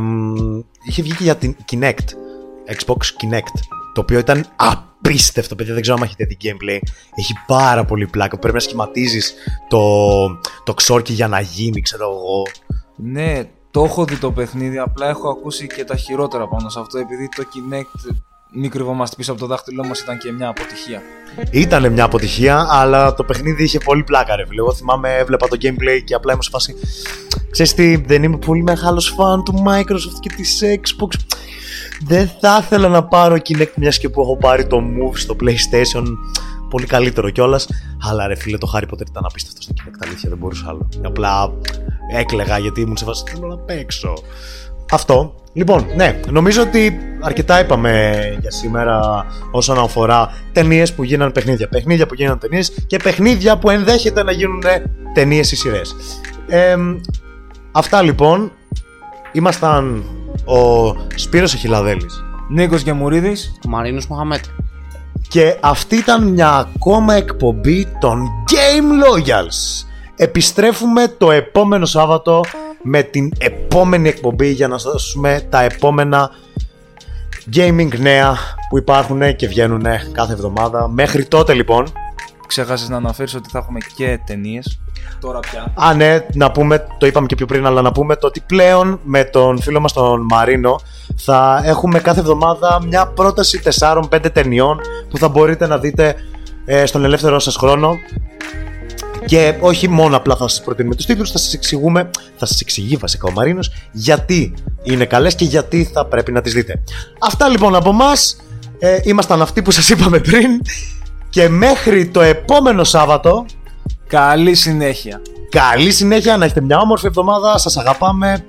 είχε 0.82 1.02
βγει 1.02 1.14
και 1.14 1.22
για 1.22 1.36
την 1.36 1.56
Kinect, 1.72 2.08
Xbox 2.78 2.96
Kinect, 2.96 3.60
το 3.94 4.00
οποίο 4.00 4.18
ήταν 4.18 4.46
απίστευτο, 4.56 5.54
παιδιά. 5.54 5.72
Δεν 5.72 5.82
ξέρω 5.82 5.96
αν 5.96 6.02
έχετε 6.02 6.24
δει 6.24 6.36
gameplay. 6.42 6.78
Έχει 7.14 7.32
πάρα 7.46 7.84
πολύ 7.84 8.06
πλάκα. 8.06 8.38
Πρέπει 8.38 8.54
να 8.54 8.60
σχηματίζεις 8.60 9.34
το, 9.68 9.80
το 10.64 10.74
ξόρκι 10.74 11.12
για 11.12 11.28
να 11.28 11.40
γίνει, 11.40 11.80
ξέρω 11.80 12.04
εγώ. 12.04 12.42
Ναι, 12.96 13.42
το 13.70 13.84
έχω 13.84 14.04
δει 14.04 14.16
το 14.16 14.32
παιχνίδι. 14.32 14.78
Απλά 14.78 15.08
έχω 15.08 15.28
ακούσει 15.28 15.66
και 15.66 15.84
τα 15.84 15.96
χειρότερα 15.96 16.48
πάνω 16.48 16.68
σε 16.68 16.80
αυτό. 16.80 16.98
Επειδή 16.98 17.28
το 17.28 17.42
Kinect, 17.42 18.14
μην 18.52 18.70
κρυβόμαστε 18.70 19.16
πίσω 19.16 19.32
από 19.32 19.40
το 19.40 19.46
δάχτυλό 19.46 19.84
μας, 19.84 20.00
ήταν 20.00 20.18
και 20.18 20.32
μια 20.32 20.48
αποτυχία. 20.48 21.02
Ήταν 21.50 21.92
μια 21.92 22.04
αποτυχία, 22.04 22.66
αλλά 22.70 23.14
το 23.14 23.24
παιχνίδι 23.24 23.62
είχε 23.62 23.78
πολύ 23.78 24.02
πλάκα, 24.02 24.36
ρε 24.36 24.46
φίλε. 24.46 24.60
Εγώ 24.60 24.74
θυμάμαι, 24.74 25.14
έβλεπα 25.14 25.48
το 25.48 25.56
gameplay 25.60 26.02
και 26.04 26.14
απλά 26.14 26.32
ήμουν 26.32 26.42
σε 26.42 26.50
φάση. 26.50 26.74
Ξέρεις 27.50 27.74
τι, 27.74 27.96
δεν 27.96 28.22
είμαι 28.22 28.36
πολύ 28.36 28.62
μεγάλος 28.62 29.08
φαν 29.16 29.44
του 29.44 29.62
Microsoft 29.66 30.18
και 30.20 30.28
της 30.36 30.62
Xbox. 30.62 31.18
Δεν 32.06 32.30
θα 32.40 32.60
ήθελα 32.62 32.88
να 32.88 33.04
πάρω 33.04 33.34
Kinect 33.34 33.72
μιας 33.76 33.98
και 33.98 34.08
που 34.08 34.20
έχω 34.20 34.36
πάρει 34.36 34.66
το 34.66 34.76
Move 34.76 35.16
στο 35.16 35.36
PlayStation. 35.40 36.04
Πολύ 36.70 36.86
καλύτερο 36.86 37.30
κιόλας. 37.30 37.68
Αλλά 38.08 38.26
ρε 38.26 38.34
φίλε, 38.34 38.58
το 38.58 38.72
Harry 38.74 38.94
Potter 38.94 39.08
ήταν 39.08 39.24
απίστευτο 39.24 39.62
στο 39.62 39.72
Kinect. 39.76 39.98
Αλήθεια, 40.06 40.28
δεν 40.28 40.38
μπορούσα 40.38 40.64
άλλο. 40.68 40.88
Απλά 41.04 41.52
έκλεγα 42.16 42.58
γιατί 42.58 42.80
ήμουν 42.80 42.96
σε 42.96 43.04
φάση. 43.04 43.22
Θέλω 43.26 43.46
να 43.46 43.56
παίξω. 43.56 44.14
Αυτό. 44.90 45.34
Λοιπόν, 45.52 45.86
ναι, 45.96 46.20
νομίζω 46.30 46.62
ότι 46.62 46.98
αρκετά 47.20 47.60
είπαμε 47.60 48.20
για 48.40 48.50
σήμερα 48.50 49.26
όσον 49.50 49.78
αφορά 49.78 50.32
ταινίες 50.52 50.94
που 50.94 51.02
γίνανε 51.02 51.30
παιχνίδια. 51.30 51.68
Παιχνίδια 51.68 52.06
που 52.06 52.14
γίνανε 52.14 52.38
ταινίες 52.38 52.84
και 52.86 52.96
παιχνίδια 52.96 53.58
που 53.58 53.70
ενδέχεται 53.70 54.22
να 54.22 54.32
γίνουν 54.32 54.62
ταινίες 55.14 55.52
ή 55.52 55.56
σειρές. 55.56 55.94
Ε, 56.48 56.76
αυτά 57.72 58.02
λοιπόν. 58.02 58.52
Ήμασταν 59.32 60.04
ο 60.44 60.94
Σπύρος 61.14 61.54
Αχιλαδέλης 61.54 62.24
Νίκος 62.48 62.82
Γεμουρίδης. 62.82 63.58
Ο 63.66 63.68
Μαρίνος 63.68 64.06
Μοχαμέτ. 64.06 64.44
και 65.28 65.56
αυτή 65.60 65.96
ήταν 65.96 66.26
μια 66.28 66.50
ακόμα 66.50 67.14
εκπομπή 67.14 67.86
των 68.00 68.28
Game 68.50 69.04
Loyals. 69.04 69.86
Επιστρέφουμε 70.16 71.14
το 71.18 71.30
επόμενο 71.30 71.86
Σάββατο 71.86 72.44
με 72.82 73.02
την 73.02 73.32
επόμενη 73.38 74.08
εκπομπή 74.08 74.50
για 74.50 74.68
να 74.68 74.78
σας 74.78 74.92
δώσουμε 74.92 75.46
τα 75.48 75.62
επόμενα 75.62 76.30
gaming 77.56 77.98
νέα 77.98 78.36
που 78.68 78.78
υπάρχουν 78.78 79.36
και 79.36 79.46
βγαίνουν 79.46 79.84
κάθε 80.12 80.32
εβδομάδα. 80.32 80.88
Μέχρι 80.88 81.24
τότε 81.24 81.54
λοιπόν, 81.54 81.92
Ξέχασες 82.50 82.88
να 82.88 82.96
αναφέρεις 82.96 83.34
ότι 83.34 83.48
θα 83.50 83.58
έχουμε 83.58 83.78
και 83.96 84.20
ταινίες. 84.26 84.80
Τώρα 85.20 85.40
πια. 85.40 85.72
Α, 85.74 85.94
ναι, 85.94 86.26
να 86.34 86.50
πούμε, 86.50 86.86
το 86.98 87.06
είπαμε 87.06 87.26
και 87.26 87.34
πιο 87.34 87.46
πριν, 87.46 87.66
αλλά 87.66 87.82
να 87.82 87.92
πούμε 87.92 88.16
το 88.16 88.26
ότι 88.26 88.40
πλέον 88.40 89.00
με 89.02 89.24
τον 89.24 89.60
φίλο 89.60 89.80
μας 89.80 89.92
τον 89.92 90.26
Μαρίνο 90.30 90.80
θα 91.16 91.62
έχουμε 91.64 92.00
κάθε 92.00 92.20
εβδομάδα 92.20 92.82
μια 92.86 93.06
πρόταση 93.06 93.60
4-5 93.80 94.02
ταινιών 94.32 94.80
που 95.10 95.18
θα 95.18 95.28
μπορείτε 95.28 95.66
να 95.66 95.78
δείτε 95.78 96.14
ε, 96.64 96.86
στον 96.86 97.04
ελεύθερό 97.04 97.38
σας 97.38 97.56
χρόνο 97.56 97.96
και 99.24 99.54
όχι 99.60 99.88
μόνο 99.88 100.16
απλά 100.16 100.36
θα 100.36 100.48
σας 100.48 100.62
προτείνουμε 100.62 100.94
τους 100.94 101.06
τίτλους, 101.06 101.30
θα 101.30 101.38
σας 101.38 101.54
εξηγούμε, 101.54 102.10
θα 102.36 102.46
σας 102.46 102.60
εξηγεί 102.60 102.96
βασικά 102.96 103.28
ο 103.28 103.32
Μαρίνος 103.32 103.70
γιατί 103.92 104.54
είναι 104.82 105.04
καλές 105.04 105.34
και 105.34 105.44
γιατί 105.44 105.90
θα 105.92 106.06
πρέπει 106.06 106.32
να 106.32 106.40
τις 106.40 106.52
δείτε. 106.52 106.82
Αυτά 107.18 107.48
λοιπόν 107.48 107.74
από 107.74 107.92
μας 107.92 108.36
ε, 108.78 108.98
ήμασταν 109.02 109.42
αυτοί 109.42 109.62
που 109.62 109.70
σας 109.70 109.88
είπαμε 109.90 110.18
πριν 110.18 110.60
και 111.30 111.48
μέχρι 111.48 112.06
το 112.06 112.20
επόμενο 112.20 112.84
Σάββατο 112.84 113.46
Καλή 114.10 114.54
συνέχεια. 114.54 115.20
Καλή 115.50 115.90
συνέχεια, 115.90 116.36
να 116.36 116.44
έχετε 116.44 116.60
μια 116.60 116.78
όμορφη 116.78 117.06
εβδομάδα. 117.06 117.58
Σας 117.58 117.76
αγαπάμε. 117.76 118.44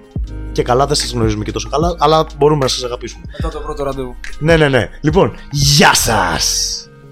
Και 0.52 0.64
καλά, 0.64 0.86
δεν 0.86 0.96
σας 0.96 1.12
γνωρίζουμε 1.12 1.44
και 1.44 1.52
τόσο 1.52 1.70
καλά, 1.70 1.96
αλλά 2.00 2.26
μπορούμε 2.38 2.64
να 2.64 2.68
σας 2.68 2.84
αγαπήσουμε. 2.84 3.24
Μετά 3.32 3.50
το 3.50 3.60
πρώτο 3.60 3.84
ραντεβού. 3.84 4.16
Ναι, 4.40 4.58
ναι, 4.58 4.70
ναι. 4.70 4.90
Λοιπόν, 5.02 5.36
γεια 5.52 5.94
σας! 5.94 6.91